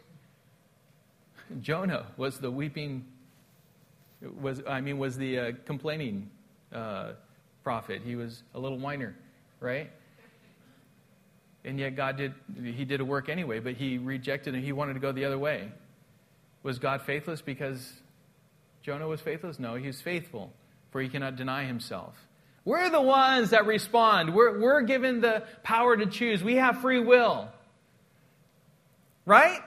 Jonah 1.59 2.05
was 2.15 2.39
the 2.39 2.49
weeping, 2.49 3.05
was 4.39 4.61
I 4.67 4.79
mean, 4.81 4.99
was 4.99 5.17
the 5.17 5.39
uh, 5.39 5.51
complaining 5.65 6.29
uh, 6.71 7.13
prophet. 7.63 8.01
He 8.05 8.15
was 8.15 8.43
a 8.53 8.59
little 8.59 8.77
whiner, 8.77 9.15
right? 9.59 9.89
And 11.69 11.79
yet 11.79 11.95
God 11.95 12.17
did, 12.17 12.33
he 12.63 12.83
did 12.83 12.99
a 12.99 13.05
work 13.05 13.29
anyway, 13.29 13.59
but 13.59 13.75
he 13.75 13.99
rejected 13.99 14.55
and 14.55 14.63
he 14.63 14.71
wanted 14.71 14.95
to 14.95 14.99
go 14.99 15.11
the 15.11 15.25
other 15.25 15.37
way. 15.37 15.71
Was 16.63 16.79
God 16.79 17.03
faithless 17.03 17.43
because 17.43 17.93
Jonah 18.81 19.07
was 19.07 19.21
faithless? 19.21 19.59
No, 19.59 19.75
he 19.75 19.85
was 19.85 20.01
faithful, 20.01 20.51
for 20.89 20.99
he 20.99 21.09
cannot 21.09 21.35
deny 21.35 21.65
himself. 21.65 22.15
We're 22.65 22.89
the 22.89 22.99
ones 22.99 23.51
that 23.51 23.67
respond. 23.67 24.33
We're, 24.33 24.59
we're 24.59 24.81
given 24.81 25.21
the 25.21 25.43
power 25.61 25.95
to 25.95 26.07
choose. 26.07 26.43
We 26.43 26.55
have 26.55 26.81
free 26.81 26.99
will. 26.99 27.49
Right? 29.27 29.59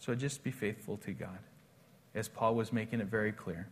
So 0.00 0.14
just 0.14 0.44
be 0.44 0.50
faithful 0.50 0.98
to 0.98 1.12
God, 1.12 1.38
as 2.14 2.28
Paul 2.28 2.54
was 2.54 2.74
making 2.74 3.00
it 3.00 3.06
very 3.06 3.32
clear 3.32 3.68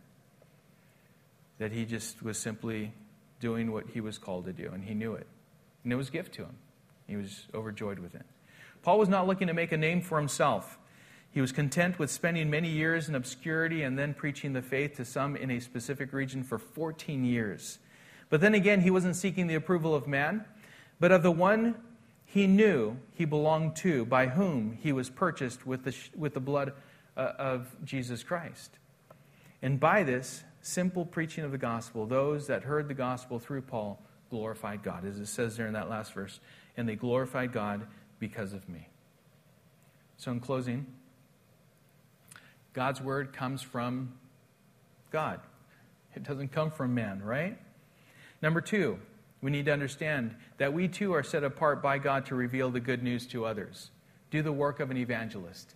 that 1.59 1.71
he 1.71 1.85
just 1.85 2.23
was 2.23 2.39
simply 2.39 2.91
doing 3.39 3.71
what 3.71 3.85
he 3.93 4.01
was 4.01 4.17
called 4.17 4.45
to 4.45 4.53
do, 4.53 4.71
and 4.73 4.83
he 4.83 4.93
knew 4.93 5.13
it. 5.13 5.27
And 5.83 5.93
it 5.93 5.95
was 5.95 6.09
a 6.09 6.11
gift 6.11 6.33
to 6.35 6.43
him. 6.43 6.57
He 7.07 7.15
was 7.15 7.47
overjoyed 7.53 7.99
with 7.99 8.15
it. 8.15 8.25
Paul 8.81 8.99
was 8.99 9.09
not 9.09 9.27
looking 9.27 9.47
to 9.47 9.53
make 9.53 9.71
a 9.71 9.77
name 9.77 10.01
for 10.01 10.17
himself. 10.17 10.77
He 11.31 11.41
was 11.41 11.51
content 11.51 11.99
with 11.99 12.09
spending 12.09 12.49
many 12.49 12.69
years 12.69 13.09
in 13.09 13.15
obscurity 13.15 13.83
and 13.83 13.99
then 13.99 14.13
preaching 14.13 14.53
the 14.53 14.61
faith 14.61 14.95
to 14.97 15.05
some 15.05 15.35
in 15.35 15.51
a 15.51 15.59
specific 15.59 16.13
region 16.13 16.43
for 16.43 16.57
14 16.57 17.25
years. 17.25 17.79
But 18.29 18.41
then 18.41 18.53
again, 18.55 18.81
he 18.81 18.89
wasn't 18.89 19.15
seeking 19.15 19.47
the 19.47 19.55
approval 19.55 19.93
of 19.93 20.07
man, 20.07 20.45
but 20.99 21.11
of 21.11 21.23
the 21.23 21.31
one 21.31 21.75
he 22.25 22.47
knew 22.47 22.97
he 23.13 23.25
belonged 23.25 23.75
to, 23.77 24.05
by 24.05 24.27
whom 24.27 24.77
he 24.81 24.91
was 24.91 25.09
purchased 25.09 25.65
with 25.65 25.83
the, 25.83 25.95
with 26.15 26.33
the 26.33 26.39
blood 26.39 26.73
uh, 27.15 27.33
of 27.37 27.75
Jesus 27.83 28.23
Christ. 28.23 28.71
And 29.61 29.79
by 29.79 30.03
this, 30.03 30.43
simple 30.65 31.05
preaching 31.05 31.43
of 31.43 31.51
the 31.51 31.57
gospel, 31.57 32.07
those 32.07 32.47
that 32.47 32.63
heard 32.63 32.87
the 32.87 32.93
gospel 32.93 33.37
through 33.37 33.61
Paul 33.61 34.01
glorified 34.31 34.81
God, 34.81 35.05
as 35.05 35.19
it 35.19 35.27
says 35.27 35.55
there 35.55 35.67
in 35.67 35.73
that 35.73 35.89
last 35.89 36.13
verse. 36.13 36.39
And 36.75 36.89
they 36.89 36.95
glorified 36.95 37.53
God 37.53 37.85
because 38.19 38.51
of 38.51 38.67
me. 38.67 38.89
So, 40.17 40.31
in 40.31 40.39
closing, 40.39 40.87
God's 42.73 42.99
word 42.99 43.31
comes 43.31 43.61
from 43.61 44.13
God. 45.11 45.39
It 46.15 46.23
doesn't 46.23 46.51
come 46.51 46.71
from 46.71 46.95
man, 46.95 47.21
right? 47.21 47.57
Number 48.41 48.59
two, 48.59 48.97
we 49.41 49.51
need 49.51 49.65
to 49.65 49.73
understand 49.73 50.35
that 50.57 50.73
we 50.73 50.87
too 50.87 51.13
are 51.13 51.23
set 51.23 51.43
apart 51.43 51.83
by 51.83 51.99
God 51.99 52.25
to 52.27 52.35
reveal 52.35 52.71
the 52.71 52.79
good 52.79 53.03
news 53.03 53.27
to 53.27 53.45
others. 53.45 53.91
Do 54.31 54.41
the 54.41 54.51
work 54.51 54.79
of 54.79 54.89
an 54.89 54.97
evangelist. 54.97 55.75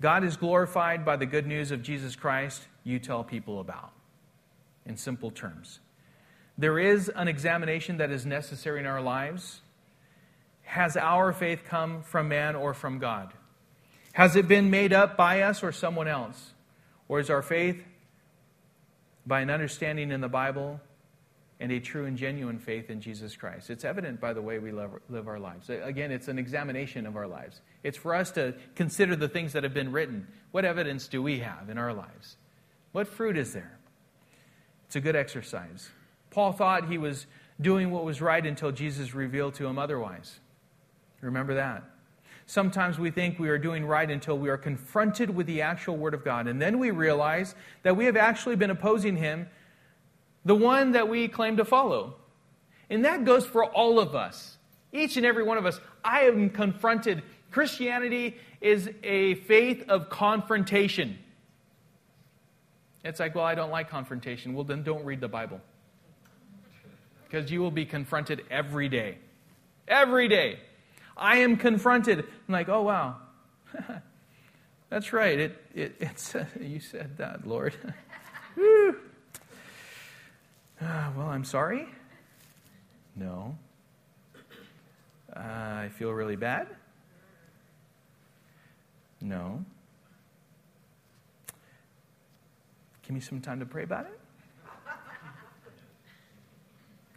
God 0.00 0.22
is 0.22 0.36
glorified 0.36 1.04
by 1.04 1.16
the 1.16 1.26
good 1.26 1.46
news 1.46 1.70
of 1.70 1.82
Jesus 1.82 2.14
Christ 2.14 2.62
you 2.84 2.98
tell 2.98 3.24
people 3.24 3.60
about, 3.60 3.92
in 4.86 4.96
simple 4.96 5.30
terms. 5.30 5.80
There 6.56 6.78
is 6.78 7.08
an 7.08 7.26
examination 7.26 7.96
that 7.96 8.10
is 8.10 8.24
necessary 8.24 8.78
in 8.78 8.86
our 8.86 9.00
lives. 9.00 9.60
Has 10.62 10.96
our 10.96 11.32
faith 11.32 11.62
come 11.66 12.02
from 12.02 12.28
man 12.28 12.54
or 12.54 12.74
from 12.74 12.98
God? 12.98 13.32
Has 14.12 14.36
it 14.36 14.46
been 14.46 14.70
made 14.70 14.92
up 14.92 15.16
by 15.16 15.42
us 15.42 15.64
or 15.64 15.72
someone 15.72 16.06
else? 16.06 16.52
Or 17.08 17.18
is 17.18 17.28
our 17.28 17.42
faith 17.42 17.82
by 19.26 19.40
an 19.40 19.50
understanding 19.50 20.10
in 20.10 20.20
the 20.20 20.28
Bible 20.28 20.80
and 21.60 21.72
a 21.72 21.80
true 21.80 22.04
and 22.04 22.16
genuine 22.16 22.58
faith 22.58 22.90
in 22.90 23.00
Jesus 23.00 23.36
Christ. 23.36 23.70
It's 23.70 23.84
evident 23.84 24.20
by 24.20 24.32
the 24.32 24.42
way 24.42 24.58
we 24.58 24.72
live, 24.72 25.28
our 25.28 25.38
lives. 25.38 25.70
Again, 25.70 26.10
it's 26.10 26.28
an 26.28 26.38
examination 26.38 27.06
of 27.06 27.16
our 27.16 27.26
lives. 27.26 27.60
It's 27.82 27.96
for 27.96 28.14
us 28.14 28.32
to 28.32 28.54
consider 28.74 29.16
the 29.16 29.28
things 29.28 29.52
that 29.52 29.62
have 29.62 29.74
been 29.74 29.92
written. 29.92 30.26
What 30.50 30.64
evidence 30.64 31.08
do 31.08 31.22
we 31.22 31.38
have 31.38 31.70
in 31.70 31.78
our 31.78 31.94
lives? 31.94 32.36
What 32.94 33.08
fruit 33.08 33.36
is 33.36 33.52
there? 33.52 33.76
It's 34.86 34.94
a 34.94 35.00
good 35.00 35.16
exercise. 35.16 35.88
Paul 36.30 36.52
thought 36.52 36.88
he 36.88 36.96
was 36.96 37.26
doing 37.60 37.90
what 37.90 38.04
was 38.04 38.20
right 38.20 38.46
until 38.46 38.70
Jesus 38.70 39.16
revealed 39.16 39.54
to 39.54 39.66
him 39.66 39.80
otherwise. 39.80 40.38
Remember 41.20 41.54
that. 41.54 41.82
Sometimes 42.46 42.96
we 42.96 43.10
think 43.10 43.40
we 43.40 43.48
are 43.48 43.58
doing 43.58 43.84
right 43.84 44.08
until 44.08 44.38
we 44.38 44.48
are 44.48 44.56
confronted 44.56 45.28
with 45.28 45.48
the 45.48 45.60
actual 45.60 45.96
Word 45.96 46.14
of 46.14 46.24
God. 46.24 46.46
And 46.46 46.62
then 46.62 46.78
we 46.78 46.92
realize 46.92 47.56
that 47.82 47.96
we 47.96 48.04
have 48.04 48.16
actually 48.16 48.54
been 48.54 48.70
opposing 48.70 49.16
Him, 49.16 49.48
the 50.44 50.54
one 50.54 50.92
that 50.92 51.08
we 51.08 51.26
claim 51.26 51.56
to 51.56 51.64
follow. 51.64 52.14
And 52.90 53.04
that 53.04 53.24
goes 53.24 53.44
for 53.44 53.64
all 53.64 53.98
of 53.98 54.14
us, 54.14 54.56
each 54.92 55.16
and 55.16 55.26
every 55.26 55.42
one 55.42 55.58
of 55.58 55.66
us. 55.66 55.80
I 56.04 56.26
am 56.26 56.48
confronted. 56.48 57.24
Christianity 57.50 58.36
is 58.60 58.88
a 59.02 59.34
faith 59.34 59.82
of 59.88 60.10
confrontation. 60.10 61.18
It's 63.04 63.20
like, 63.20 63.34
well, 63.34 63.44
I 63.44 63.54
don't 63.54 63.70
like 63.70 63.90
confrontation. 63.90 64.54
Well, 64.54 64.64
then 64.64 64.82
don't 64.82 65.04
read 65.04 65.20
the 65.20 65.28
Bible. 65.28 65.60
Because 67.24 67.50
you 67.50 67.60
will 67.60 67.70
be 67.70 67.84
confronted 67.84 68.44
every 68.50 68.88
day. 68.88 69.18
Every 69.86 70.26
day. 70.26 70.60
I 71.16 71.38
am 71.38 71.56
confronted. 71.56 72.20
I'm 72.20 72.52
like, 72.52 72.70
oh, 72.70 72.82
wow. 72.82 73.16
That's 74.88 75.12
right. 75.12 75.38
It, 75.38 75.64
it, 75.74 75.96
it's, 76.00 76.34
uh, 76.34 76.46
you 76.58 76.80
said 76.80 77.18
that, 77.18 77.46
Lord. 77.46 77.74
uh, 78.58 78.92
well, 80.80 81.26
I'm 81.28 81.44
sorry. 81.44 81.86
No. 83.16 83.56
Uh, 85.34 85.40
I 85.40 85.90
feel 85.98 86.10
really 86.10 86.36
bad. 86.36 86.68
No. 89.20 89.64
Give 93.06 93.14
me 93.14 93.20
some 93.20 93.40
time 93.40 93.60
to 93.60 93.66
pray 93.66 93.82
about 93.82 94.06
it. 94.06 94.18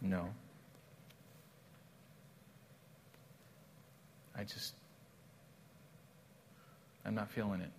No. 0.02 0.28
I 4.36 4.44
just, 4.44 4.74
I'm 7.04 7.14
not 7.14 7.30
feeling 7.30 7.60
it. 7.60 7.70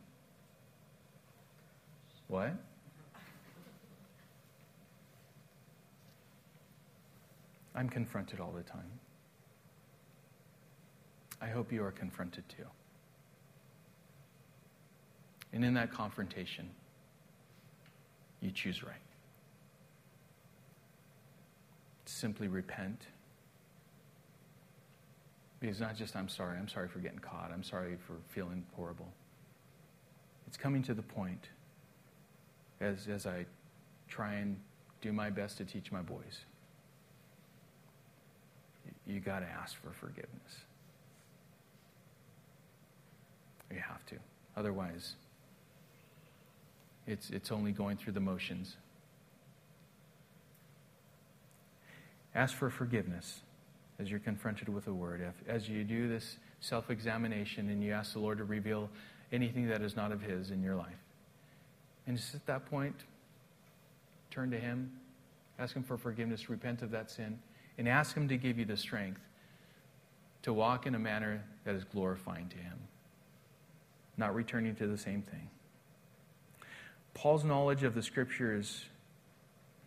What? 2.27 2.53
I'm 7.75 7.87
confronted 7.87 8.39
all 8.39 8.51
the 8.51 8.63
time. 8.63 8.91
I 11.41 11.47
hope 11.47 11.71
you 11.71 11.83
are 11.83 11.91
confronted 11.91 12.43
too. 12.49 12.65
And 15.53 15.63
in 15.63 15.73
that 15.75 15.91
confrontation, 15.91 16.69
you 18.41 18.51
choose 18.51 18.83
right. 18.83 18.95
Simply 22.05 22.47
repent 22.47 23.05
because 25.59 25.79
not 25.79 25.95
just, 25.95 26.15
I'm 26.15 26.29
sorry, 26.29 26.57
I'm 26.57 26.69
sorry 26.69 26.87
for 26.87 26.99
getting 26.99 27.19
caught, 27.19 27.51
I'm 27.53 27.63
sorry 27.63 27.97
for 28.07 28.13
feeling 28.29 28.63
horrible. 28.75 29.11
It's 30.47 30.57
coming 30.57 30.81
to 30.83 30.93
the 30.93 31.01
point 31.01 31.49
as, 32.79 33.07
as 33.07 33.25
I 33.25 33.45
try 34.07 34.35
and 34.35 34.57
do 35.01 35.11
my 35.11 35.29
best 35.29 35.57
to 35.57 35.65
teach 35.65 35.91
my 35.91 36.01
boys. 36.01 36.45
You 39.05 39.19
got 39.19 39.39
to 39.39 39.47
ask 39.47 39.75
for 39.75 39.91
forgiveness. 39.91 40.63
You 43.71 43.79
have 43.79 44.05
to. 44.07 44.15
Otherwise, 44.55 45.15
it's, 47.09 47.31
it's 47.31 47.51
only 47.51 47.71
going 47.71 47.97
through 47.97 48.13
the 48.13 48.19
motions. 48.19 48.77
Ask 52.35 52.55
for 52.55 52.69
forgiveness 52.69 53.41
as 53.97 54.11
you're 54.11 54.19
confronted 54.19 54.69
with 54.69 54.87
a 54.87 54.93
word. 54.93 55.21
If, 55.21 55.49
as 55.49 55.67
you 55.67 55.83
do 55.83 56.07
this 56.07 56.37
self 56.59 56.91
examination 56.91 57.69
and 57.69 57.83
you 57.83 57.91
ask 57.91 58.13
the 58.13 58.19
Lord 58.19 58.37
to 58.37 58.43
reveal 58.43 58.89
anything 59.31 59.67
that 59.69 59.81
is 59.81 59.95
not 59.95 60.11
of 60.11 60.21
His 60.21 60.51
in 60.51 60.61
your 60.61 60.75
life. 60.75 61.03
And 62.05 62.15
just 62.15 62.35
at 62.35 62.45
that 62.45 62.67
point, 62.67 62.95
turn 64.29 64.51
to 64.51 64.59
Him, 64.59 64.91
ask 65.57 65.75
Him 65.75 65.83
for 65.83 65.97
forgiveness, 65.97 66.49
repent 66.49 66.83
of 66.83 66.91
that 66.91 67.09
sin, 67.09 67.39
and 67.79 67.87
ask 67.89 68.15
Him 68.15 68.27
to 68.27 68.37
give 68.37 68.59
you 68.59 68.65
the 68.65 68.77
strength 68.77 69.21
to 70.43 70.53
walk 70.53 70.85
in 70.85 70.93
a 70.93 70.99
manner 70.99 71.43
that 71.65 71.73
is 71.73 71.83
glorifying 71.83 72.47
to 72.49 72.57
Him, 72.57 72.77
not 74.15 74.35
returning 74.35 74.75
to 74.75 74.87
the 74.87 74.97
same 74.97 75.23
thing. 75.23 75.49
Paul's 77.19 77.43
knowledge 77.43 77.83
of 77.83 77.93
the 77.93 78.03
Scriptures, 78.03 78.85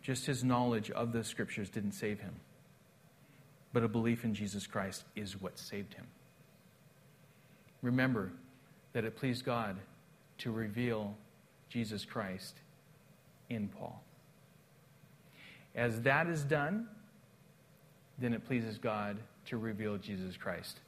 just 0.01 0.25
his 0.25 0.43
knowledge 0.43 0.91
of 0.91 1.11
the 1.13 1.23
Scriptures, 1.23 1.69
didn't 1.69 1.93
save 1.93 2.19
him 2.19 2.35
but 3.73 3.83
a 3.83 3.87
belief 3.87 4.23
in 4.23 4.35
Jesus 4.35 4.67
Christ 4.67 5.03
is 5.15 5.41
what 5.41 5.57
saved 5.57 5.95
him. 5.95 6.05
Remember 7.81 8.31
that 8.93 9.03
it 9.03 9.17
pleased 9.17 9.43
God 9.43 9.75
to 10.37 10.51
reveal 10.51 11.15
Jesus 11.69 12.05
Christ 12.05 12.55
in 13.49 13.67
Paul. 13.67 14.01
As 15.75 15.99
that 16.01 16.27
is 16.27 16.43
done, 16.43 16.87
then 18.19 18.33
it 18.33 18.45
pleases 18.45 18.77
God 18.77 19.17
to 19.47 19.57
reveal 19.57 19.97
Jesus 19.97 20.37
Christ 20.37 20.79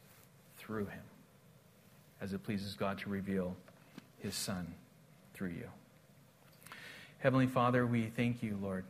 through 0.57 0.85
him, 0.85 1.01
as 2.21 2.33
it 2.33 2.43
pleases 2.43 2.75
God 2.75 2.99
to 2.99 3.09
reveal 3.09 3.55
his 4.19 4.35
Son 4.35 4.73
through 5.33 5.49
you. 5.49 5.67
Heavenly 7.19 7.47
Father, 7.47 7.85
we 7.85 8.05
thank 8.15 8.43
you, 8.43 8.57
Lord, 8.61 8.85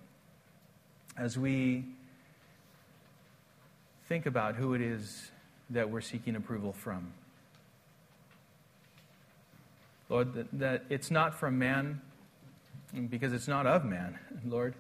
as 1.18 1.38
we 1.38 1.86
think 4.08 4.26
about 4.26 4.56
who 4.56 4.74
it 4.74 4.82
is 4.82 5.32
that 5.70 5.90
we're 5.90 6.02
seeking 6.02 6.36
approval 6.36 6.74
from. 6.74 7.14
Lord, 10.10 10.34
that, 10.34 10.60
that 10.60 10.86
it's 10.90 11.10
not 11.10 11.34
from 11.34 11.58
man 11.58 12.02
because 13.10 13.34
it's 13.34 13.48
not 13.48 13.66
of 13.66 13.84
man, 13.86 14.20
Lord. 14.46 14.76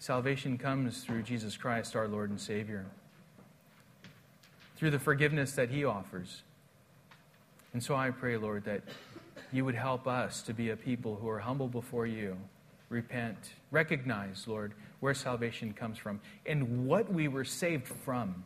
Salvation 0.00 0.58
comes 0.58 1.02
through 1.02 1.22
Jesus 1.22 1.56
Christ, 1.56 1.96
our 1.96 2.06
Lord 2.06 2.30
and 2.30 2.40
Savior, 2.40 2.86
through 4.76 4.90
the 4.90 4.98
forgiveness 4.98 5.52
that 5.52 5.70
He 5.70 5.84
offers. 5.84 6.42
And 7.72 7.82
so 7.82 7.94
I 7.94 8.10
pray, 8.10 8.36
Lord, 8.36 8.64
that 8.64 8.82
you 9.52 9.64
would 9.64 9.74
help 9.74 10.06
us 10.06 10.42
to 10.42 10.54
be 10.54 10.70
a 10.70 10.76
people 10.76 11.16
who 11.16 11.28
are 11.28 11.38
humble 11.38 11.68
before 11.68 12.06
you, 12.06 12.36
repent, 12.88 13.36
recognize, 13.70 14.46
Lord, 14.46 14.74
where 15.00 15.14
salvation 15.14 15.72
comes 15.72 15.98
from 15.98 16.20
and 16.46 16.86
what 16.86 17.12
we 17.12 17.28
were 17.28 17.44
saved 17.44 17.86
from 17.86 18.44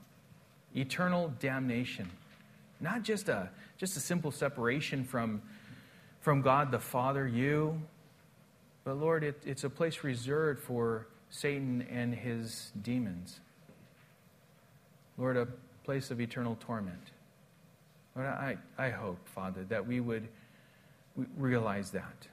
eternal 0.74 1.32
damnation. 1.38 2.10
Not 2.80 3.02
just 3.02 3.28
a, 3.28 3.50
just 3.78 3.96
a 3.96 4.00
simple 4.00 4.30
separation 4.30 5.04
from, 5.04 5.42
from 6.20 6.42
God 6.42 6.70
the 6.70 6.80
Father, 6.80 7.26
you, 7.26 7.80
but 8.84 8.98
Lord, 8.98 9.22
it, 9.22 9.40
it's 9.46 9.64
a 9.64 9.70
place 9.70 10.02
reserved 10.02 10.60
for 10.60 11.06
Satan 11.30 11.86
and 11.90 12.14
his 12.14 12.72
demons. 12.82 13.40
Lord, 15.16 15.36
a 15.36 15.46
place 15.84 16.10
of 16.10 16.20
eternal 16.20 16.56
torment. 16.60 17.12
Lord, 18.16 18.28
I, 18.28 18.56
I 18.76 18.90
hope, 18.90 19.18
Father, 19.28 19.64
that 19.68 19.86
we 19.86 20.00
would 20.00 20.26
realize 21.36 21.90
that. 21.92 22.26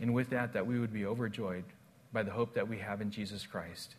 And 0.00 0.12
with 0.14 0.30
that, 0.30 0.52
that 0.52 0.66
we 0.66 0.78
would 0.78 0.92
be 0.92 1.06
overjoyed 1.06 1.64
by 2.12 2.22
the 2.22 2.30
hope 2.30 2.54
that 2.54 2.68
we 2.68 2.78
have 2.78 3.00
in 3.00 3.10
Jesus 3.10 3.46
Christ. 3.46 3.94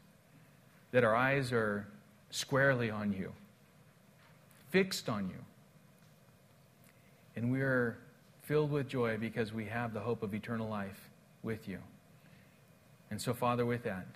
That 0.91 1.03
our 1.03 1.15
eyes 1.15 1.51
are 1.51 1.87
squarely 2.29 2.89
on 2.89 3.13
you, 3.13 3.31
fixed 4.69 5.09
on 5.09 5.29
you. 5.29 5.43
And 7.35 7.51
we 7.51 7.61
are 7.61 7.97
filled 8.43 8.71
with 8.71 8.87
joy 8.87 9.17
because 9.17 9.53
we 9.53 9.65
have 9.65 9.93
the 9.93 9.99
hope 9.99 10.23
of 10.23 10.33
eternal 10.33 10.69
life 10.69 11.09
with 11.43 11.67
you. 11.67 11.79
And 13.11 13.21
so, 13.21 13.33
Father, 13.33 13.65
with 13.65 13.83
that, 13.83 14.07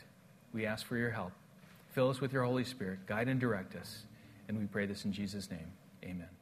we 0.53 0.65
ask 0.65 0.85
for 0.85 0.97
your 0.97 1.11
help. 1.11 1.31
Fill 1.91 2.09
us 2.09 2.21
with 2.21 2.33
your 2.33 2.43
Holy 2.43 2.63
Spirit, 2.63 3.05
guide 3.05 3.27
and 3.27 3.39
direct 3.39 3.75
us. 3.75 4.03
And 4.47 4.57
we 4.57 4.65
pray 4.65 4.85
this 4.85 5.05
in 5.05 5.11
Jesus' 5.11 5.49
name. 5.49 5.71
Amen. 6.03 6.38